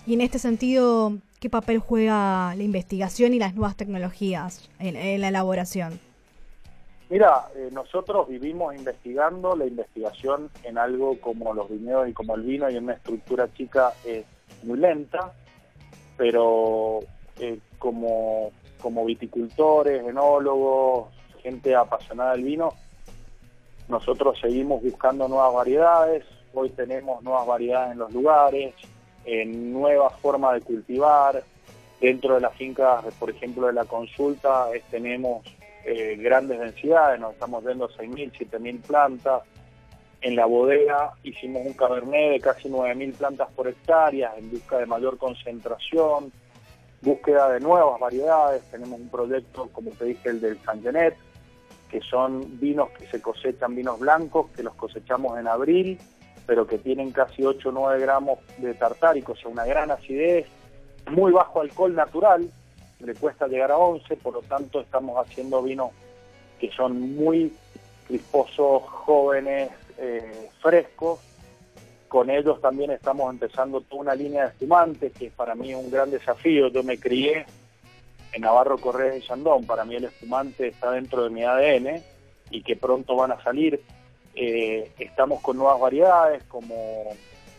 Y 0.06 0.14
en 0.14 0.22
este 0.22 0.40
sentido, 0.40 1.18
¿qué 1.40 1.50
papel 1.50 1.80
juega 1.80 2.56
la 2.56 2.64
investigación 2.64 3.34
y 3.34 3.40
las 3.40 3.56
nuevas 3.56 3.76
tecnologías 3.76 4.70
en, 4.80 4.96
en 4.96 5.20
la 5.22 5.28
elaboración? 5.28 6.00
Mira, 7.10 7.48
eh, 7.56 7.70
nosotros 7.72 8.28
vivimos 8.28 8.76
investigando, 8.76 9.56
la 9.56 9.66
investigación 9.66 10.50
en 10.64 10.78
algo 10.78 11.20
como 11.22 11.54
los 11.54 11.70
viñedos 11.70 12.10
y 12.10 12.14
como 12.14 12.36
el 12.36 12.42
vino 12.42 12.70
y 12.70 12.76
en 12.76 12.84
una 12.84 12.94
estructura 12.94 13.48
chica 13.54 13.94
es 14.04 14.26
muy 14.64 14.78
lenta, 14.78 15.32
pero 16.18 17.00
eh, 17.40 17.60
como, 17.80 18.52
como 18.82 19.06
viticultores, 19.06 20.06
enólogos, 20.06 21.08
gente 21.42 21.76
apasionada 21.76 22.34
del 22.34 22.44
vino, 22.44 22.74
nosotros 23.90 24.38
seguimos 24.40 24.82
buscando 24.84 25.28
nuevas 25.28 25.54
variedades, 25.54 26.24
hoy 26.54 26.70
tenemos 26.72 27.22
nuevas 27.24 27.46
variedades 27.48 27.92
en 27.94 28.00
los 28.00 28.12
lugares, 28.14 28.74
en 29.26 29.74
nuevas 29.74 30.14
formas 30.20 30.54
de 30.56 30.62
cultivar, 30.62 31.44
dentro 32.00 32.36
de 32.36 32.42
las 32.42 32.54
fincas, 32.56 33.04
por 33.20 33.30
ejemplo, 33.30 33.68
de 33.68 33.74
la 33.74 33.86
consulta, 33.86 34.68
es- 34.74 34.84
tenemos 34.86 35.46
eh, 35.90 36.18
grandes 36.18 36.60
densidades, 36.60 37.18
nos 37.20 37.32
estamos 37.34 37.64
viendo 37.64 37.88
6.000, 37.90 38.30
7.000 38.38 38.82
plantas. 38.82 39.44
En 40.20 40.36
la 40.36 40.46
bodega 40.46 41.14
hicimos 41.24 41.66
un 41.66 41.72
cabernet 41.74 42.32
de 42.34 42.40
casi 42.42 42.68
9.000 42.68 43.14
plantas 43.14 43.48
por 43.56 43.70
hectárea 43.70 44.34
en 44.38 44.52
busca 44.52 44.80
de 44.80 44.86
mayor 44.86 45.18
concentración, 45.18 46.32
búsqueda 47.02 47.50
de 47.52 47.62
nuevas 47.62 48.00
variedades. 48.02 48.64
Tenemos 48.70 49.00
un 49.00 49.08
proyecto, 49.10 49.70
como 49.72 49.92
te 49.92 50.06
dije, 50.06 50.28
el 50.30 50.42
del 50.42 50.60
San 50.64 50.82
Genet, 50.82 51.16
que 51.90 52.02
son 52.02 52.60
vinos 52.60 52.90
que 52.92 53.08
se 53.08 53.22
cosechan, 53.22 53.76
vinos 53.76 54.00
blancos, 54.00 54.52
que 54.52 54.64
los 54.64 54.76
cosechamos 54.76 55.40
en 55.40 55.48
abril, 55.48 56.00
pero 56.46 56.68
que 56.68 56.78
tienen 56.78 57.12
casi 57.12 57.44
8 57.44 57.70
o 57.70 57.72
9 57.72 58.00
gramos 58.00 58.40
de 58.58 58.74
tartárico, 58.74 59.34
o 59.34 59.36
sea, 59.36 59.50
una 59.50 59.66
gran 59.66 59.92
acidez, 59.92 60.48
muy 61.10 61.32
bajo 61.32 61.62
alcohol 61.62 61.96
natural, 61.96 62.50
le 63.00 63.14
cuesta 63.16 63.48
llegar 63.48 63.72
a 63.72 63.78
11, 63.78 64.16
por 64.18 64.34
lo 64.34 64.42
tanto 64.42 64.82
estamos 64.82 65.18
haciendo 65.18 65.62
vinos 65.62 65.92
que 66.60 66.72
son 66.72 67.16
muy 67.16 67.54
crisposos, 68.08 68.84
jóvenes, 68.84 69.70
eh, 69.98 70.50
frescos. 70.62 71.20
Con 72.08 72.30
ellos 72.30 72.62
también 72.62 72.92
estamos 72.92 73.32
empezando 73.32 73.82
toda 73.82 74.02
una 74.02 74.16
línea 74.16 74.44
de 74.44 74.50
espumantes, 74.50 75.12
que 75.14 75.30
para 75.30 75.56
mí 75.56 75.72
es 75.72 75.78
un 75.78 75.92
gran 75.92 76.10
desafío. 76.10 76.70
Yo 76.70 76.82
me 76.84 76.98
crié 76.98 77.46
en 78.34 78.41
Navarro 78.41 78.78
Correa 78.78 79.15
y 79.15 79.21
Sandón, 79.21 79.65
para 79.65 79.86
mí 79.86 79.95
el 79.95 80.05
espumante 80.05 80.67
está 80.67 80.91
dentro 80.91 81.23
de 81.23 81.30
mi 81.30 81.43
ADN 81.43 82.01
y 82.51 82.61
que 82.61 82.75
pronto 82.75 83.15
van 83.15 83.32
a 83.32 83.43
salir. 83.43 83.82
Eh, 84.36 84.91
estamos 84.99 85.41
con 85.41 85.57
nuevas 85.57 85.80
variedades 85.80 86.43
como 86.43 87.15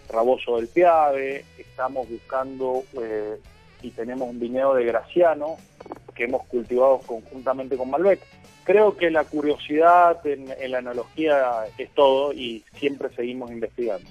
Raboso 0.08 0.56
del 0.56 0.68
Piave, 0.68 1.44
estamos 1.58 2.08
buscando 2.08 2.84
eh, 3.00 3.40
y 3.82 3.90
tenemos 3.90 4.28
un 4.28 4.38
viñedo 4.38 4.74
de 4.74 4.84
Graciano 4.84 5.56
que 6.14 6.24
hemos 6.24 6.44
cultivado 6.46 6.98
conjuntamente 7.06 7.76
con 7.76 7.90
Malbec. 7.90 8.20
Creo 8.64 8.96
que 8.96 9.10
la 9.10 9.24
curiosidad 9.24 10.24
en, 10.26 10.48
la 10.70 10.80
enología 10.80 11.64
es 11.78 11.90
todo 11.94 12.32
y 12.32 12.64
siempre 12.74 13.08
seguimos 13.14 13.50
investigando. 13.50 14.10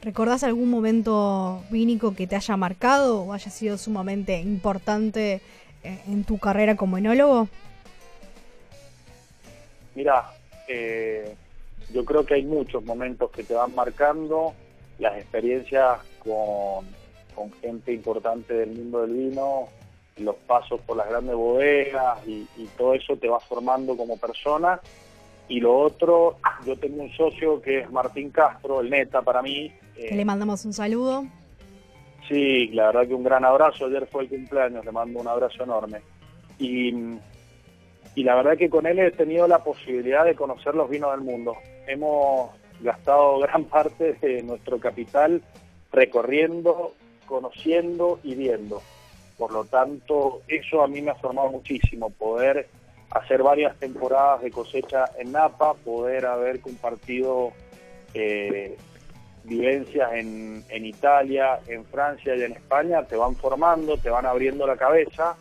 ¿Recordás 0.00 0.44
algún 0.44 0.70
momento 0.70 1.62
vínico 1.70 2.14
que 2.14 2.26
te 2.26 2.34
haya 2.34 2.56
marcado 2.56 3.22
o 3.22 3.32
haya 3.32 3.50
sido 3.50 3.78
sumamente 3.78 4.40
importante 4.40 5.40
en 5.82 6.24
tu 6.24 6.38
carrera 6.38 6.76
como 6.76 6.98
enólogo? 6.98 7.48
Mira, 9.94 10.30
eh, 10.68 11.34
yo 11.92 12.04
creo 12.04 12.24
que 12.24 12.34
hay 12.34 12.44
muchos 12.44 12.82
momentos 12.84 13.30
que 13.30 13.44
te 13.44 13.54
van 13.54 13.74
marcando, 13.74 14.54
las 14.98 15.16
experiencias 15.18 15.98
con, 16.20 16.86
con 17.34 17.52
gente 17.60 17.92
importante 17.92 18.54
del 18.54 18.70
mundo 18.72 19.02
del 19.02 19.12
vino, 19.12 19.68
los 20.18 20.36
pasos 20.46 20.80
por 20.82 20.96
las 20.96 21.08
grandes 21.08 21.34
bodegas 21.34 22.18
y, 22.26 22.46
y 22.56 22.66
todo 22.76 22.94
eso 22.94 23.16
te 23.16 23.28
va 23.28 23.40
formando 23.40 23.96
como 23.96 24.16
persona. 24.16 24.80
Y 25.48 25.60
lo 25.60 25.78
otro, 25.78 26.36
yo 26.64 26.76
tengo 26.78 27.02
un 27.02 27.12
socio 27.12 27.60
que 27.60 27.80
es 27.80 27.90
Martín 27.90 28.30
Castro, 28.30 28.80
el 28.80 28.88
neta 28.88 29.20
para 29.20 29.42
mí. 29.42 29.72
eh, 29.96 30.06
Que 30.08 30.14
le 30.16 30.24
mandamos 30.24 30.64
un 30.64 30.72
saludo. 30.72 31.26
Sí, 32.28 32.68
la 32.68 32.86
verdad 32.86 33.08
que 33.08 33.14
un 33.14 33.24
gran 33.24 33.44
abrazo. 33.44 33.86
Ayer 33.86 34.06
fue 34.06 34.22
el 34.24 34.28
cumpleaños, 34.28 34.84
le 34.84 34.92
mando 34.92 35.20
un 35.20 35.28
abrazo 35.28 35.64
enorme. 35.64 36.00
Y, 36.58 36.94
y 38.14 38.24
la 38.24 38.36
verdad 38.36 38.56
que 38.56 38.70
con 38.70 38.86
él 38.86 38.98
he 38.98 39.10
tenido 39.10 39.48
la 39.48 39.58
posibilidad 39.58 40.24
de 40.24 40.34
conocer 40.34 40.74
los 40.74 40.88
vinos 40.88 41.10
del 41.12 41.22
mundo. 41.22 41.56
Hemos 41.86 42.50
gastado 42.80 43.38
gran 43.40 43.64
parte 43.64 44.14
de 44.14 44.42
nuestro 44.42 44.78
capital 44.78 45.42
recorriendo, 45.90 46.94
conociendo 47.26 48.20
y 48.22 48.34
viendo. 48.34 48.82
Por 49.36 49.52
lo 49.52 49.64
tanto, 49.64 50.42
eso 50.46 50.82
a 50.82 50.88
mí 50.88 51.02
me 51.02 51.10
ha 51.10 51.16
formado 51.16 51.50
muchísimo, 51.50 52.10
poder 52.10 52.68
hacer 53.10 53.42
varias 53.42 53.76
temporadas 53.78 54.42
de 54.42 54.50
cosecha 54.50 55.04
en 55.18 55.32
Napa, 55.32 55.74
poder 55.74 56.26
haber 56.26 56.60
compartido 56.60 57.52
eh, 58.14 58.76
vivencias 59.44 60.12
en, 60.12 60.64
en 60.68 60.86
Italia, 60.86 61.60
en 61.66 61.84
Francia 61.86 62.36
y 62.36 62.42
en 62.42 62.52
España, 62.52 63.04
te 63.04 63.16
van 63.16 63.34
formando, 63.36 63.96
te 63.96 64.10
van 64.10 64.26
abriendo 64.26 64.66
la 64.66 64.76
cabeza, 64.76 65.36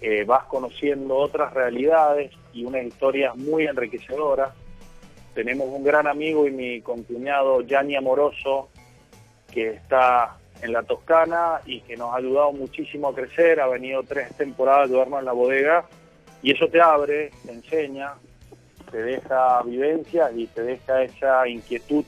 eh, 0.00 0.24
vas 0.24 0.44
conociendo 0.44 1.16
otras 1.16 1.52
realidades 1.52 2.32
y 2.52 2.64
unas 2.64 2.84
historias 2.84 3.36
muy 3.36 3.66
enriquecedoras. 3.66 4.50
Tenemos 5.34 5.68
un 5.68 5.84
gran 5.84 6.06
amigo 6.06 6.46
y 6.46 6.50
mi 6.50 6.80
concuñado 6.80 7.62
Gianni 7.62 7.96
Amoroso, 7.96 8.68
que 9.52 9.70
está 9.70 10.36
en 10.62 10.72
la 10.72 10.82
Toscana 10.82 11.60
y 11.66 11.80
que 11.80 11.96
nos 11.96 12.12
ha 12.12 12.16
ayudado 12.16 12.52
muchísimo 12.52 13.08
a 13.08 13.14
crecer, 13.14 13.60
ha 13.60 13.66
venido 13.66 14.02
tres 14.02 14.34
temporadas 14.36 14.80
a 14.80 14.84
ayudarnos 14.84 15.18
en 15.18 15.24
la 15.26 15.32
bodega 15.32 15.84
y 16.42 16.52
eso 16.52 16.68
te 16.68 16.80
abre, 16.80 17.30
te 17.44 17.52
enseña, 17.52 18.14
te 18.90 19.02
deja 19.02 19.62
vivencias 19.62 20.30
y 20.34 20.46
te 20.46 20.62
deja 20.62 21.02
esa 21.02 21.48
inquietud 21.48 22.04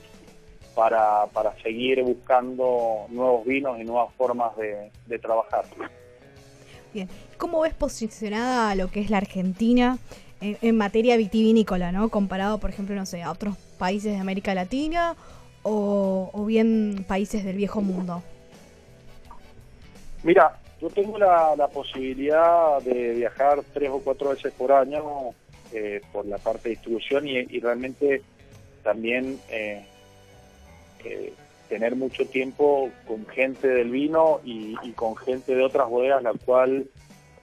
para, 0.79 1.25
para 1.33 1.53
seguir 1.61 2.01
buscando 2.03 3.05
nuevos 3.09 3.45
vinos 3.45 3.77
y 3.81 3.83
nuevas 3.83 4.13
formas 4.17 4.55
de, 4.55 4.89
de 5.07 5.19
trabajar. 5.19 5.65
Bien. 6.93 7.09
¿Cómo 7.37 7.59
ves 7.59 7.73
posicionada 7.73 8.73
lo 8.75 8.89
que 8.89 9.01
es 9.01 9.09
la 9.09 9.17
Argentina 9.17 9.97
en, 10.39 10.57
en 10.61 10.77
materia 10.77 11.17
vitivinícola, 11.17 11.91
¿no? 11.91 12.07
Comparado, 12.07 12.59
por 12.59 12.69
ejemplo, 12.69 12.95
no 12.95 13.05
sé, 13.05 13.21
a 13.23 13.31
otros 13.31 13.57
países 13.77 14.13
de 14.13 14.19
América 14.19 14.53
Latina 14.53 15.17
o, 15.63 16.29
o 16.31 16.45
bien 16.45 17.03
países 17.05 17.43
del 17.43 17.57
viejo 17.57 17.81
mundo. 17.81 18.23
Mira, 20.23 20.61
yo 20.79 20.89
tengo 20.89 21.17
la, 21.17 21.57
la 21.57 21.67
posibilidad 21.67 22.81
de 22.81 23.15
viajar 23.15 23.63
tres 23.73 23.89
o 23.89 23.99
cuatro 23.99 24.29
veces 24.29 24.53
por 24.53 24.71
año 24.71 25.01
eh, 25.73 25.99
por 26.13 26.25
la 26.25 26.37
parte 26.37 26.69
de 26.69 26.75
distribución 26.75 27.27
y, 27.27 27.37
y 27.37 27.59
realmente 27.59 28.21
también 28.81 29.41
eh, 29.49 29.83
tener 31.67 31.95
mucho 31.95 32.25
tiempo 32.25 32.89
con 33.07 33.25
gente 33.27 33.67
del 33.67 33.91
vino 33.91 34.41
y, 34.43 34.75
y 34.83 34.91
con 34.91 35.15
gente 35.15 35.55
de 35.55 35.63
otras 35.63 35.87
bodegas, 35.89 36.23
la 36.23 36.33
cual 36.33 36.87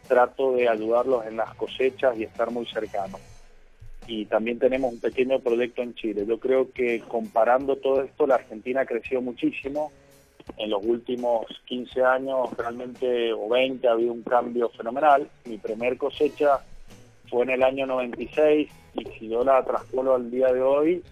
trato 0.06 0.52
de 0.52 0.68
ayudarlos 0.68 1.26
en 1.26 1.36
las 1.36 1.54
cosechas 1.54 2.16
y 2.16 2.24
estar 2.24 2.50
muy 2.50 2.66
cercano. 2.66 3.18
Y 4.06 4.26
también 4.26 4.58
tenemos 4.58 4.92
un 4.92 5.00
pequeño 5.00 5.40
proyecto 5.40 5.82
en 5.82 5.94
Chile. 5.94 6.24
Yo 6.26 6.38
creo 6.38 6.70
que 6.72 7.00
comparando 7.08 7.76
todo 7.76 8.02
esto, 8.02 8.26
la 8.26 8.36
Argentina 8.36 8.82
ha 8.82 8.86
crecido 8.86 9.20
muchísimo. 9.20 9.90
En 10.56 10.70
los 10.70 10.84
últimos 10.84 11.46
15 11.64 12.04
años, 12.04 12.56
realmente, 12.56 13.32
o 13.32 13.48
20, 13.48 13.88
ha 13.88 13.92
habido 13.92 14.12
un 14.12 14.22
cambio 14.22 14.68
fenomenal. 14.70 15.28
Mi 15.44 15.58
primer 15.58 15.98
cosecha 15.98 16.60
fue 17.28 17.42
en 17.42 17.50
el 17.50 17.62
año 17.64 17.86
96 17.86 18.68
y 18.94 19.04
si 19.18 19.28
yo 19.28 19.44
la 19.44 19.64
traspolo 19.64 20.14
al 20.14 20.30
día 20.30 20.52
de 20.52 20.62
hoy, 20.62 21.02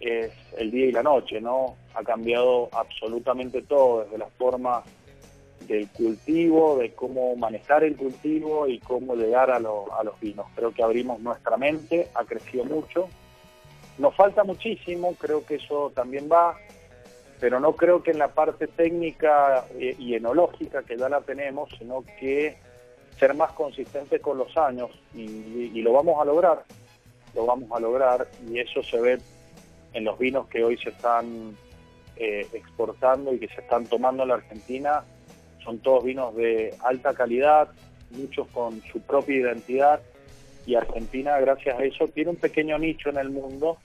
es 0.00 0.30
el 0.56 0.70
día 0.70 0.86
y 0.86 0.92
la 0.92 1.02
noche, 1.02 1.40
¿no? 1.40 1.76
Ha 1.94 2.02
cambiado 2.02 2.68
absolutamente 2.72 3.62
todo, 3.62 4.04
desde 4.04 4.18
la 4.18 4.26
forma 4.26 4.82
del 5.66 5.88
cultivo, 5.88 6.78
de 6.78 6.92
cómo 6.94 7.34
manejar 7.36 7.84
el 7.84 7.96
cultivo 7.96 8.66
y 8.68 8.78
cómo 8.78 9.14
llegar 9.16 9.50
a, 9.50 9.58
lo- 9.58 9.92
a 9.98 10.04
los 10.04 10.18
vinos. 10.20 10.46
Creo 10.54 10.72
que 10.72 10.82
abrimos 10.82 11.20
nuestra 11.20 11.56
mente, 11.56 12.08
ha 12.14 12.24
crecido 12.24 12.64
mucho. 12.64 13.08
Nos 13.98 14.14
falta 14.14 14.44
muchísimo, 14.44 15.14
creo 15.18 15.44
que 15.44 15.56
eso 15.56 15.90
también 15.94 16.28
va, 16.30 16.56
pero 17.40 17.58
no 17.60 17.74
creo 17.74 18.02
que 18.02 18.12
en 18.12 18.18
la 18.18 18.28
parte 18.28 18.66
técnica 18.68 19.64
eh, 19.78 19.94
y 19.98 20.14
enológica, 20.14 20.82
que 20.84 20.96
ya 20.96 21.08
la 21.08 21.20
tenemos, 21.20 21.68
sino 21.78 22.04
que 22.20 22.56
ser 23.18 23.34
más 23.34 23.50
consistentes 23.52 24.20
con 24.22 24.38
los 24.38 24.56
años 24.56 24.90
y 25.14 25.82
lo 25.82 25.92
vamos 25.92 26.20
a 26.20 26.24
lograr, 26.24 26.62
lo 27.34 27.46
vamos 27.46 27.70
a 27.72 27.80
lograr 27.80 28.28
y 28.48 28.60
eso 28.60 28.80
se 28.84 29.00
ve 29.00 29.18
en 29.98 30.04
los 30.04 30.18
vinos 30.18 30.48
que 30.48 30.64
hoy 30.64 30.78
se 30.78 30.90
están 30.90 31.56
eh, 32.16 32.46
exportando 32.52 33.34
y 33.34 33.38
que 33.38 33.48
se 33.48 33.60
están 33.60 33.84
tomando 33.86 34.22
en 34.22 34.30
la 34.30 34.36
Argentina. 34.36 35.04
Son 35.62 35.78
todos 35.80 36.04
vinos 36.04 36.34
de 36.34 36.74
alta 36.84 37.12
calidad, 37.14 37.68
muchos 38.10 38.46
con 38.48 38.80
su 38.90 39.00
propia 39.00 39.36
identidad 39.36 40.00
y 40.66 40.74
Argentina, 40.74 41.38
gracias 41.40 41.78
a 41.78 41.84
eso, 41.84 42.08
tiene 42.08 42.30
un 42.30 42.36
pequeño 42.36 42.78
nicho 42.78 43.08
en 43.08 43.16
el 43.16 43.30
mundo. 43.30 43.78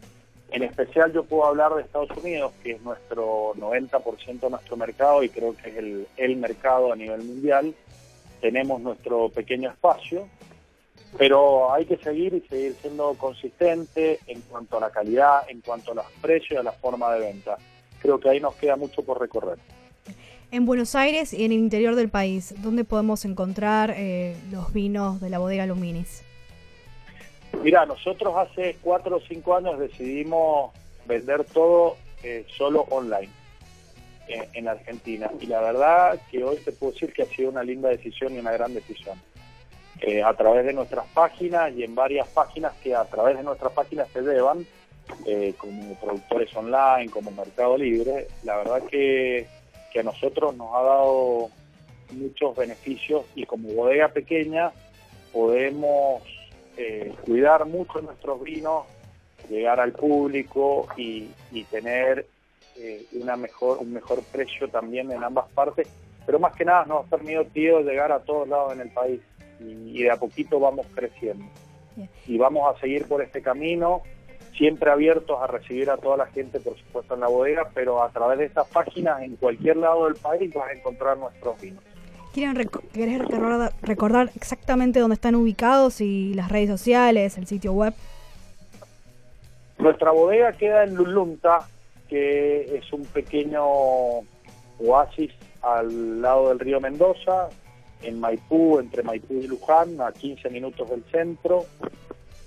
En 0.51 0.63
especial 0.63 1.11
yo 1.13 1.23
puedo 1.23 1.45
hablar 1.45 1.73
de 1.73 1.81
Estados 1.81 2.11
Unidos, 2.21 2.51
que 2.61 2.73
es 2.73 2.81
nuestro 2.81 3.53
90% 3.55 4.39
de 4.41 4.49
nuestro 4.49 4.77
mercado 4.77 5.23
y 5.23 5.29
creo 5.29 5.55
que 5.55 5.69
es 5.69 5.77
el, 5.77 6.07
el 6.17 6.35
mercado 6.35 6.91
a 6.91 6.95
nivel 6.95 7.23
mundial. 7.23 7.73
Tenemos 8.41 8.81
nuestro 8.81 9.29
pequeño 9.29 9.69
espacio, 9.69 10.27
pero 11.17 11.73
hay 11.73 11.85
que 11.85 11.97
seguir 11.97 12.33
y 12.33 12.41
seguir 12.47 12.75
siendo 12.81 13.13
consistente 13.15 14.19
en 14.27 14.41
cuanto 14.41 14.77
a 14.77 14.81
la 14.81 14.89
calidad, 14.89 15.49
en 15.49 15.61
cuanto 15.61 15.91
a 15.91 15.95
los 15.95 16.05
precios 16.21 16.51
y 16.51 16.55
a 16.57 16.63
la 16.63 16.71
forma 16.71 17.13
de 17.13 17.19
venta. 17.19 17.57
Creo 18.01 18.19
que 18.19 18.29
ahí 18.29 18.39
nos 18.39 18.55
queda 18.55 18.75
mucho 18.75 19.03
por 19.03 19.19
recorrer. 19.19 19.57
En 20.51 20.65
Buenos 20.65 20.93
Aires 20.93 21.33
y 21.33 21.45
en 21.45 21.51
el 21.51 21.57
interior 21.57 21.95
del 21.95 22.09
país, 22.09 22.53
¿dónde 22.61 22.83
podemos 22.83 23.25
encontrar 23.25 23.93
eh, 23.97 24.35
los 24.51 24.71
vinos 24.71 25.19
de 25.19 25.29
la 25.29 25.39
bodega 25.39 25.65
Luminis? 25.65 26.23
Mira, 27.63 27.85
nosotros 27.85 28.35
hace 28.37 28.77
cuatro 28.81 29.17
o 29.17 29.21
cinco 29.21 29.55
años 29.55 29.79
decidimos 29.79 30.71
vender 31.07 31.43
todo 31.45 31.97
eh, 32.23 32.45
solo 32.55 32.81
online 32.89 33.29
eh, 34.27 34.47
en 34.53 34.67
Argentina. 34.67 35.31
Y 35.39 35.47
la 35.47 35.61
verdad 35.61 36.19
que 36.29 36.43
hoy 36.43 36.57
te 36.57 36.71
puedo 36.71 36.91
decir 36.91 37.13
que 37.13 37.23
ha 37.23 37.25
sido 37.25 37.49
una 37.49 37.63
linda 37.63 37.89
decisión 37.89 38.35
y 38.35 38.39
una 38.39 38.51
gran 38.51 38.73
decisión. 38.73 39.19
Eh, 40.01 40.21
a 40.23 40.33
través 40.33 40.65
de 40.65 40.73
nuestras 40.73 41.05
páginas 41.13 41.71
y 41.73 41.83
en 41.83 41.95
varias 41.95 42.27
páginas 42.27 42.73
que 42.83 42.95
a 42.95 43.05
través 43.05 43.37
de 43.37 43.43
nuestras 43.43 43.71
páginas 43.71 44.09
se 44.09 44.21
llevan, 44.21 44.65
eh, 45.25 45.53
como 45.57 45.95
productores 45.95 46.53
online, 46.55 47.09
como 47.09 47.31
Mercado 47.31 47.77
Libre, 47.77 48.27
la 48.43 48.57
verdad 48.57 48.83
que, 48.83 49.47
que 49.91 49.99
a 49.99 50.03
nosotros 50.03 50.55
nos 50.55 50.73
ha 50.73 50.81
dado 50.81 51.49
muchos 52.11 52.55
beneficios 52.55 53.25
y 53.35 53.45
como 53.45 53.69
bodega 53.69 54.09
pequeña 54.09 54.71
podemos 55.31 56.23
eh, 56.77 57.13
cuidar 57.25 57.65
mucho 57.65 58.01
nuestros 58.01 58.41
vinos, 58.41 58.85
llegar 59.49 59.79
al 59.79 59.91
público 59.91 60.87
y, 60.95 61.29
y 61.51 61.63
tener 61.65 62.25
eh, 62.77 63.05
una 63.13 63.35
mejor, 63.35 63.79
un 63.79 63.93
mejor 63.93 64.23
precio 64.23 64.67
también 64.69 65.11
en 65.11 65.23
ambas 65.23 65.49
partes, 65.51 65.87
pero 66.25 66.39
más 66.39 66.55
que 66.55 66.65
nada 66.65 66.85
nos 66.85 67.05
ha 67.05 67.09
permitido 67.09 67.81
llegar 67.81 68.11
a 68.11 68.19
todos 68.19 68.47
lados 68.47 68.73
en 68.73 68.81
el 68.81 68.89
país 68.89 69.21
y, 69.59 69.99
y 69.99 70.03
de 70.03 70.11
a 70.11 70.17
poquito 70.17 70.59
vamos 70.59 70.85
creciendo. 70.93 71.45
Y 72.27 72.37
vamos 72.37 72.75
a 72.75 72.79
seguir 72.79 73.05
por 73.07 73.21
este 73.21 73.41
camino, 73.41 74.01
siempre 74.57 74.89
abiertos 74.91 75.37
a 75.41 75.47
recibir 75.47 75.89
a 75.89 75.97
toda 75.97 76.17
la 76.17 76.25
gente, 76.27 76.59
por 76.59 76.77
supuesto, 76.77 77.13
en 77.13 77.19
la 77.19 77.27
bodega, 77.27 77.69
pero 77.73 78.01
a 78.03 78.09
través 78.09 78.39
de 78.39 78.45
estas 78.45 78.67
páginas, 78.67 79.21
en 79.21 79.35
cualquier 79.35 79.77
lado 79.77 80.05
del 80.05 80.15
país, 80.15 80.51
vas 80.53 80.69
a 80.69 80.73
encontrar 80.73 81.17
nuestros 81.17 81.59
vinos. 81.61 81.83
¿Quieren 82.33 82.55
rec- 82.55 82.81
¿Querés 82.91 83.19
recordar, 83.19 83.73
recordar 83.83 84.31
exactamente 84.35 84.99
dónde 84.99 85.13
están 85.13 85.35
ubicados 85.35 86.01
y 86.01 86.33
las 86.33 86.49
redes 86.51 86.69
sociales, 86.69 87.37
el 87.37 87.45
sitio 87.45 87.73
web? 87.73 87.93
Nuestra 89.77 90.11
bodega 90.11 90.53
queda 90.53 90.83
en 90.83 90.95
Lulunta, 90.95 91.67
que 92.09 92.75
es 92.77 92.91
un 92.91 93.05
pequeño 93.05 93.63
oasis 94.79 95.31
al 95.61 96.21
lado 96.21 96.49
del 96.49 96.59
río 96.59 96.79
Mendoza, 96.79 97.49
en 98.03 98.19
Maipú, 98.19 98.79
entre 98.79 99.03
Maipú 99.03 99.33
y 99.35 99.47
Luján, 99.47 99.99
a 100.01 100.11
15 100.11 100.49
minutos 100.49 100.89
del 100.89 101.03
centro. 101.05 101.65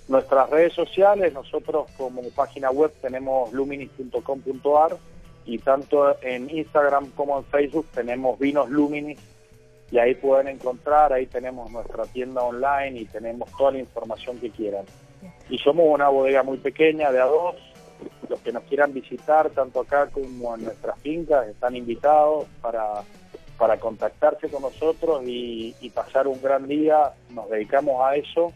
Nuestras 0.08 0.48
redes 0.50 0.72
sociales, 0.72 1.32
nosotros 1.32 1.90
como 1.96 2.22
página 2.30 2.70
web 2.70 2.92
tenemos 3.00 3.52
luminis.com.ar 3.52 4.96
y 5.44 5.58
tanto 5.58 6.22
en 6.22 6.48
Instagram 6.50 7.10
como 7.10 7.38
en 7.38 7.44
Facebook 7.46 7.86
tenemos 7.92 8.38
Vinos 8.38 8.68
Luminis 8.68 9.18
y 9.90 9.98
ahí 9.98 10.14
pueden 10.14 10.48
encontrar, 10.48 11.12
ahí 11.12 11.26
tenemos 11.26 11.70
nuestra 11.70 12.04
tienda 12.04 12.42
online 12.42 13.00
y 13.00 13.04
tenemos 13.06 13.50
toda 13.56 13.72
la 13.72 13.78
información 13.78 14.38
que 14.38 14.50
quieran. 14.50 14.84
Y 15.48 15.58
somos 15.58 15.86
una 15.88 16.08
bodega 16.08 16.42
muy 16.42 16.58
pequeña 16.58 17.12
de 17.12 17.20
a 17.20 17.26
dos, 17.26 17.56
los 18.28 18.40
que 18.40 18.52
nos 18.52 18.64
quieran 18.64 18.92
visitar 18.92 19.50
tanto 19.50 19.80
acá 19.80 20.08
como 20.08 20.54
en 20.54 20.64
nuestras 20.64 20.98
fincas 21.00 21.48
están 21.48 21.76
invitados 21.76 22.46
para, 22.60 23.02
para 23.58 23.78
contactarse 23.78 24.48
con 24.48 24.62
nosotros 24.62 25.22
y, 25.26 25.74
y 25.80 25.90
pasar 25.90 26.26
un 26.26 26.40
gran 26.40 26.66
día, 26.66 27.12
nos 27.30 27.48
dedicamos 27.50 28.02
a 28.02 28.16
eso, 28.16 28.52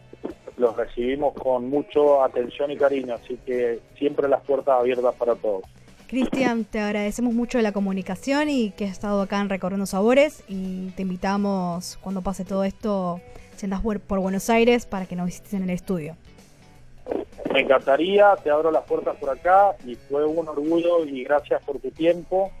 los 0.57 0.75
recibimos 0.75 1.33
con 1.33 1.69
mucha 1.69 1.99
atención 2.23 2.71
y 2.71 2.77
cariño, 2.77 3.15
así 3.15 3.37
que 3.45 3.79
siempre 3.97 4.27
las 4.27 4.41
puertas 4.43 4.79
abiertas 4.79 5.15
para 5.15 5.35
todos. 5.35 5.63
Cristian, 6.07 6.65
te 6.65 6.79
agradecemos 6.79 7.33
mucho 7.33 7.59
la 7.61 7.71
comunicación 7.71 8.49
y 8.49 8.71
que 8.71 8.83
has 8.83 8.91
estado 8.91 9.21
acá 9.21 9.39
en 9.39 9.47
Recorriendo 9.47 9.85
Sabores 9.85 10.43
y 10.49 10.89
te 10.89 11.03
invitamos 11.03 11.97
cuando 12.01 12.21
pase 12.21 12.43
todo 12.43 12.65
esto, 12.65 13.21
si 13.55 13.65
andas 13.65 13.81
por 13.81 14.19
Buenos 14.19 14.49
Aires, 14.49 14.85
para 14.85 15.05
que 15.05 15.15
nos 15.15 15.27
visites 15.27 15.53
en 15.53 15.63
el 15.63 15.69
estudio. 15.69 16.17
Me 17.53 17.61
encantaría, 17.61 18.35
te 18.43 18.49
abro 18.49 18.71
las 18.71 18.83
puertas 18.83 19.15
por 19.17 19.29
acá 19.29 19.75
y 19.85 19.95
fue 19.95 20.25
un 20.25 20.47
orgullo 20.47 21.05
y 21.05 21.23
gracias 21.23 21.63
por 21.63 21.79
tu 21.79 21.91
tiempo. 21.91 22.51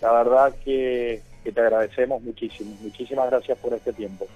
La 0.00 0.12
verdad 0.12 0.54
que, 0.64 1.22
que 1.46 1.52
te 1.52 1.60
agradecemos 1.60 2.20
muchísimo. 2.24 2.76
Muchísimas 2.82 3.30
gracias 3.30 3.56
por 3.58 3.72
este 3.72 3.92
tiempo. 3.92 4.26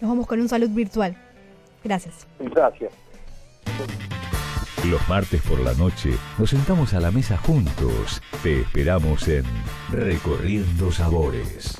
Nos 0.00 0.10
vamos 0.10 0.26
con 0.26 0.40
un 0.40 0.48
salud 0.48 0.70
virtual. 0.70 1.14
Gracias. 1.84 2.26
Gracias. 2.40 2.90
Los 4.86 5.06
martes 5.10 5.42
por 5.42 5.60
la 5.60 5.74
noche 5.74 6.10
nos 6.38 6.48
sentamos 6.48 6.94
a 6.94 7.00
la 7.00 7.10
mesa 7.10 7.36
juntos. 7.36 8.22
Te 8.42 8.62
esperamos 8.62 9.28
en 9.28 9.44
Recorriendo 9.90 10.90
Sabores. 10.90 11.78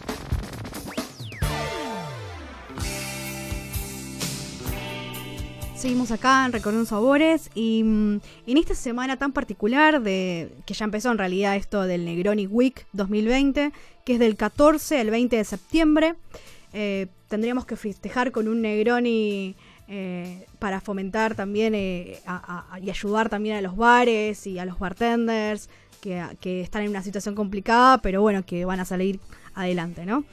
Seguimos 5.78 6.10
acá 6.10 6.44
en 6.44 6.52
Recorriendo 6.52 6.88
Sabores 6.88 7.50
y 7.54 7.84
mm, 7.84 8.20
en 8.48 8.56
esta 8.56 8.74
semana 8.74 9.16
tan 9.16 9.30
particular 9.30 10.02
de 10.02 10.50
que 10.66 10.74
ya 10.74 10.84
empezó 10.84 11.12
en 11.12 11.18
realidad 11.18 11.54
esto 11.54 11.82
del 11.82 12.04
Negroni 12.04 12.48
Week 12.48 12.84
2020, 12.94 13.70
que 14.04 14.14
es 14.14 14.18
del 14.18 14.34
14 14.34 14.98
al 14.98 15.10
20 15.10 15.36
de 15.36 15.44
septiembre, 15.44 16.14
eh, 16.72 17.06
tendríamos 17.28 17.64
que 17.64 17.76
festejar 17.76 18.32
con 18.32 18.48
un 18.48 18.60
Negroni 18.60 19.54
eh, 19.86 20.46
para 20.58 20.80
fomentar 20.80 21.36
también 21.36 21.76
eh, 21.76 22.18
y 22.82 22.90
ayudar 22.90 23.28
también 23.28 23.54
a 23.54 23.62
los 23.62 23.76
bares 23.76 24.48
y 24.48 24.58
a 24.58 24.64
los 24.64 24.80
bartenders 24.80 25.70
que, 26.00 26.24
que 26.40 26.60
están 26.60 26.82
en 26.82 26.88
una 26.90 27.04
situación 27.04 27.36
complicada, 27.36 27.98
pero 27.98 28.20
bueno, 28.20 28.44
que 28.44 28.64
van 28.64 28.80
a 28.80 28.84
salir 28.84 29.20
adelante, 29.54 30.06
¿no? 30.06 30.24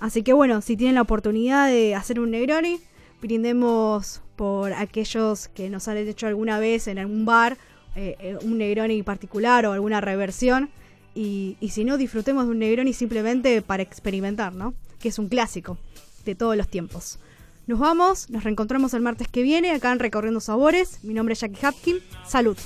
Así 0.00 0.22
que 0.22 0.32
bueno, 0.32 0.62
si 0.62 0.78
tienen 0.78 0.94
la 0.94 1.02
oportunidad 1.02 1.68
de 1.68 1.94
hacer 1.94 2.20
un 2.20 2.30
Negroni, 2.30 2.80
brindemos 3.20 4.22
por 4.36 4.72
aquellos 4.72 5.48
que 5.48 5.70
nos 5.70 5.88
han 5.88 5.96
hecho 5.96 6.26
alguna 6.26 6.58
vez 6.58 6.88
en 6.88 6.98
algún 6.98 7.24
bar 7.24 7.56
eh, 7.96 8.16
eh, 8.18 8.38
un 8.42 8.58
Negroni 8.58 9.02
particular 9.02 9.66
o 9.66 9.72
alguna 9.72 10.00
reversión. 10.00 10.70
Y, 11.14 11.56
y 11.60 11.70
si 11.70 11.84
no, 11.84 11.96
disfrutemos 11.96 12.46
de 12.46 12.50
un 12.50 12.58
Negroni 12.58 12.92
simplemente 12.92 13.62
para 13.62 13.82
experimentar, 13.82 14.54
¿no? 14.54 14.74
Que 14.98 15.08
es 15.08 15.18
un 15.18 15.28
clásico 15.28 15.78
de 16.24 16.34
todos 16.34 16.56
los 16.56 16.68
tiempos. 16.68 17.18
Nos 17.66 17.78
vamos, 17.78 18.28
nos 18.30 18.44
reencontramos 18.44 18.92
el 18.94 19.00
martes 19.00 19.28
que 19.28 19.42
viene 19.42 19.70
acá 19.70 19.92
en 19.92 19.98
Recorriendo 19.98 20.40
Sabores. 20.40 21.02
Mi 21.02 21.14
nombre 21.14 21.32
es 21.32 21.40
Jackie 21.40 21.64
Hapkin. 21.64 21.98
Salud. 22.26 22.58